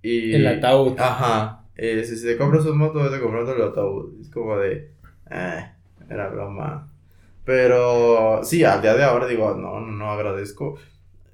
Y... 0.04 0.34
El 0.36 0.46
ataúd. 0.48 0.94
Ajá. 1.00 1.66
Eh, 1.76 2.04
si, 2.06 2.16
si 2.16 2.26
te 2.28 2.38
compras 2.38 2.66
un 2.68 2.78
moto, 2.78 3.04
vete 3.04 3.20
comprando 3.20 3.54
el 3.56 3.62
ataúd. 3.64 4.22
Es 4.22 4.30
como 4.30 4.58
de, 4.58 4.92
eh, 5.32 5.66
era 6.10 6.30
broma. 6.30 6.92
Pero 7.44 8.44
sí, 8.44 8.64
al 8.64 8.82
día 8.82 8.96
de 8.96 9.04
ahora 9.04 9.28
digo, 9.28 9.56
no, 9.56 9.80
no, 9.80 9.92
no 9.92 10.12
agradezco. 10.12 10.78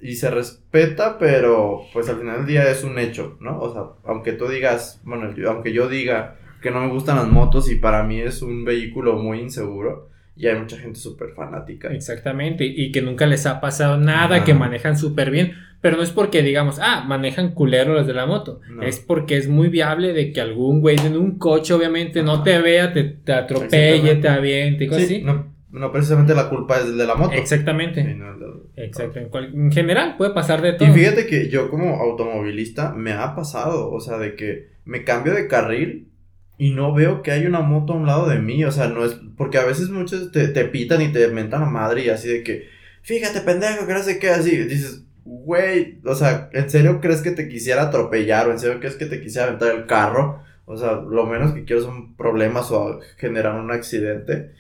Y 0.02 0.16
se 0.16 0.30
respeta, 0.32 1.18
pero 1.20 1.82
pues 1.94 2.10
al 2.10 2.18
final 2.18 2.38
del 2.38 2.48
día 2.48 2.70
es 2.72 2.84
un 2.84 2.98
hecho, 2.98 3.38
¿no? 3.40 3.60
O 3.60 3.72
sea, 3.74 3.84
aunque 4.12 4.34
tú 4.34 4.48
digas, 4.48 5.00
bueno, 5.04 5.30
aunque 5.48 5.74
yo 5.74 5.88
diga 5.88 6.38
que 6.62 6.72
no 6.72 6.82
me 6.82 6.90
gustan 6.92 7.18
las 7.18 7.28
motos 7.28 7.72
y 7.72 7.76
para 7.76 8.04
mí 8.04 8.20
es 8.20 8.42
un 8.42 8.66
vehículo 8.66 9.16
muy 9.18 9.40
inseguro, 9.40 10.10
y 10.36 10.48
hay 10.48 10.58
mucha 10.58 10.78
gente 10.78 10.98
súper 11.00 11.32
fanática. 11.36 11.90
Exactamente, 11.94 12.66
y 12.66 12.92
que 12.92 13.02
nunca 13.02 13.26
les 13.28 13.46
ha 13.46 13.60
pasado 13.62 13.98
nada, 13.98 14.38
Ajá. 14.38 14.46
que 14.46 14.54
manejan 14.54 14.98
súper 14.98 15.30
bien, 15.30 15.54
pero 15.82 15.98
no 15.98 16.04
es 16.04 16.12
porque 16.12 16.42
digamos, 16.42 16.80
ah, 16.82 17.04
manejan 17.08 17.52
culero 17.54 17.94
los 17.94 18.08
de 18.08 18.14
la 18.14 18.26
moto, 18.26 18.60
No. 18.70 18.82
es 18.84 19.00
porque 19.00 19.38
es 19.38 19.48
muy 19.48 19.68
viable 19.70 20.14
de 20.14 20.32
que 20.32 20.40
algún 20.42 20.82
güey 20.82 20.96
en 21.06 21.18
un 21.18 21.38
coche 21.38 21.74
obviamente 21.74 22.24
no 22.24 22.44
te 22.44 22.60
vea, 22.60 22.94
te, 22.94 23.04
te 23.04 23.34
atropelle, 23.34 24.16
te 24.16 24.30
aviente 24.30 24.86
y 24.86 24.88
cosas 24.88 25.04
Sí, 25.08 25.16
así. 25.16 25.24
no, 25.24 25.51
no 25.72 25.92
precisamente 25.92 26.36
la 26.36 26.50
culpa 26.50 26.80
es 26.80 26.96
de 26.96 27.06
la 27.06 27.16
moto. 27.16 27.34
Exactamente, 27.34 28.04
Sí, 28.04 28.14
no, 28.14 28.32
en 28.76 29.72
general 29.72 30.18
puede 30.18 30.34
pasar 30.34 30.62
de 30.62 30.74
todo. 30.74 30.90
Y 30.90 30.92
fíjate 30.92 31.26
que 31.28 31.50
yo 31.50 31.70
como 31.70 31.96
automovilista 31.96 32.94
me 32.94 33.14
ha 33.14 33.36
pasado, 33.36 33.92
o 33.92 34.00
sea, 34.00 34.18
de 34.18 34.36
que 34.36 34.72
me 34.84 35.04
cambio 35.04 35.34
de 35.34 35.48
carril 35.48 36.10
y 36.58 36.72
no 36.72 36.94
veo 36.94 37.22
que 37.22 37.32
hay 37.32 37.46
una 37.46 37.62
moto 37.62 37.94
a 37.94 37.96
un 37.96 38.06
lado 38.06 38.28
de 38.28 38.40
mí, 38.40 38.64
o 38.66 38.72
sea, 38.72 38.88
no 38.88 39.06
es, 39.06 39.18
porque 39.38 39.58
a 39.58 39.66
veces 39.66 39.90
muchos 39.90 40.32
te, 40.32 40.50
te 40.50 40.66
pitan 40.66 41.02
y 41.02 41.12
te 41.12 41.28
mentan 41.30 41.64
a 41.64 41.68
madre 41.68 42.06
y 42.06 42.10
así 42.10 42.28
de 42.28 42.44
que, 42.44 42.68
fíjate 43.02 43.42
pendejo, 43.42 43.88
que 43.88 43.94
no 43.94 44.04
sé 44.04 44.20
qué, 44.20 44.30
así, 44.30 44.58
dices, 44.58 45.04
güey, 45.24 46.00
o 46.06 46.16
sea, 46.16 46.50
¿en 46.52 46.70
serio 46.70 47.00
crees 47.00 47.22
que 47.22 47.32
te 47.32 47.48
quisiera 47.48 47.84
atropellar 47.84 48.48
o 48.48 48.52
en 48.52 48.60
serio 48.60 48.80
crees 48.80 48.96
que 48.96 49.06
te 49.06 49.22
quisiera 49.22 49.48
aventar 49.48 49.74
el 49.74 49.86
carro? 49.86 50.44
O 50.66 50.78
sea, 50.78 50.94
lo 50.94 51.26
menos 51.26 51.54
que 51.54 51.64
quiero 51.64 51.82
son 51.82 52.16
problemas 52.16 52.72
o 52.72 53.00
generar 53.18 53.60
un 53.60 53.72
accidente 53.72 54.52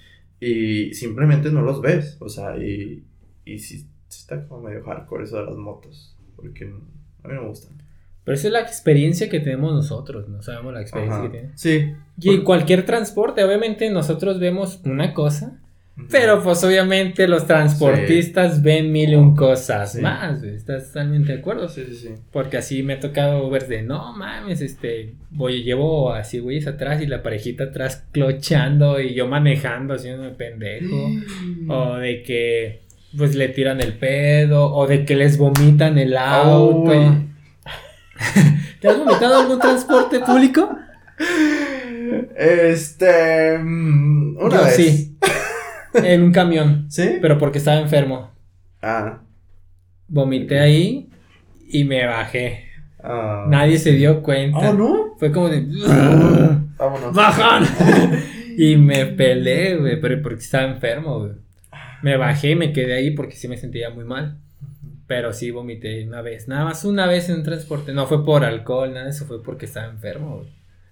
y 0.41 0.93
simplemente 0.95 1.51
no 1.51 1.61
los 1.61 1.81
ves, 1.81 2.17
o 2.19 2.27
sea, 2.27 2.57
y, 2.57 3.05
y 3.45 3.59
sí, 3.59 3.87
sí 4.07 4.19
está 4.21 4.47
como 4.47 4.63
medio 4.63 4.83
hardcore 4.83 5.23
eso 5.23 5.37
de 5.37 5.45
las 5.45 5.55
motos, 5.55 6.17
porque 6.35 6.65
a 6.65 7.27
mí 7.27 7.33
no 7.35 7.41
me 7.43 7.47
gustan. 7.47 7.81
Pero 8.23 8.35
esa 8.35 8.47
es 8.47 8.53
la 8.53 8.61
experiencia 8.61 9.29
que 9.29 9.39
tenemos 9.39 9.71
nosotros, 9.71 10.27
no 10.27 10.41
sabemos 10.41 10.73
la 10.73 10.81
experiencia 10.81 11.19
Ajá. 11.19 11.25
que 11.25 11.29
tienen. 11.29 11.57
Sí. 11.57 11.93
Y 12.19 12.29
en 12.31 12.43
cualquier 12.43 12.85
transporte, 12.85 13.43
obviamente 13.43 13.89
nosotros 13.91 14.39
vemos 14.39 14.81
una 14.83 15.13
cosa, 15.13 15.60
Pero 16.09 16.41
pues 16.41 16.63
obviamente 16.63 17.27
los 17.27 17.45
transportistas 17.45 18.63
ven 18.63 18.91
mil 18.91 19.11
y 19.11 19.15
un 19.15 19.35
cosas 19.35 19.91
Sí. 19.93 20.01
más, 20.01 20.41
¿estás 20.41 20.87
totalmente 20.87 21.33
de 21.33 21.39
acuerdo? 21.39 21.69
Sí, 21.69 21.83
sí, 21.89 21.95
sí. 21.95 22.09
Porque 22.31 22.57
así 22.57 22.81
me 22.81 22.93
ha 22.93 22.99
tocado 22.99 23.47
ver 23.49 23.67
de, 23.67 23.83
no 23.83 24.13
mames, 24.13 24.61
este, 24.61 25.13
voy, 25.29 25.63
llevo 25.63 26.11
así 26.13 26.39
güeyes 26.39 26.65
atrás 26.65 27.01
y 27.01 27.07
la 27.07 27.21
parejita 27.21 27.65
atrás 27.65 28.03
clochando 28.11 28.99
y 28.99 29.13
yo 29.13 29.27
manejando, 29.27 29.93
haciendo 29.93 30.31
pendejo. 30.37 30.95
O 31.67 31.97
de 31.97 32.23
que, 32.23 32.81
pues 33.17 33.35
le 33.35 33.49
tiran 33.49 33.79
el 33.81 33.93
pedo, 33.93 34.73
o 34.73 34.87
de 34.87 35.05
que 35.05 35.15
les 35.15 35.37
vomitan 35.37 35.97
el 35.97 36.17
auto. 36.17 36.91
¿Te 38.79 38.87
has 38.87 38.97
vomitado 38.97 39.35
algún 39.41 39.59
transporte 39.59 40.19
público? 40.21 40.75
Este. 42.35 43.57
mm, 43.59 44.37
Una 44.37 44.57
Yo 44.57 44.63
vez. 44.65 44.75
sí. 44.75 45.10
En 45.93 46.23
un 46.23 46.31
camión, 46.31 46.85
¿Sí? 46.89 47.17
pero 47.21 47.37
porque 47.37 47.57
estaba 47.57 47.79
enfermo. 47.79 48.31
Ah. 48.81 49.19
Vomité 50.07 50.59
ahí 50.59 51.09
y 51.69 51.83
me 51.83 52.05
bajé. 52.05 52.65
ah. 53.03 53.45
Nadie 53.49 53.77
se 53.77 53.91
dio 53.93 54.21
cuenta. 54.21 54.71
Oh, 54.71 54.73
no. 54.73 55.15
Fue 55.17 55.31
como 55.31 55.49
de. 55.49 55.61
Vámonos. 56.77 57.13
¡Bajan! 57.13 57.65
y 58.57 58.75
me 58.77 59.05
peleé, 59.05 59.77
güey, 59.77 59.99
pero 60.01 60.21
porque 60.21 60.39
estaba 60.39 60.63
enfermo, 60.65 61.19
güey. 61.19 61.31
Me 62.01 62.17
bajé 62.17 62.51
y 62.51 62.55
me 62.55 62.73
quedé 62.73 62.93
ahí 62.95 63.11
porque 63.11 63.35
sí 63.35 63.47
me 63.47 63.57
sentía 63.57 63.89
muy 63.91 64.03
mal. 64.03 64.37
Pero 65.07 65.33
sí 65.33 65.51
vomité 65.51 66.07
una 66.07 66.21
vez, 66.21 66.47
nada 66.47 66.63
más 66.63 66.85
una 66.85 67.05
vez 67.05 67.27
en 67.29 67.35
un 67.35 67.43
transporte. 67.43 67.91
No 67.93 68.07
fue 68.07 68.25
por 68.25 68.45
alcohol, 68.45 68.93
nada 68.93 69.05
de 69.05 69.11
eso 69.11 69.25
fue 69.25 69.43
porque 69.43 69.65
estaba 69.65 69.87
enfermo, 69.87 70.37
güey. 70.37 70.49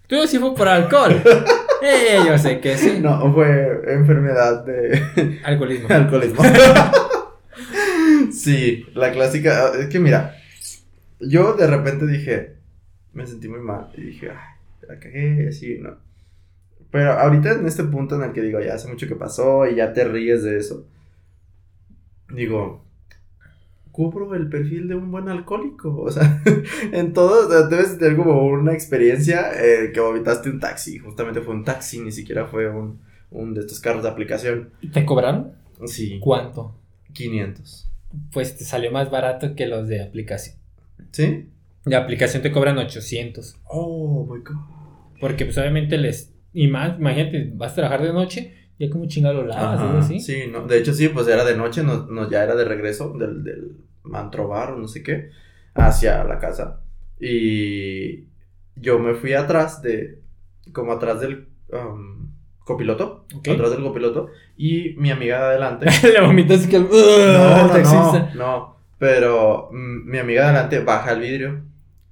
Tú 0.08 0.28
sí 0.28 0.38
fue 0.40 0.54
por 0.56 0.68
alcohol. 0.68 1.22
eh, 1.82 2.20
yo 2.26 2.38
sé 2.38 2.60
que 2.60 2.78
sí. 2.78 3.00
No, 3.00 3.34
fue 3.34 3.82
enfermedad 3.88 4.66
de 4.66 5.40
Alcoholismo. 5.44 5.88
alcoholismo. 5.94 6.44
sí, 8.32 8.86
la 8.94 9.12
clásica. 9.12 9.72
Es 9.80 9.88
que 9.88 10.00
mira, 10.00 10.36
yo 11.20 11.54
de 11.54 11.68
repente 11.68 12.06
dije, 12.06 12.56
me 13.14 13.26
sentí 13.26 13.48
muy 13.48 13.60
mal. 13.60 13.90
Y 13.96 14.02
dije, 14.02 14.30
ay, 14.32 14.88
la 14.88 15.00
cagué, 15.00 15.48
así, 15.50 15.78
no. 15.80 15.98
Pero 16.92 17.14
ahorita 17.14 17.52
en 17.52 17.68
este 17.68 17.84
punto 17.84 18.16
en 18.16 18.24
el 18.24 18.34
que 18.34 18.42
digo, 18.42 18.60
ya 18.60 18.74
hace 18.74 18.88
mucho 18.88 19.08
que 19.08 19.16
pasó 19.16 19.68
y 19.68 19.76
ya 19.76 19.94
te 19.94 20.06
ríes 20.06 20.44
de 20.44 20.58
eso. 20.58 20.88
Digo, 22.30 22.84
cubro 23.92 24.34
el 24.36 24.50
perfil 24.50 24.88
de 24.88 24.96
un 24.96 25.12
buen 25.12 25.30
alcohólico. 25.30 26.04
O 26.04 26.12
sea, 26.12 26.42
en 26.92 27.14
todo, 27.14 27.68
debes 27.68 27.98
tener 27.98 28.16
como 28.18 28.46
una 28.46 28.74
experiencia 28.74 29.52
eh, 29.54 29.92
que 29.94 30.00
vomitaste 30.00 30.50
un 30.50 30.60
taxi. 30.60 31.00
Justamente 31.00 31.42
fue 31.42 31.54
un 31.54 31.64
taxi, 31.64 32.00
ni 32.00 32.12
siquiera 32.12 32.46
fue 32.46 32.70
un, 32.70 33.00
un 33.32 33.54
de 33.54 33.62
estos 33.62 33.80
carros 33.80 34.04
de 34.04 34.10
aplicación. 34.10 34.72
¿Te 34.94 35.06
cobraron? 35.06 35.54
Sí, 35.86 36.20
¿Cuánto? 36.20 36.76
500. 37.14 37.90
Pues 38.32 38.58
te 38.58 38.64
salió 38.64 38.92
más 38.92 39.12
barato 39.12 39.56
que 39.56 39.68
los 39.68 39.88
de 39.88 40.02
aplicación. 40.02 40.56
¿Sí? 41.12 41.50
De 41.86 41.96
aplicación 41.96 42.44
te 42.44 42.52
cobran 42.52 42.78
800. 42.78 43.58
Oh 43.66 44.28
my 44.32 44.42
god. 44.42 44.80
Porque 45.20 45.46
pues 45.46 45.58
obviamente 45.58 45.98
les... 45.98 46.34
Y 46.54 46.68
más, 46.68 46.98
imagínate, 46.98 47.52
vas 47.56 47.74
a 47.74 47.76
trabajar 47.76 48.02
de 48.02 48.14
noche, 48.14 48.69
ya 48.80 48.90
como 48.90 49.08
chingado 49.08 49.42
lo 49.42 49.48
lavas, 49.48 49.80
Ajá, 49.80 50.00
así. 50.00 50.22
Sí, 50.22 50.44
no, 50.50 50.66
de 50.66 50.78
hecho 50.78 50.94
sí, 50.94 51.10
pues 51.10 51.28
era 51.28 51.44
de 51.44 51.58
noche, 51.58 51.84
no, 51.84 52.06
no, 52.08 52.30
ya 52.30 52.44
era 52.44 52.56
de 52.56 52.64
regreso 52.64 53.14
del, 53.14 53.44
del 53.44 53.76
mantrobar 54.04 54.72
o 54.72 54.78
no 54.78 54.88
sé 54.88 55.04
qué, 55.04 55.32
hacia 55.74 56.24
la 56.24 56.40
casa. 56.40 56.82
Y 57.20 58.24
yo 58.78 58.98
me 58.98 59.16
fui 59.16 59.34
atrás 59.34 59.82
de, 59.82 60.22
como 60.72 60.94
atrás 60.94 61.20
del 61.20 61.50
um, 61.74 62.32
copiloto, 62.60 63.26
atrás 63.38 63.72
del 63.72 63.84
copiloto, 63.84 64.30
y 64.56 64.96
mi 64.98 65.12
amiga 65.12 65.40
de 65.40 65.46
adelante. 65.46 65.88
Le 66.04 66.22
vomitas 66.22 66.66
que 66.66 66.78
el... 66.78 66.84
no, 66.84 67.68
no, 67.68 67.84
no, 67.84 68.34
no, 68.36 68.78
pero 68.98 69.70
mm, 69.74 70.10
mi 70.10 70.20
amiga 70.20 70.44
de 70.44 70.50
adelante 70.52 70.80
baja 70.80 71.12
el 71.12 71.20
vidrio. 71.20 71.64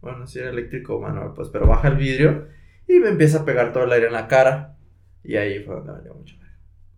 Bueno, 0.02 0.28
si 0.28 0.40
era 0.40 0.50
eléctrico 0.50 0.98
o 0.98 1.02
manual, 1.02 1.32
pues, 1.34 1.48
pero 1.48 1.66
baja 1.66 1.88
el 1.88 1.96
vidrio 1.96 2.48
y 2.88 3.00
me 3.00 3.10
empieza 3.10 3.40
a 3.40 3.46
pegar 3.46 3.72
todo 3.72 3.86
el 3.86 3.92
aire 3.94 4.08
en 4.08 4.14
la 4.14 4.28
cara. 4.28 4.76
Y 5.24 5.36
ahí 5.36 5.64
fue 5.64 5.76
donde 5.76 5.94
me 5.94 6.02
dio 6.02 6.14
mucho. 6.14 6.36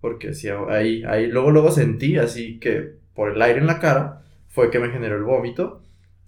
Porque 0.02 0.34
sí, 0.34 0.50
ahí, 0.70 1.04
ahí, 1.06 1.28
luego, 1.28 1.52
luego 1.52 1.72
sentí 1.72 2.18
así 2.18 2.60
que 2.60 2.94
por 3.14 3.32
el 3.32 3.42
aire 3.42 3.60
en 3.60 3.68
la 3.68 3.80
cara 3.80 4.24
fue 4.48 4.72
que 4.72 4.80
me 4.80 4.90
generó 4.92 5.18
el 5.18 5.24
vómito. 5.24 5.84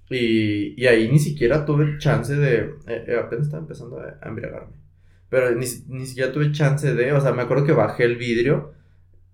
Y, 0.10 0.82
y 0.82 0.88
ahí 0.88 1.10
ni 1.10 1.20
siquiera 1.20 1.66
tuve 1.66 1.98
chance 2.00 2.36
de. 2.36 2.58
eh, 2.88 3.06
eh, 3.08 3.18
apenas 3.18 3.46
estaba 3.48 3.64
empezando 3.64 4.00
a, 4.00 4.18
a 4.22 4.30
embriagarme. 4.30 4.74
Pero 5.30 5.52
ni, 5.56 5.66
ni 5.88 6.06
siquiera 6.06 6.32
tuve 6.34 6.52
chance 6.52 6.94
de. 6.94 7.14
O 7.14 7.22
sea, 7.22 7.34
me 7.34 7.44
acuerdo 7.44 7.66
que 7.66 7.72
bajé 7.74 8.04
el 8.06 8.18
vidrio 8.18 8.74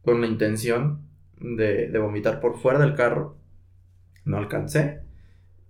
con 0.04 0.22
la 0.22 0.28
intención 0.28 1.02
de, 1.40 1.90
de 1.90 2.00
vomitar 2.00 2.40
por 2.42 2.58
fuera 2.60 2.80
del 2.80 2.96
carro. 2.96 3.38
No 4.26 4.38
alcancé. 4.38 5.02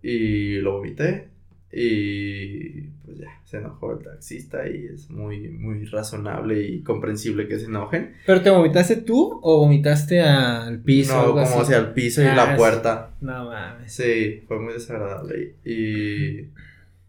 Y 0.01 0.55
lo 0.59 0.73
vomité. 0.73 1.29
Y 1.71 2.89
pues 3.07 3.19
ya, 3.19 3.27
se 3.45 3.57
enojó 3.57 3.93
el 3.93 4.03
taxista 4.03 4.67
y 4.69 4.85
es 4.93 5.09
muy, 5.09 5.47
muy 5.49 5.85
razonable 5.85 6.61
y 6.61 6.83
comprensible 6.83 7.47
que 7.47 7.57
se 7.57 7.65
enojen. 7.67 8.13
¿Pero 8.25 8.41
te 8.41 8.49
vomitaste 8.49 8.97
tú 8.97 9.39
o 9.41 9.59
vomitaste 9.61 10.21
al 10.21 10.79
piso? 10.83 11.13
no, 11.15 11.21
algo 11.21 11.33
como 11.41 11.61
hacia 11.61 11.77
el 11.77 11.93
piso 11.93 12.21
y 12.21 12.25
Ah, 12.25 12.35
la 12.35 12.51
sí. 12.51 12.57
puerta. 12.57 13.15
No 13.21 13.45
mames. 13.45 13.93
Sí, 13.93 14.43
fue 14.47 14.59
muy 14.59 14.73
desagradable. 14.73 15.55
Y, 15.63 16.41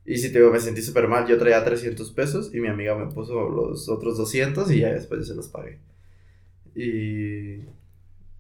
y 0.06 0.16
sí, 0.16 0.32
te 0.32 0.38
digo, 0.38 0.52
me 0.52 0.60
sentí 0.60 0.82
súper 0.82 1.08
mal. 1.08 1.26
Yo 1.26 1.36
traía 1.36 1.64
300 1.64 2.10
pesos 2.12 2.54
y 2.54 2.60
mi 2.60 2.68
amiga 2.68 2.94
me 2.96 3.12
puso 3.12 3.48
los 3.50 3.88
otros 3.88 4.16
200 4.16 4.70
y 4.70 4.78
ya 4.80 4.92
después 4.94 5.20
yo 5.20 5.26
se 5.26 5.34
los 5.34 5.48
pagué. 5.48 5.80
Y, 6.76 7.64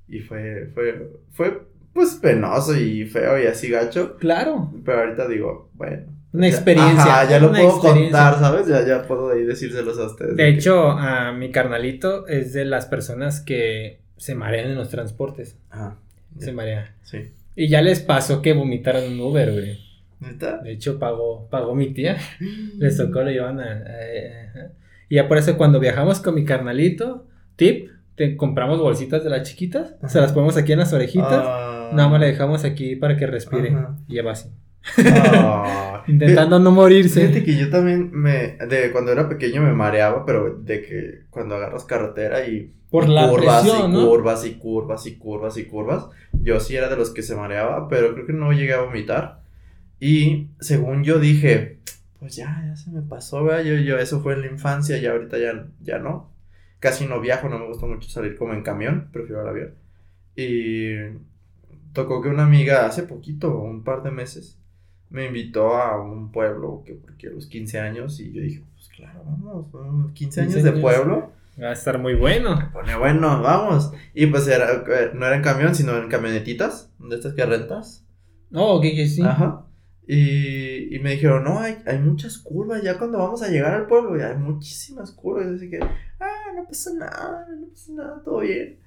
y 0.08 0.20
fue, 0.20 0.70
fue, 0.74 1.10
fue 1.32 1.62
pues 1.92 2.14
penoso 2.14 2.78
y 2.78 3.04
feo 3.06 3.42
y 3.42 3.46
así 3.46 3.68
gacho. 3.68 4.16
Claro, 4.18 4.72
Pero 4.84 5.00
ahorita 5.00 5.26
digo, 5.26 5.70
bueno. 5.74 6.16
Una 6.32 6.46
experiencia. 6.48 7.02
Ajá, 7.02 7.28
ya 7.30 7.38
lo 7.40 7.50
puedo 7.50 7.78
contar, 7.80 8.38
¿sabes? 8.38 8.66
Ya, 8.66 8.86
ya 8.86 9.02
puedo 9.02 9.30
ahí 9.30 9.44
decírselos 9.44 9.98
a 9.98 10.06
ustedes. 10.06 10.36
De 10.36 10.48
hecho, 10.48 10.90
a 10.90 11.32
mi 11.32 11.50
carnalito 11.50 12.26
es 12.26 12.52
de 12.52 12.64
las 12.64 12.86
personas 12.86 13.40
que 13.40 14.00
se 14.16 14.34
marean 14.34 14.68
en 14.70 14.74
los 14.76 14.88
transportes. 14.90 15.56
Ajá. 15.70 15.96
Se 16.38 16.52
marea. 16.52 16.94
Sí. 17.02 17.32
Y 17.56 17.68
ya 17.68 17.82
les 17.82 18.00
pasó 18.00 18.42
que 18.42 18.52
vomitaron 18.52 19.04
un 19.12 19.20
Uber, 19.20 19.52
güey. 19.52 19.78
¿Neta? 20.20 20.58
De 20.58 20.72
hecho, 20.72 20.98
pagó, 20.98 21.48
pagó 21.48 21.74
mi 21.74 21.92
tía. 21.92 22.16
Les 22.78 22.96
tocó, 22.96 23.22
lo 23.22 23.30
llevan 23.30 23.60
a... 23.60 23.64
a- 23.72 24.70
y 25.08 25.14
ya 25.14 25.26
por 25.28 25.38
eso 25.38 25.56
cuando 25.56 25.80
viajamos 25.80 26.20
con 26.20 26.34
mi 26.34 26.44
carnalito, 26.44 27.26
tip, 27.56 27.88
te 28.14 28.36
compramos 28.36 28.78
bolsitas 28.80 29.24
de 29.24 29.30
las 29.30 29.48
chiquitas, 29.48 29.94
se 30.06 30.20
las 30.20 30.32
ponemos 30.32 30.56
aquí 30.58 30.72
en 30.72 30.80
las 30.80 30.92
orejitas, 30.92 31.30
Ah. 31.46 31.90
nada 31.94 32.08
más 32.10 32.20
le 32.20 32.26
dejamos 32.26 32.64
aquí 32.64 32.94
para 32.96 33.16
que 33.16 33.26
respire. 33.26 33.70
Ajá. 33.70 33.96
Y 34.08 34.16
ya 34.16 34.22
va 34.22 34.32
así. 34.32 34.50
Ah. 34.96 36.02
Intentando 36.06 36.58
no 36.58 36.70
Fíjate 36.70 36.74
morirse. 36.74 37.44
que 37.44 37.56
yo 37.56 37.70
también 37.70 38.10
me, 38.12 38.56
de 38.56 38.90
cuando 38.92 39.12
era 39.12 39.28
pequeño 39.28 39.62
me 39.62 39.72
mareaba, 39.74 40.24
pero 40.24 40.54
de 40.56 40.82
que 40.82 41.24
cuando 41.30 41.56
agarras 41.56 41.84
carretera 41.84 42.46
y 42.46 42.72
Por 42.90 43.08
la 43.08 43.28
curvas 43.28 43.62
presión, 43.62 43.90
y 43.90 43.94
¿no? 43.94 44.06
curvas 44.08 44.44
y 44.46 44.54
curvas 44.54 45.06
y 45.06 45.16
curvas 45.18 45.56
y 45.58 45.64
curvas, 45.66 46.06
yo 46.32 46.60
sí 46.60 46.76
era 46.76 46.88
de 46.88 46.96
los 46.96 47.10
que 47.10 47.22
se 47.22 47.36
mareaba, 47.36 47.88
pero 47.88 48.14
creo 48.14 48.26
que 48.26 48.32
no 48.32 48.52
llegué 48.52 48.72
a 48.74 48.80
vomitar. 48.82 49.42
Y 50.00 50.48
según 50.60 51.04
yo 51.04 51.18
dije, 51.18 51.80
pues 52.18 52.36
ya, 52.36 52.64
ya 52.66 52.76
se 52.76 52.90
me 52.90 53.02
pasó, 53.02 53.44
¿verdad? 53.44 53.64
Yo, 53.64 53.74
yo, 53.76 53.98
eso 53.98 54.20
fue 54.22 54.34
en 54.34 54.42
la 54.42 54.46
infancia 54.48 54.96
y 54.98 55.06
ahorita 55.06 55.38
ya, 55.38 55.66
ya 55.80 55.98
no. 55.98 56.32
Casi 56.80 57.06
no 57.06 57.20
viajo, 57.20 57.48
no 57.48 57.58
me 57.58 57.66
gusta 57.66 57.86
mucho 57.86 58.08
salir 58.08 58.36
como 58.36 58.54
en 58.54 58.62
camión, 58.62 59.08
prefiero 59.12 59.42
el 59.42 59.48
avión. 59.48 59.74
Y 60.36 60.94
tocó 61.92 62.22
que 62.22 62.28
una 62.28 62.44
amiga 62.44 62.86
hace 62.86 63.02
poquito, 63.04 63.58
un 63.58 63.82
par 63.84 64.02
de 64.02 64.10
meses, 64.12 64.57
me 65.10 65.26
invitó 65.26 65.74
a 65.74 66.00
un 66.00 66.30
pueblo 66.30 66.82
que 66.84 66.94
porque 66.94 67.28
a 67.28 67.30
los 67.30 67.46
15 67.46 67.78
años 67.80 68.20
y 68.20 68.32
yo 68.32 68.42
dije, 68.42 68.62
pues 68.74 68.88
claro, 68.88 69.22
vamos, 69.24 69.72
vamos, 69.72 70.12
15 70.12 70.40
años 70.42 70.54
15 70.54 70.62
de 70.62 70.70
años. 70.70 70.82
pueblo. 70.82 71.32
Va 71.60 71.70
a 71.70 71.72
estar 71.72 71.98
muy 71.98 72.14
bueno. 72.14 72.70
Pone 72.72 72.96
bueno, 72.96 73.42
vamos. 73.42 73.90
Y 74.14 74.26
pues 74.26 74.46
era, 74.46 74.70
eh, 74.72 75.10
no 75.14 75.26
era 75.26 75.34
en 75.34 75.42
camión, 75.42 75.74
sino 75.74 75.96
en 75.96 76.08
camionetitas, 76.08 76.92
de 77.00 77.16
estas 77.16 77.34
que 77.34 77.44
rentas. 77.44 78.06
Oh, 78.52 78.80
que 78.80 78.94
que 78.94 79.08
sí. 79.08 79.22
Ajá. 79.22 79.64
Y, 80.06 80.94
y 80.94 80.98
me 81.00 81.10
dijeron, 81.10 81.44
no, 81.44 81.58
hay, 81.58 81.78
hay 81.84 81.98
muchas 81.98 82.38
curvas, 82.38 82.82
ya 82.82 82.96
cuando 82.96 83.18
vamos 83.18 83.42
a 83.42 83.48
llegar 83.48 83.74
al 83.74 83.86
pueblo, 83.86 84.16
ya 84.16 84.28
hay 84.30 84.36
muchísimas 84.36 85.10
curvas. 85.10 85.48
Así 85.48 85.68
que, 85.68 85.80
ah, 85.80 86.52
no 86.54 86.64
pasa 86.64 86.94
nada, 86.94 87.46
no 87.60 87.68
pasa 87.68 87.92
nada, 87.92 88.22
todo 88.24 88.38
bien. 88.38 88.78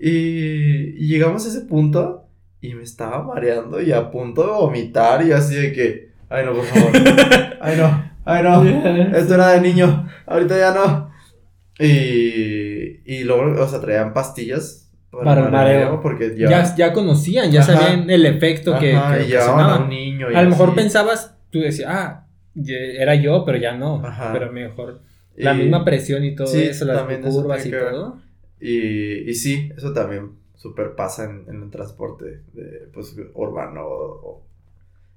Y, 0.00 1.04
y 1.04 1.08
llegamos 1.08 1.44
a 1.44 1.48
ese 1.48 1.62
punto 1.62 2.23
y 2.68 2.74
me 2.74 2.82
estaba 2.82 3.22
mareando 3.22 3.80
y 3.82 3.92
a 3.92 4.10
punto 4.10 4.42
de 4.42 4.52
vomitar 4.52 5.24
y 5.26 5.32
así 5.32 5.54
de 5.54 5.72
que, 5.72 6.08
ay 6.28 6.44
no, 6.44 6.52
por 6.54 6.64
favor, 6.64 6.92
ay 7.60 7.76
no, 7.76 8.12
ay 8.24 8.42
no. 8.42 8.62
Esto 9.16 9.34
era 9.34 9.48
de 9.52 9.60
niño, 9.60 10.08
ahorita 10.26 10.56
ya 10.58 10.72
no. 10.74 11.10
Y, 11.78 13.00
y 13.04 13.24
luego, 13.24 13.62
o 13.62 13.68
sea, 13.68 13.80
traían 13.80 14.12
pastillas 14.14 14.90
Para 15.10 15.44
el 15.46 15.50
mareo. 15.52 16.00
porque 16.00 16.34
ya. 16.36 16.48
Ya, 16.48 16.76
ya 16.76 16.92
conocían, 16.92 17.50
ya 17.50 17.60
Ajá. 17.62 17.76
sabían 17.76 18.08
el 18.10 18.26
efecto 18.26 18.78
que, 18.78 18.94
Ajá, 18.94 19.18
que 19.18 19.28
y 19.28 19.34
a 19.34 19.42
ocasionaba. 19.44 19.78
un 19.84 19.88
niño. 19.90 20.30
y 20.30 20.34
A 20.34 20.42
lo 20.42 20.50
mejor 20.50 20.68
así. 20.70 20.76
pensabas, 20.76 21.36
tú 21.50 21.60
decías, 21.60 21.90
ah, 21.92 22.26
era 22.56 23.14
yo, 23.16 23.44
pero 23.44 23.58
ya 23.58 23.76
no. 23.76 24.02
Ajá. 24.04 24.30
Pero 24.32 24.52
mejor. 24.52 25.00
La 25.36 25.52
Y- 25.54 25.58
misma 25.58 25.84
presión 25.84 26.24
y 26.24 26.34
todo 26.36 26.46
sí, 26.46 26.62
eso, 26.62 26.84
las 26.84 27.02
curvas 27.18 27.66
y 27.66 27.70
que 27.70 27.76
todo. 27.76 28.18
Y, 28.60 29.28
y 29.30 29.34
sí, 29.34 29.70
eso 29.76 29.92
también 29.92 30.30
super 30.64 30.94
pasa 30.96 31.24
en, 31.24 31.44
en 31.48 31.62
el 31.64 31.70
transporte 31.70 32.40
de, 32.54 32.88
pues, 32.92 33.14
urbano. 33.34 33.82
O, 33.86 34.42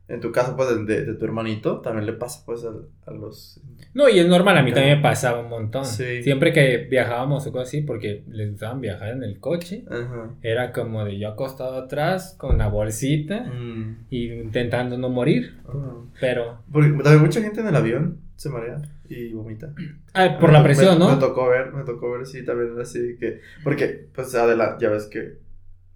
en 0.10 0.22
tu 0.22 0.32
caso, 0.32 0.56
pues, 0.56 0.70
de, 0.86 1.04
de 1.06 1.14
tu 1.16 1.26
hermanito, 1.26 1.82
también 1.82 2.06
le 2.06 2.14
pasa, 2.14 2.44
pues, 2.46 2.64
a, 2.66 2.72
a 3.10 3.12
los... 3.14 3.62
No, 3.94 4.08
y 4.10 4.20
es 4.20 4.28
normal, 4.28 4.58
a 4.58 4.64
mí 4.64 4.72
también 4.74 4.98
me 4.98 5.02
pasaba 5.04 5.40
un 5.42 5.50
montón. 5.50 5.86
Sí. 5.86 6.24
Siempre 6.24 6.54
que 6.54 6.88
viajábamos 6.90 7.46
o 7.48 7.52
cosas 7.52 7.68
así, 7.70 7.82
porque 7.82 8.24
les 8.30 8.52
gustaban 8.52 8.80
viajar 8.82 9.10
en 9.10 9.24
el 9.24 9.40
coche, 9.40 9.84
Ajá. 9.90 10.30
era 10.42 10.72
como 10.72 11.04
de 11.04 11.18
yo 11.20 11.30
acostado 11.30 11.76
atrás 11.78 12.36
con 12.38 12.58
la 12.58 12.68
bolsita 12.70 13.42
Mm. 13.46 14.06
y 14.10 14.32
intentando 14.32 14.98
no 14.98 15.10
morir. 15.10 15.58
Ajá. 15.68 15.94
Pero 16.22 16.60
Porque 16.72 16.90
también 16.90 17.22
mucha 17.22 17.42
gente 17.42 17.60
en 17.62 17.68
el 17.68 17.76
avión 17.76 18.20
se 18.38 18.50
marea 18.50 18.82
y 19.10 19.34
vomita. 19.34 19.74
ah, 20.14 20.38
por 20.40 20.50
Me 20.50 20.58
la 20.58 20.64
presión, 20.64 20.94
me- 21.00 21.06
¿no? 21.06 21.16
Me 21.16 21.20
tocó 21.20 21.48
ver, 21.50 21.72
me 21.74 21.84
tocó 21.84 22.12
ver, 22.12 22.26
sí, 22.26 22.44
también 22.46 22.74
era 22.74 22.84
así 22.84 23.16
que... 23.20 23.42
Porque, 23.64 24.08
pues, 24.14 24.34
adelante, 24.36 24.84
ya 24.86 24.90
ves 24.92 25.06
que 25.06 25.38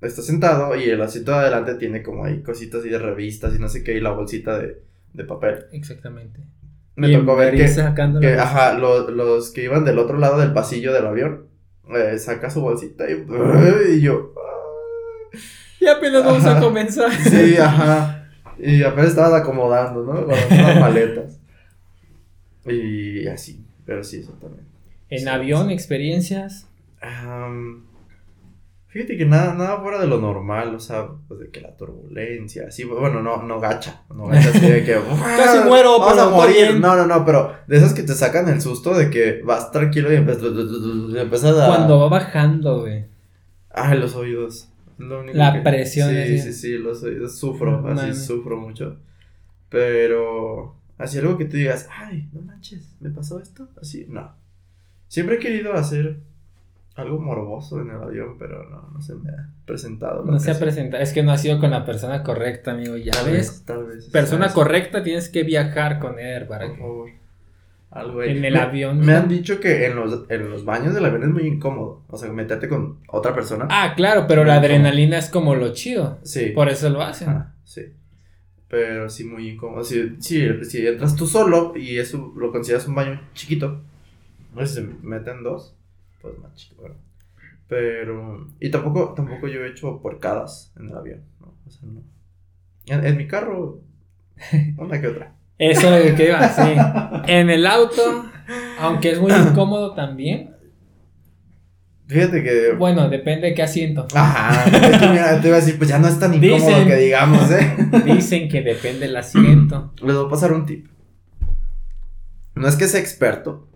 está 0.02 0.22
sentado 0.22 0.76
y 0.76 0.84
el 0.90 1.02
asiento 1.02 1.32
de 1.32 1.38
adelante 1.38 1.76
tiene 1.76 2.02
como 2.04 2.26
ahí 2.26 2.42
cositas 2.42 2.82
así 2.82 2.90
de 2.90 2.98
revistas 3.00 3.56
y 3.56 3.60
no 3.60 3.70
sé 3.70 3.84
qué, 3.84 3.94
y 3.96 4.00
la 4.02 4.12
bolsita 4.12 4.58
de, 4.58 4.82
de 5.14 5.24
papel. 5.26 5.66
Exactamente. 5.72 6.40
Me 6.96 7.10
Y 7.10 7.14
tocó 7.18 7.36
ver 7.36 7.56
que, 7.56 8.36
ajá, 8.38 8.74
lo- 8.74 9.10
los 9.12 9.52
que 9.52 9.64
iban 9.64 9.86
del 9.86 10.00
otro 10.00 10.18
lado 10.18 10.40
del 10.40 10.54
pasillo 10.54 10.92
del 10.94 11.06
avión, 11.06 11.46
eh, 11.96 12.18
saca 12.20 12.50
su 12.50 12.62
bolsita 12.62 13.06
y, 13.10 13.26
y 13.94 14.02
yo... 14.02 14.34
ah. 14.38 15.38
Y 15.80 15.88
apenas 15.88 16.24
vamos 16.24 16.46
a 16.46 16.60
comenzar. 16.60 17.12
Sí, 17.12 17.58
ajá. 17.58 18.30
Y 18.60 18.84
apenas 18.84 19.10
estaban 19.10 19.34
acomodando, 19.42 20.04
¿no? 20.04 20.26
Con 20.26 20.30
las 20.30 20.80
maletas. 20.80 21.40
Y 22.68 23.28
así, 23.28 23.60
pero 23.86 24.04
sí, 24.04 24.20
eso 24.20 24.34
también. 24.34 24.66
En 25.10 25.20
Sí, 25.22 25.28
avión, 25.28 25.68
sí. 25.68 25.74
experiencias. 25.74 26.68
Fíjate 28.88 29.16
que 29.18 29.26
nada, 29.26 29.54
nada 29.54 29.80
fuera 29.80 30.00
de 30.02 30.08
lo 30.08 30.20
normal, 30.20 30.76
o 30.76 30.80
sea, 30.80 31.08
pues 31.30 31.40
de 31.40 31.50
que 31.50 31.62
la 31.62 31.78
turbulencia, 31.78 32.66
así, 32.68 32.84
bueno, 32.84 33.22
no, 33.24 33.42
no 33.44 33.58
gacha, 33.62 34.02
no 34.14 34.28
gacha 34.28 34.50
así 34.50 34.60
de 34.70 34.84
que 34.84 34.96
Casi 35.38 35.66
muero, 35.66 35.98
vamos 35.98 36.18
a 36.20 36.30
morir, 36.30 36.78
no, 36.78 36.98
no, 36.98 37.06
no, 37.08 37.24
pero 37.26 37.56
de 37.68 37.78
esas 37.78 37.94
que 37.94 38.04
te 38.04 38.14
sacan 38.14 38.50
el 38.50 38.60
susto 38.60 38.94
de 38.94 39.10
que 39.10 39.42
vas 39.46 39.72
tranquilo 39.72 40.12
y 40.12 40.18
empiezas 40.18 40.44
a... 41.58 41.68
Cuando 41.68 42.00
va 42.02 42.10
bajando, 42.10 42.82
güey. 42.82 43.06
Ay, 43.70 43.98
los 43.98 44.14
oídos. 44.16 44.68
Lo 44.98 45.22
único 45.22 45.38
La 45.38 45.54
que- 45.54 45.62
presión, 45.62 46.10
Sí, 46.10 46.40
sí, 46.40 46.52
sí, 46.54 46.78
los 46.78 47.02
oídos. 47.02 47.40
Sufro, 47.40 47.88
así 47.88 48.14
sufro 48.14 48.58
mucho. 48.58 48.98
Pero, 49.70 50.76
así 51.02 51.18
algo 51.20 51.38
que 51.38 51.46
tú 51.46 51.58
digas, 51.58 51.88
ay, 51.92 52.28
no 52.34 52.42
manches, 52.42 52.88
¿me 53.00 53.10
pasó 53.10 53.40
esto? 53.40 53.68
Así, 53.82 54.06
no. 54.10 54.32
Siempre 55.08 55.36
he 55.36 55.40
querido 55.40 55.74
hacer 55.74 56.18
algo 56.96 57.20
morboso 57.20 57.82
en 57.82 57.90
el 57.90 57.98
avión, 58.02 58.38
pero 58.38 58.70
no, 58.70 58.90
no 58.94 59.02
se 59.02 59.16
me 59.16 59.30
ha 59.30 59.50
presentado. 59.66 60.24
No 60.26 60.40
se 60.40 60.52
ha 60.52 60.60
presentado. 60.60 61.02
Es 61.02 61.14
que 61.14 61.24
no 61.24 61.32
ha 61.32 61.38
sido 61.38 61.60
con 61.60 61.72
la 61.72 61.86
persona 61.86 62.22
correcta, 62.24 62.72
amigo. 62.72 62.96
Ya 62.98 63.12
Tal 63.12 63.26
ves. 63.26 63.34
vez, 63.34 63.64
tal 63.66 63.86
vez. 63.86 64.06
Persona 64.10 64.52
correcta 64.54 65.04
tienes 65.04 65.30
que 65.30 65.44
viajar 65.44 66.00
con 66.00 66.20
él 66.20 66.46
para 66.48 66.66
Por 66.68 66.76
que. 66.76 66.82
favor. 66.82 67.10
Algo. 67.92 68.24
En 68.24 68.46
el 68.46 68.54
Me- 68.54 68.60
avión. 68.60 69.00
Me 69.00 69.14
han 69.16 69.28
dicho 69.28 69.60
que 69.60 69.86
en 69.86 69.98
los, 69.98 70.24
en 70.30 70.50
los 70.50 70.64
baños 70.64 70.94
del 70.94 71.04
avión 71.04 71.24
es 71.24 71.30
muy 71.30 71.44
incómodo. 71.46 72.04
O 72.10 72.18
sea, 72.18 72.32
meterte 72.32 72.70
con 72.70 73.00
otra 73.10 73.34
persona. 73.36 73.68
Ah, 73.70 73.94
claro, 73.98 74.28
pero 74.28 74.46
la 74.46 74.56
adrenalina 74.56 75.18
es 75.18 75.30
como 75.30 75.56
lo 75.56 75.74
chido. 75.74 76.20
sí. 76.24 76.52
Por 76.56 76.70
eso 76.70 76.90
lo 76.90 77.02
hacen. 77.02 77.30
Ajá, 77.30 77.54
sí. 77.66 77.82
Pero 78.72 79.10
sí, 79.10 79.26
muy 79.26 79.50
incómodo. 79.50 79.84
Si, 79.84 80.16
si, 80.20 80.64
si 80.64 80.88
entras 80.88 81.18
tú 81.18 81.28
solo 81.28 81.74
y 81.76 81.98
eso 81.98 82.34
lo 82.38 82.54
consideras 82.54 82.88
un 82.88 82.96
baño 82.96 83.22
chiquito, 83.34 83.82
si 84.60 84.68
se 84.68 84.82
meten 84.82 85.44
dos, 85.44 85.76
pues 86.22 86.40
más 86.40 86.56
chiquito. 86.56 86.96
Pero. 87.68 88.48
Y 88.62 88.72
tampoco, 88.72 89.14
tampoco 89.14 89.50
yo 89.50 89.66
he 89.66 89.72
hecho 89.72 90.02
porcadas 90.02 90.72
en 90.80 90.90
el 90.90 90.96
avión, 90.96 91.22
¿no? 91.42 91.54
O 91.68 91.70
sea, 91.70 91.82
no. 91.90 92.02
En, 92.86 93.06
en 93.06 93.18
mi 93.18 93.28
carro, 93.28 93.82
una 94.78 95.02
que 95.02 95.08
otra. 95.08 95.36
Eso 95.58 95.94
es 95.94 96.12
lo 96.12 96.16
que 96.16 96.28
iba, 96.28 96.48
sí. 96.48 96.74
En 97.28 97.50
el 97.50 97.68
auto, 97.68 98.26
aunque 98.80 99.12
es 99.12 99.20
muy 99.20 99.32
incómodo 99.50 99.94
también. 99.94 100.51
Fíjate 102.12 102.44
que. 102.44 102.74
Bueno, 102.74 103.08
depende 103.08 103.48
de 103.48 103.54
qué 103.54 103.64
asiento. 103.64 104.06
Ajá. 104.14 104.66
es 104.66 104.98
que 104.98 105.08
mira, 105.08 105.40
te 105.40 105.48
iba 105.48 105.56
a 105.56 105.60
decir, 105.62 105.78
pues 105.78 105.90
ya 105.90 105.98
no 105.98 106.10
es 106.10 106.20
tan 106.20 106.34
incómodo 106.34 106.68
Dicen. 106.68 106.88
que 106.88 106.96
digamos, 106.98 107.50
¿eh? 107.52 107.76
Dicen 108.06 108.50
que 108.50 108.62
depende 108.62 109.08
del 109.08 109.16
asiento. 109.16 109.94
Les 110.04 110.14
voy 110.14 110.26
a 110.26 110.30
pasar 110.30 110.52
un 110.52 110.66
tip. 110.66 110.88
No 112.54 112.68
es 112.68 112.76
que 112.76 112.90
sea 112.90 113.00
experto, 113.00 113.70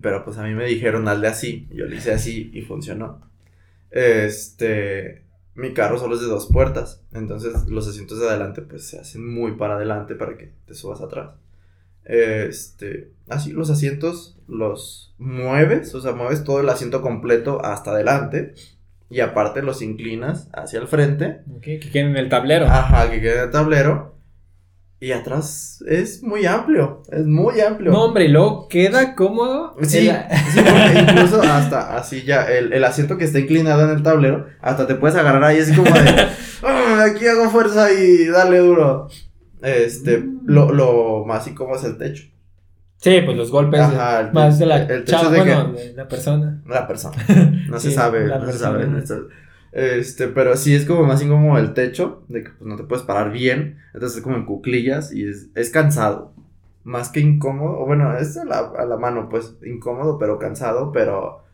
pero 0.00 0.24
pues 0.24 0.38
a 0.38 0.44
mí 0.44 0.54
me 0.54 0.64
dijeron 0.64 1.06
hazle 1.06 1.28
así. 1.28 1.68
Yo 1.70 1.84
le 1.84 1.96
hice 1.96 2.12
así 2.12 2.50
y 2.54 2.62
funcionó. 2.62 3.20
Este. 3.90 5.26
Mi 5.54 5.74
carro 5.74 5.98
solo 5.98 6.14
es 6.14 6.22
de 6.22 6.28
dos 6.28 6.46
puertas. 6.50 7.04
Entonces 7.12 7.68
los 7.68 7.86
asientos 7.86 8.20
de 8.20 8.26
adelante 8.26 8.62
pues 8.62 8.88
se 8.88 8.98
hacen 8.98 9.30
muy 9.30 9.52
para 9.56 9.74
adelante 9.74 10.14
para 10.14 10.38
que 10.38 10.50
te 10.66 10.72
subas 10.72 11.02
atrás. 11.02 11.32
Este. 12.10 13.12
Así 13.28 13.52
los 13.52 13.70
asientos 13.70 14.36
los 14.48 15.14
mueves. 15.18 15.94
O 15.94 16.00
sea, 16.00 16.12
mueves 16.12 16.42
todo 16.44 16.60
el 16.60 16.68
asiento 16.68 17.02
completo 17.02 17.64
hasta 17.64 17.92
adelante. 17.92 18.54
Y 19.08 19.20
aparte 19.20 19.62
los 19.62 19.82
inclinas 19.82 20.48
hacia 20.52 20.78
el 20.80 20.86
frente. 20.88 21.40
Ok, 21.56 21.62
que 21.62 21.90
queden 21.92 22.10
en 22.10 22.16
el 22.16 22.28
tablero. 22.28 22.66
Ajá, 22.66 23.10
que 23.10 23.20
quede 23.20 23.38
en 23.38 23.44
el 23.44 23.50
tablero. 23.50 24.14
Y 25.02 25.12
atrás 25.12 25.82
es 25.88 26.22
muy 26.22 26.44
amplio. 26.46 27.02
Es 27.10 27.24
muy 27.26 27.58
amplio. 27.60 27.90
No, 27.90 28.04
hombre, 28.04 28.26
y 28.26 28.28
luego 28.28 28.68
queda 28.68 29.14
cómodo. 29.14 29.74
Sí, 29.82 30.08
El- 30.08 30.16
sí, 30.52 30.60
porque 30.62 31.00
incluso 31.12 31.42
hasta 31.42 31.96
así 31.96 32.22
ya, 32.22 32.44
el, 32.44 32.72
el 32.74 32.84
asiento 32.84 33.16
que 33.16 33.24
está 33.24 33.38
inclinado 33.38 33.82
en 33.84 33.96
el 33.96 34.02
tablero, 34.02 34.46
hasta 34.60 34.86
te 34.86 34.94
puedes 34.96 35.16
agarrar 35.16 35.42
ahí 35.42 35.58
así 35.58 35.74
como 35.74 35.90
de, 35.90 36.26
"Ah, 36.62 37.06
aquí 37.10 37.26
hago 37.26 37.48
fuerza 37.48 37.90
y 37.92 38.26
dale 38.26 38.58
duro. 38.58 39.08
Este, 39.62 40.18
Mm. 40.18 40.40
lo, 40.46 40.72
lo 40.72 41.24
más 41.26 41.46
incómodo 41.46 41.76
es 41.78 41.84
el 41.84 41.98
techo. 41.98 42.24
Sí, 42.96 43.20
pues 43.24 43.36
los 43.36 43.50
golpes. 43.50 43.80
Ajá, 43.80 44.20
el- 44.20 44.32
más 44.32 44.58
de 44.58 44.66
la 44.66 44.76
el 44.82 45.04
techo 45.04 45.18
chava, 45.18 45.30
de 45.30 45.38
bueno, 45.38 45.72
de 45.72 45.92
la 45.94 46.06
persona. 46.08 46.62
La 46.66 46.86
persona. 46.86 47.16
No 47.68 47.78
se 47.80 47.90
sabe, 47.90 48.26
la 48.26 48.38
no 48.38 48.50
se 48.52 48.58
sabe. 48.58 48.86
Este, 49.72 50.26
pero 50.28 50.56
sí 50.56 50.74
es 50.74 50.84
como 50.84 51.04
más 51.04 51.22
incómodo 51.22 51.56
el 51.58 51.74
techo, 51.74 52.24
de 52.28 52.42
que 52.42 52.50
pues, 52.50 52.68
no 52.68 52.76
te 52.76 52.82
puedes 52.82 53.04
parar 53.04 53.30
bien, 53.30 53.78
entonces 53.94 54.18
es 54.18 54.22
como 54.24 54.36
en 54.36 54.44
cuclillas 54.44 55.12
y 55.12 55.24
es, 55.28 55.48
es 55.54 55.70
cansado. 55.70 56.32
Más 56.82 57.08
que 57.10 57.20
incómodo, 57.20 57.78
o 57.78 57.86
bueno, 57.86 58.16
es 58.18 58.36
a 58.36 58.44
la, 58.44 58.58
a 58.76 58.84
la 58.84 58.96
mano, 58.96 59.28
pues 59.28 59.54
incómodo, 59.64 60.18
pero 60.18 60.38
cansado, 60.38 60.90
pero 60.92 61.44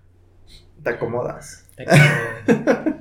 te 0.83 0.91
acomodas. 0.91 1.69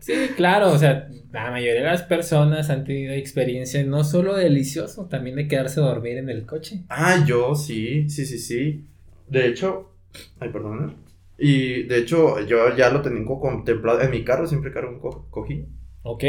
Sí, 0.00 0.14
claro, 0.36 0.70
o 0.72 0.78
sea, 0.78 1.08
la 1.44 1.50
mayoría 1.50 1.80
de 1.82 1.86
las 1.86 2.02
personas 2.02 2.70
han 2.70 2.84
tenido 2.84 3.12
experiencia 3.14 3.82
no 3.84 4.04
solo 4.04 4.34
delicioso, 4.36 5.06
también 5.06 5.36
de 5.36 5.48
quedarse 5.48 5.80
a 5.80 5.84
dormir 5.84 6.18
en 6.18 6.28
el 6.30 6.46
coche. 6.46 6.82
Ah, 6.88 7.24
yo 7.26 7.54
sí, 7.54 8.08
sí, 8.08 8.26
sí, 8.26 8.38
sí. 8.38 8.86
De 9.28 9.46
hecho, 9.46 9.92
ay, 10.40 10.48
perdón. 10.50 10.96
Y 11.38 11.84
de 11.84 11.98
hecho, 11.98 12.40
yo 12.46 12.74
ya 12.76 12.90
lo 12.90 13.00
tenía 13.02 13.24
contemplado. 13.24 14.00
En 14.00 14.10
mi 14.10 14.24
carro 14.24 14.46
siempre 14.46 14.72
cargo 14.72 14.90
un 14.90 14.98
co- 15.00 15.26
cojín. 15.30 15.66
Ok. 16.02 16.24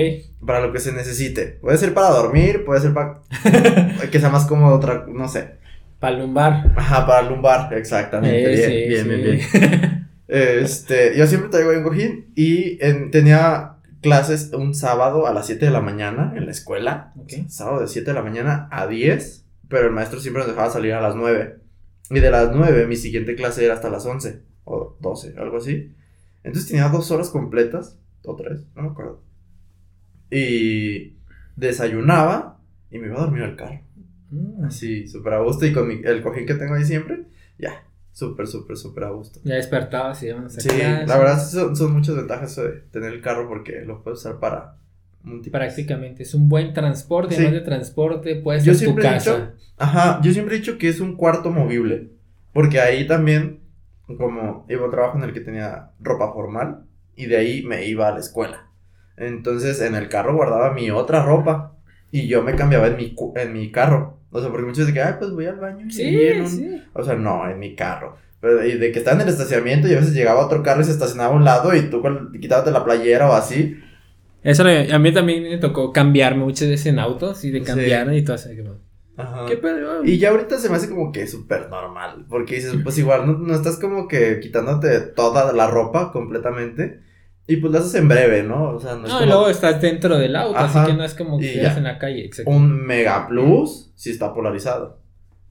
Para 0.45 0.59
lo 0.65 0.71
que 0.73 0.79
se 0.79 0.91
necesite. 0.91 1.57
Puede 1.61 1.77
ser 1.77 1.93
para 1.93 2.09
dormir, 2.09 2.63
puede 2.65 2.81
ser 2.81 2.93
para 2.93 3.21
que 4.11 4.19
sea 4.19 4.29
más 4.29 4.45
cómodo, 4.45 4.75
otra, 4.75 5.05
no 5.07 5.27
sé. 5.27 5.57
Para 5.99 6.17
lumbar. 6.19 6.73
Ajá, 6.77 7.05
para 7.07 7.29
lumbar, 7.29 7.73
exactamente. 7.73 8.43
Eh, 8.53 8.55
bien, 8.55 8.69
sí, 8.69 8.87
bien, 8.89 9.03
sí. 9.03 9.09
bien, 9.09 9.39
bien. 9.61 10.09
Este, 10.31 11.17
yo 11.17 11.25
siempre 11.25 11.49
traigo 11.49 11.71
un 11.71 11.81
cojín 11.83 12.27
y 12.35 12.77
en- 12.85 13.09
tenía 13.09 13.77
clases 14.01 14.51
un 14.53 14.73
sábado 14.75 15.27
a 15.27 15.33
las 15.33 15.45
7 15.47 15.65
de 15.65 15.71
la 15.71 15.81
mañana 15.81 16.33
en 16.35 16.45
la 16.45 16.51
escuela. 16.51 17.13
Ok. 17.17 17.33
Sábado 17.47 17.81
de 17.81 17.87
7 17.87 18.11
de 18.11 18.13
la 18.15 18.21
mañana 18.23 18.67
a 18.71 18.87
10, 18.87 19.45
pero 19.67 19.87
el 19.87 19.93
maestro 19.93 20.19
siempre 20.19 20.41
nos 20.43 20.51
dejaba 20.51 20.69
salir 20.69 20.93
a 20.93 21.01
las 21.01 21.15
9. 21.15 21.59
Y 22.11 22.19
de 22.19 22.31
las 22.31 22.51
9 22.55 22.87
mi 22.87 22.95
siguiente 22.95 23.35
clase 23.35 23.63
era 23.65 23.75
hasta 23.75 23.89
las 23.89 24.05
11 24.05 24.41
o 24.63 24.97
12, 24.99 25.35
algo 25.37 25.57
así. 25.57 25.93
Entonces 26.43 26.69
tenía 26.69 26.87
dos 26.89 27.11
horas 27.11 27.29
completas, 27.29 27.97
o 28.23 28.35
tres, 28.35 28.61
no 28.75 28.83
me 28.83 28.89
acuerdo. 28.89 29.21
Y 30.31 31.17
desayunaba 31.55 32.59
y 32.91 32.97
me 32.99 33.07
iba 33.07 33.17
a 33.17 33.21
dormir 33.21 33.43
al 33.43 33.55
carro. 33.55 33.81
Mm, 34.31 34.63
Así, 34.65 35.07
súper 35.07 35.33
a 35.33 35.39
gusto 35.41 35.65
y 35.65 35.73
con 35.73 35.87
mi- 35.87 36.01
el 36.03 36.21
cojín 36.21 36.45
que 36.45 36.53
tengo 36.55 36.75
ahí 36.75 36.85
siempre, 36.85 37.25
ya, 37.57 37.83
súper, 38.19 38.47
súper, 38.47 38.77
súper 38.77 39.03
a 39.05 39.09
gusto. 39.11 39.39
Ya 39.43 39.55
despertabas 39.55 40.21
y 40.23 40.27
íbamos 40.27 40.57
a 40.57 40.61
Sí, 40.61 40.67
clase. 40.69 41.07
la 41.07 41.17
verdad 41.17 41.39
son, 41.43 41.75
son 41.75 41.93
muchas 41.93 42.15
ventajas 42.15 42.55
de 42.57 42.69
tener 42.91 43.13
el 43.13 43.21
carro 43.21 43.47
porque 43.47 43.81
lo 43.85 44.03
puedes 44.03 44.19
usar 44.19 44.39
para 44.39 44.75
múltiples. 45.23 45.51
Prácticamente, 45.51 46.23
es 46.23 46.33
un 46.33 46.49
buen 46.49 46.73
transporte, 46.73 47.35
Sí. 47.35 47.41
además 47.41 47.59
de 47.61 47.65
transporte, 47.65 48.35
puedes 48.37 48.63
Yo 48.65 48.73
ser 48.73 48.93
tu 48.93 48.99
he 48.99 49.01
casa. 49.01 49.35
dicho- 49.35 49.51
Ajá, 49.77 50.19
yo 50.21 50.33
siempre 50.33 50.55
he 50.55 50.59
dicho 50.59 50.77
que 50.77 50.89
es 50.89 50.99
un 50.99 51.15
cuarto 51.15 51.49
movible, 51.51 52.11
porque 52.53 52.79
ahí 52.81 53.07
también, 53.07 53.61
como 54.17 54.65
iba 54.69 54.85
a 54.87 54.91
trabajo 54.91 55.17
en 55.17 55.23
el 55.23 55.33
que 55.33 55.39
tenía 55.39 55.91
ropa 55.99 56.33
formal, 56.33 56.83
y 57.15 57.25
de 57.27 57.37
ahí 57.37 57.63
me 57.63 57.85
iba 57.85 58.07
a 58.07 58.11
la 58.11 58.19
escuela. 58.19 58.67
Entonces 59.17 59.81
en 59.81 59.95
el 59.95 60.09
carro 60.09 60.35
guardaba 60.35 60.73
mi 60.73 60.91
otra 60.91 61.23
ropa, 61.23 61.75
y 62.11 62.27
yo 62.27 62.41
me 62.43 62.55
cambiaba 62.55 62.87
en 62.87 62.97
mi, 62.97 63.15
en 63.35 63.53
mi 63.53 63.71
carro. 63.71 64.18
O 64.31 64.39
sea, 64.41 64.49
porque 64.49 64.65
muchos 64.65 64.79
dicen 64.79 64.93
que, 64.93 65.01
ay, 65.01 65.13
pues 65.19 65.31
voy 65.31 65.45
al 65.47 65.55
baño. 65.59 65.85
y 65.87 65.91
Sí, 65.91 66.03
en 66.23 66.41
un-". 66.41 66.47
sí. 66.49 66.83
O 66.93 67.03
sea, 67.03 67.15
no, 67.15 67.49
en 67.49 67.59
mi 67.59 67.75
carro. 67.75 68.17
Pero, 68.41 68.65
y 68.65 68.77
de 68.77 68.91
que 68.91 68.99
estaba 68.99 69.15
en 69.15 69.27
el 69.27 69.33
estacionamiento 69.33 69.87
y 69.87 69.93
a 69.93 69.99
veces 69.99 70.13
llegaba 70.13 70.45
otro 70.45 70.63
carro 70.63 70.81
y 70.81 70.85
se 70.85 70.91
estacionaba 70.91 71.33
a 71.33 71.35
un 71.37 71.43
lado 71.43 71.75
y 71.75 71.89
tú 71.89 72.01
quitándote 72.39 72.71
la 72.71 72.85
playera 72.85 73.29
o 73.29 73.33
así. 73.33 73.77
Eso 74.43 74.63
le- 74.63 74.93
a 74.93 74.99
mí 74.99 75.11
también 75.13 75.43
me 75.43 75.57
tocó 75.57 75.91
cambiarme 75.91 76.43
muchas 76.45 76.69
veces 76.69 76.85
en 76.85 76.99
autos 76.99 77.43
y 77.43 77.51
de 77.51 77.59
Sí. 77.59 77.65
cambiar 77.65 78.13
y 78.13 78.23
todo 78.23 78.37
como, 78.55 78.77
Ajá. 79.17 79.45
¿Qué 79.47 79.57
pedo? 79.57 80.05
Y 80.05 80.17
ya 80.17 80.29
ahorita 80.29 80.57
se 80.57 80.69
me 80.69 80.77
hace 80.77 80.87
como 80.89 81.11
que 81.11 81.27
súper 81.27 81.69
normal. 81.69 82.25
Porque 82.29 82.55
dices, 82.55 82.73
pues 82.81 82.97
igual 82.97 83.25
no, 83.27 83.37
no 83.37 83.53
estás 83.53 83.77
como 83.77 84.07
que 84.07 84.39
quitándote 84.39 85.01
toda 85.01 85.51
la 85.51 85.67
ropa 85.67 86.13
completamente. 86.13 87.01
Y 87.49 87.57
pues 87.57 87.73
lo 87.73 87.79
haces 87.79 87.95
en 87.95 88.07
breve, 88.07 88.43
¿no? 88.43 88.69
O 88.75 88.79
sea, 88.79 88.95
no 88.95 89.05
es 89.07 89.09
No, 89.11 89.17
y 89.17 89.19
como 89.21 89.25
luego 89.25 89.49
estás 89.49 89.81
dentro 89.81 90.17
del 90.19 90.35
auto, 90.35 90.57
Ajá. 90.57 90.83
así 90.83 90.91
que 90.91 90.97
no 90.97 91.03
es 91.03 91.15
como 91.15 91.39
que 91.39 91.55
estás 91.55 91.77
en 91.77 91.83
la 91.85 91.97
calle. 91.97 92.23
Exacto. 92.25 92.51
un 92.51 92.85
mega 92.85 93.27
plus 93.27 93.91
si 93.95 94.11
está 94.11 94.33
polarizado. 94.33 94.99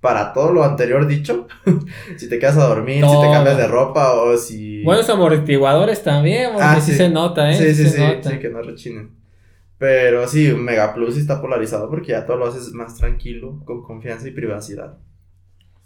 Para 0.00 0.32
todo 0.32 0.52
lo 0.52 0.62
anterior 0.62 1.08
dicho, 1.08 1.48
si 2.16 2.28
te 2.28 2.38
quedas 2.38 2.56
a 2.56 2.68
dormir, 2.68 3.04
si 3.04 3.20
te 3.20 3.30
cambias 3.32 3.56
de 3.56 3.66
ropa 3.66 4.12
o 4.14 4.36
si. 4.36 4.84
Buenos 4.84 5.10
amortiguadores 5.10 6.04
también, 6.04 6.50
porque 6.52 6.64
Ah, 6.64 6.80
sí. 6.80 6.92
sí. 6.92 6.96
se 6.98 7.08
nota, 7.10 7.50
¿eh? 7.50 7.54
Sí, 7.56 7.74
sí, 7.74 7.82
se 7.90 7.96
sí, 7.96 8.00
nota. 8.00 8.30
sí, 8.30 8.38
que 8.38 8.48
no 8.48 8.62
rechinen. 8.62 9.10
Pero 9.76 10.26
sí, 10.28 10.50
un 10.52 10.62
Mega 10.64 10.94
Plus 10.94 11.14
sí 11.14 11.20
está 11.20 11.40
polarizado 11.40 11.88
porque 11.90 12.12
ya 12.12 12.26
todo 12.26 12.36
lo 12.36 12.46
haces 12.46 12.72
más 12.72 12.94
tranquilo, 12.96 13.60
con 13.64 13.82
confianza 13.82 14.28
y 14.28 14.32
privacidad. 14.32 14.98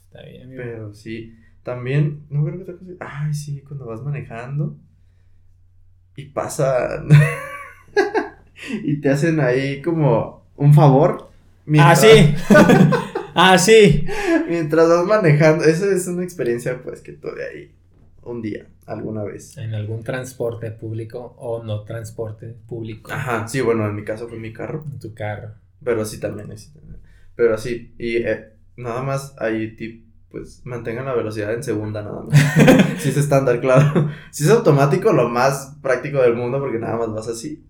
Está 0.05 0.23
bien, 0.29 0.43
amigo. 0.45 0.63
Pero 0.63 0.95
sí, 0.95 1.35
también, 1.63 2.27
no 2.29 2.45
creo 2.45 2.57
que 2.57 2.63
otra 2.65 2.75
cosa. 2.77 2.91
Ay, 3.01 3.33
sí, 3.35 3.63
cuando 3.67 3.87
vas 3.87 4.03
manejando 4.03 4.77
y 6.17 6.27
pasan 6.27 7.09
y 8.85 9.01
te 9.01 9.11
hacen 9.11 9.41
ahí 9.41 9.83
como 9.83 10.45
un 10.57 10.75
favor. 10.75 11.29
Ah, 11.29 11.65
mientras- 11.67 12.01
sí. 12.01 12.35
ah, 13.35 13.59
sí. 13.59 14.07
Mientras 14.49 14.89
vas 14.89 15.07
manejando, 15.07 15.65
esa 15.65 15.87
es 15.93 16.07
una 16.07 16.23
experiencia 16.25 16.81
pues 16.83 17.01
que 17.01 17.13
tuve 17.13 17.45
ahí 17.49 17.75
un 18.23 18.43
día, 18.43 18.67
alguna 18.87 19.25
vez. 19.25 19.57
En 19.57 19.75
algún 19.75 20.05
transporte 20.05 20.71
público 20.71 21.35
o 21.39 21.63
no 21.63 21.83
transporte 21.85 22.55
público. 22.69 23.13
Ajá, 23.13 23.49
sí, 23.49 23.61
bueno, 23.61 23.87
en 23.87 23.95
mi 23.97 24.05
caso 24.05 24.29
fue 24.29 24.39
mi 24.39 24.53
carro. 24.53 24.85
En 24.91 24.99
tu 24.99 25.15
carro. 25.15 25.55
Pero 25.83 26.05
sí 26.05 26.21
también 26.21 26.53
es. 26.53 26.73
Pero 27.35 27.59
sí, 27.59 27.95
y 27.99 28.17
eh, 28.19 28.53
nada 28.77 29.03
más 29.03 29.35
ahí 29.39 29.75
tip, 29.75 30.07
pues 30.33 30.63
mantengan 30.65 31.05
la 31.05 31.15
velocidad 31.15 31.53
en 31.53 31.63
segunda 31.63 32.03
nada 32.03 32.23
más. 32.23 32.99
si 32.99 33.11
es 33.11 33.17
estándar, 33.19 33.61
claro. 33.61 34.11
Si 34.31 34.45
es 34.45 34.51
automático, 34.51 35.13
lo 35.13 35.29
más 35.29 35.77
práctico 35.83 36.21
del 36.23 36.35
mundo 36.35 36.59
porque 36.59 36.79
nada 36.79 36.97
más 36.97 37.13
vas 37.13 37.29
así. 37.29 37.63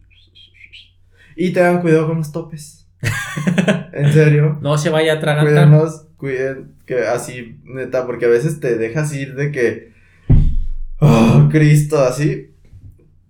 Y 1.37 1.53
tengan 1.53 1.83
cuidado 1.83 2.07
con 2.07 2.19
los 2.19 2.31
topes. 2.31 2.87
en 3.93 4.13
serio. 4.13 4.59
No 4.63 4.79
se 4.79 4.91
vaya 4.91 5.15
a. 5.15 5.41
Cuídenos, 5.41 6.07
cuiden, 6.17 6.77
que 6.87 7.01
así, 7.01 7.59
neta, 7.65 8.07
porque 8.07 8.27
a 8.27 8.29
veces 8.29 8.61
te 8.61 8.79
dejas 8.79 9.13
ir 9.13 9.35
de 9.35 9.51
que. 9.51 9.93
Oh, 11.01 11.49
Cristo, 11.51 12.01
así. 12.01 12.55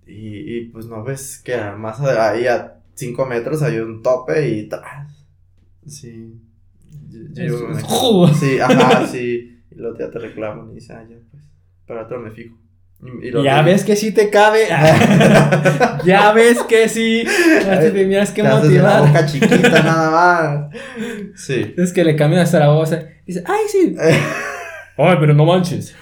Y, 0.05 0.57
y 0.57 0.65
pues 0.65 0.85
no 0.85 1.03
ves 1.03 1.41
que 1.43 1.57
más 1.77 1.99
ahí 2.01 2.45
a 2.45 2.75
5 2.93 3.25
metros 3.25 3.63
hay 3.63 3.79
un 3.79 4.03
tope 4.03 4.47
y 4.47 4.69
tras. 4.69 5.25
Sí. 5.87 6.39
Yo- 7.33 7.69
yo 8.27 8.27
sí, 8.39 8.59
ajá, 8.59 9.05
sí. 9.11 9.59
Y 9.71 9.75
luego 9.75 9.97
ya 9.97 10.09
te 10.11 10.19
reclaman 10.19 10.71
y 10.71 10.75
dices, 10.75 10.91
ah, 10.91 11.03
ya 11.09 11.15
pues. 11.31 11.43
Para 11.87 12.03
otro 12.03 12.19
me 12.19 12.31
fijo. 12.31 12.55
Y, 13.21 13.27
y 13.27 13.43
Ya 13.43 13.61
ves 13.61 13.83
que 13.83 13.95
sí 13.97 14.13
te 14.13 14.29
cabe. 14.29 14.67
ya 16.05 16.31
ves 16.31 16.61
que 16.63 16.87
sí. 16.87 17.23
Ya 17.65 17.79
te 17.79 17.91
tenías 17.91 18.31
que 18.31 18.41
te 18.41 18.47
haces 18.47 18.63
motivar. 18.69 19.07
boca 19.07 19.25
chiquita 19.25 19.83
nada 19.83 20.11
más. 20.71 20.75
Sí. 21.35 21.73
Es 21.77 21.91
que 21.91 22.03
le 22.05 22.15
cambian 22.15 22.41
hasta 22.43 22.59
la 22.59 22.69
voz. 22.69 22.91
Dice, 23.25 23.43
ay, 23.45 23.61
sí. 23.67 23.95
Ay, 24.97 25.17
pero 25.19 25.33
no 25.33 25.45
manches. 25.45 25.95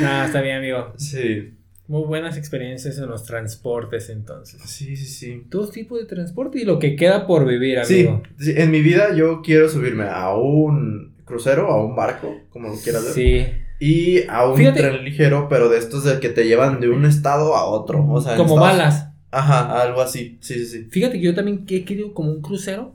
No, 0.00 0.24
está 0.24 0.40
bien, 0.40 0.56
amigo. 0.56 0.92
Sí. 0.96 1.54
Muy 1.90 2.04
buenas 2.04 2.36
experiencias 2.36 2.98
en 2.98 3.08
los 3.08 3.24
transportes, 3.24 4.10
entonces. 4.10 4.60
Sí, 4.64 4.94
sí, 4.96 5.06
sí. 5.06 5.42
Todo 5.50 5.68
tipo 5.68 5.98
de 5.98 6.04
transporte 6.04 6.60
y 6.60 6.64
lo 6.64 6.78
que 6.78 6.94
queda 6.94 7.26
por 7.26 7.44
vivir, 7.46 7.80
amigo. 7.80 8.22
sí, 8.38 8.52
en 8.56 8.70
mi 8.70 8.80
vida 8.80 9.12
yo 9.16 9.42
quiero 9.42 9.68
subirme 9.68 10.04
a 10.04 10.32
un 10.36 11.14
crucero, 11.24 11.66
a 11.66 11.84
un 11.84 11.96
barco, 11.96 12.32
como 12.50 12.68
lo 12.68 12.76
quieras 12.76 13.04
ver. 13.06 13.12
Sí. 13.12 13.46
Y 13.80 14.22
a 14.28 14.46
un 14.48 14.56
Fíjate- 14.56 14.78
tren 14.80 15.04
ligero, 15.04 15.48
pero 15.50 15.68
de 15.68 15.78
estos 15.78 16.04
de 16.04 16.20
que 16.20 16.28
te 16.28 16.44
llevan 16.46 16.78
de 16.78 16.90
un 16.90 17.04
estado 17.06 17.56
a 17.56 17.64
otro. 17.64 18.06
O 18.08 18.20
sea, 18.20 18.36
Como 18.36 18.54
Estados- 18.54 18.78
balas. 18.78 19.06
Ajá, 19.32 19.82
algo 19.82 20.00
así. 20.00 20.38
Sí, 20.40 20.54
sí, 20.54 20.66
sí. 20.66 20.84
Fíjate 20.90 21.18
que 21.18 21.24
yo 21.24 21.34
también 21.34 21.64
he 21.68 21.84
querido 21.84 22.14
como 22.14 22.30
un 22.30 22.40
crucero. 22.40 22.92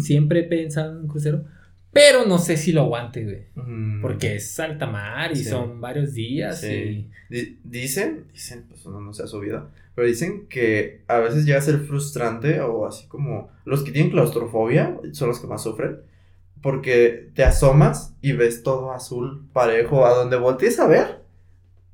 Siempre 0.00 0.40
he 0.40 0.44
pensado 0.44 0.90
en 0.90 0.96
un 1.02 1.06
crucero. 1.08 1.44
Pero 1.94 2.26
no 2.26 2.38
sé 2.38 2.56
si 2.58 2.72
lo 2.72 2.82
aguante, 2.82 3.24
güey. 3.24 3.44
Mm. 3.54 4.02
Porque 4.02 4.34
es 4.36 4.58
alta 4.60 4.86
mar 4.86 5.32
y 5.32 5.36
Sí. 5.36 5.44
son 5.44 5.80
varios 5.80 6.12
días. 6.12 6.60
Sí. 6.60 7.08
Di- 7.30 7.58
Dicen, 7.64 8.24
dicen, 8.32 8.64
pues 8.68 8.84
uno 8.84 9.00
no 9.00 9.14
se 9.14 9.22
ha 9.22 9.26
subido, 9.26 9.70
pero 9.94 10.06
dicen 10.06 10.46
que 10.48 11.02
a 11.06 11.18
veces 11.18 11.46
llega 11.46 11.58
a 11.58 11.62
ser 11.62 11.78
frustrante 11.78 12.60
o 12.60 12.84
así 12.86 13.06
como 13.06 13.48
los 13.64 13.82
que 13.84 13.92
tienen 13.92 14.10
claustrofobia 14.12 14.98
son 15.12 15.28
los 15.28 15.40
que 15.40 15.46
más 15.46 15.62
sufren, 15.62 16.00
porque 16.60 17.30
te 17.34 17.44
asomas 17.44 18.14
y 18.20 18.32
ves 18.32 18.62
todo 18.62 18.92
azul, 18.92 19.46
parejo, 19.52 20.04
a 20.06 20.14
donde 20.14 20.36
voltees 20.36 20.78
a 20.80 20.86
ver, 20.86 21.20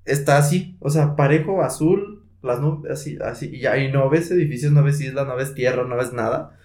está 0.04 0.38
así, 0.38 0.76
o 0.80 0.90
sea, 0.90 1.14
parejo, 1.16 1.62
azul, 1.62 2.24
las 2.42 2.60
nubes, 2.60 2.90
así, 2.90 3.18
así, 3.22 3.50
y 3.54 3.66
y 3.66 3.92
no 3.92 4.08
ves 4.08 4.30
edificios, 4.30 4.72
no 4.72 4.82
ves 4.82 5.00
islas, 5.00 5.26
no 5.26 5.36
ves 5.36 5.54
tierra, 5.54 5.84
no 5.84 5.96
ves 5.96 6.12
nada, 6.12 6.56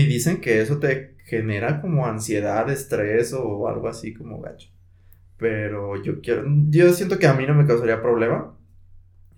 y 0.00 0.06
dicen 0.06 0.40
que 0.40 0.60
eso 0.60 0.78
te 0.78 1.14
genera 1.24 1.80
como 1.80 2.06
ansiedad, 2.06 2.68
estrés 2.70 3.32
o 3.32 3.68
algo 3.68 3.88
así 3.88 4.14
como 4.14 4.40
gacho. 4.40 4.70
Pero 5.36 6.02
yo 6.02 6.20
quiero, 6.20 6.44
yo 6.70 6.92
siento 6.92 7.18
que 7.18 7.26
a 7.26 7.34
mí 7.34 7.46
no 7.46 7.54
me 7.54 7.66
causaría 7.66 8.00
problema. 8.02 8.54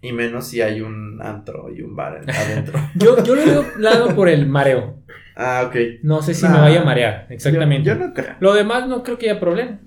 Y 0.02 0.12
menos 0.12 0.46
si 0.46 0.62
hay 0.62 0.80
un 0.80 1.20
antro 1.20 1.68
y 1.70 1.82
un 1.82 1.94
bar 1.94 2.22
en- 2.22 2.30
adentro. 2.30 2.78
Yo, 2.94 3.22
yo 3.22 3.34
lo 3.34 3.44
veo 3.44 3.64
lado 3.78 4.14
por 4.16 4.30
el 4.30 4.46
mareo. 4.48 4.96
ah, 5.36 5.64
ok. 5.66 5.76
No 6.02 6.22
sé 6.22 6.32
si 6.32 6.44
Nah. 6.46 6.52
me 6.54 6.61
vaya 6.61 6.80
a 6.80 6.84
marear. 6.86 7.26
Exactamente. 7.28 7.86
Yo, 7.86 7.98
yo 7.98 8.06
no 8.06 8.14
creo. 8.14 8.34
Lo 8.40 8.54
demás 8.54 8.88
no 8.88 9.02
creo 9.02 9.18
que 9.18 9.28
haya 9.30 9.38
problema. 9.38 9.78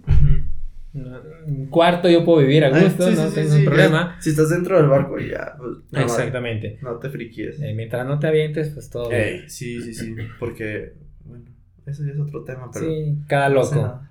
No, 0.93 1.09
Un 1.47 1.67
cuarto 1.69 2.07
yo 2.07 2.23
puedo 2.23 2.39
vivir 2.39 2.63
a 2.65 2.67
Ay, 2.67 2.83
gusto, 2.83 3.09
sí, 3.09 3.15
no 3.15 3.23
sí, 3.23 3.29
sí, 3.29 3.35
tengo 3.35 3.55
sí, 3.55 3.63
problema. 3.65 4.13
ya. 4.15 4.21
Si 4.21 4.29
estás 4.29 4.49
dentro 4.49 4.77
del 4.77 4.87
barco 4.87 5.19
y 5.19 5.29
ya, 5.31 5.55
pues, 5.57 5.71
no, 5.91 5.99
Exactamente. 6.01 6.77
no 6.83 6.97
te 6.99 7.09
friquies. 7.09 7.59
Eh, 7.61 7.73
mientras 7.73 8.05
no 8.05 8.19
te 8.19 8.27
avientes, 8.27 8.69
pues 8.69 8.89
todo 8.91 9.09
bien. 9.09 9.21
Ey, 9.21 9.49
sí, 9.49 9.81
sí, 9.81 9.93
sí. 9.95 10.15
Porque, 10.39 10.93
bueno, 11.25 11.45
eso 11.87 12.03
ya 12.05 12.11
es 12.11 12.19
otro 12.19 12.43
tema, 12.43 12.69
pero. 12.71 12.85
Sí, 12.85 13.17
cada 13.27 13.49
no 13.49 13.63
sé 13.63 13.75
loco. 13.75 13.87
nada. 13.87 14.09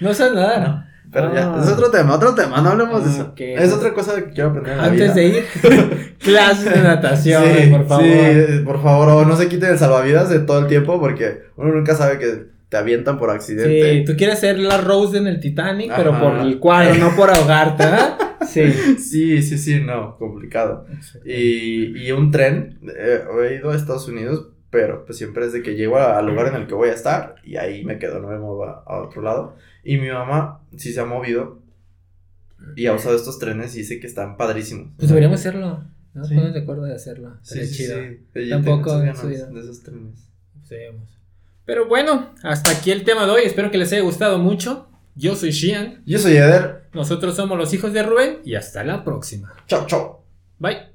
No 0.00 0.14
sabes 0.14 0.34
nada. 0.34 0.58
No, 0.68 1.10
pero 1.12 1.34
ya, 1.34 1.52
Ah. 1.54 1.60
es 1.64 1.68
otro 1.70 1.90
tema, 1.90 2.14
otro 2.14 2.34
tema, 2.36 2.60
no 2.60 2.68
hablemos 2.70 3.04
de 3.04 3.10
eso. 3.10 3.34
Es 3.64 3.72
otra 3.72 3.92
cosa 3.92 4.14
que 4.16 4.30
quiero 4.32 4.50
aprender 4.50 4.72
en 4.74 4.78
la 4.78 4.84
Antes 4.84 5.00
vida. 5.00 5.14
de 5.14 5.26
ir, 5.26 5.44
clases 6.20 6.72
de 6.72 6.82
natación, 6.82 7.42
Sí, 7.44 7.70
por 7.70 7.86
favor. 7.88 8.04
Sí, 8.04 8.58
por 8.64 8.82
favor, 8.82 9.08
o 9.08 9.24
no 9.24 9.36
se 9.36 9.48
quiten 9.48 9.70
el 9.70 9.78
salvavidas 9.78 10.28
de 10.30 10.38
todo 10.40 10.60
el 10.60 10.66
tiempo 10.68 11.00
porque 11.00 11.42
uno 11.56 11.72
nunca 11.74 11.94
sabe 11.96 12.18
que 12.18 12.54
te 12.68 12.76
avientan 12.76 13.18
por 13.18 13.30
accidente. 13.30 13.98
Sí, 13.98 14.04
tú 14.04 14.16
quieres 14.16 14.38
ser 14.40 14.58
la 14.58 14.78
Rose 14.78 15.18
en 15.18 15.26
el 15.26 15.40
Titanic, 15.40 15.92
pero 15.96 16.12
Ajá. 16.12 16.20
por 16.22 16.46
el 16.46 16.58
cuadro, 16.58 16.94
no 16.96 17.14
por 17.16 17.30
ahogarte, 17.30 17.84
¿verdad? 17.84 18.18
Sí. 18.46 18.72
Sí, 18.98 19.42
sí, 19.42 19.58
sí, 19.58 19.80
no, 19.80 20.16
complicado. 20.18 20.86
Y, 21.24 22.06
y 22.06 22.12
un 22.12 22.30
tren, 22.30 22.78
eh, 22.96 23.20
he 23.50 23.56
ido 23.56 23.70
a 23.70 23.76
Estados 23.76 24.08
Unidos, 24.08 24.48
pero 24.70 25.04
pues 25.04 25.18
siempre 25.18 25.44
es 25.46 25.52
de 25.52 25.62
que 25.62 25.74
llego 25.74 25.98
al 25.98 26.26
lugar 26.26 26.48
en 26.48 26.54
el 26.54 26.66
que 26.66 26.74
voy 26.74 26.90
a 26.90 26.92
estar 26.92 27.36
y 27.44 27.56
ahí 27.56 27.84
me 27.84 27.98
quedo, 27.98 28.20
no 28.20 28.28
me 28.28 28.38
muevo 28.38 28.64
a, 28.64 28.84
a 28.86 29.02
otro 29.02 29.20
lado. 29.20 29.56
Y 29.82 29.98
mi 29.98 30.08
mamá 30.10 30.60
sí 30.76 30.92
se 30.92 31.00
ha 31.00 31.04
movido 31.04 31.60
y 32.76 32.86
ha 32.86 32.94
usado 32.94 33.16
estos 33.16 33.38
trenes 33.38 33.74
y 33.74 33.78
dice 33.78 34.00
que 34.00 34.06
están 34.06 34.36
padrísimos. 34.36 34.92
Pues 34.96 35.08
deberíamos 35.08 35.40
hacerlo. 35.40 35.84
¿no? 36.14 36.24
Sí. 36.24 36.34
Ponnos 36.34 36.54
de 36.54 36.60
acuerdo 36.60 36.84
de 36.84 36.94
hacerlo. 36.94 37.36
Sí, 37.42 37.66
sí, 37.66 37.76
chido. 37.76 37.96
sí. 38.34 38.48
Tampoco 38.48 38.94
muchas 38.94 39.00
ganas 39.00 39.20
subido. 39.20 39.46
de 39.50 39.60
esos 39.60 39.82
trenes. 39.82 40.30
Sí, 40.64 40.76
vamos. 40.90 41.15
Pero 41.66 41.86
bueno, 41.86 42.30
hasta 42.42 42.70
aquí 42.70 42.92
el 42.92 43.04
tema 43.04 43.26
de 43.26 43.32
hoy. 43.32 43.42
Espero 43.44 43.70
que 43.70 43.76
les 43.76 43.92
haya 43.92 44.02
gustado 44.02 44.38
mucho. 44.38 44.88
Yo 45.16 45.34
soy 45.34 45.50
Shian. 45.50 46.02
Yo 46.06 46.18
soy 46.18 46.36
Eder. 46.36 46.88
Nosotros 46.94 47.34
somos 47.36 47.58
los 47.58 47.74
hijos 47.74 47.92
de 47.92 48.02
Rubén 48.02 48.38
y 48.44 48.54
hasta 48.54 48.84
la 48.84 49.04
próxima. 49.04 49.52
Chao, 49.66 49.84
chao. 49.86 50.24
Bye. 50.58 50.78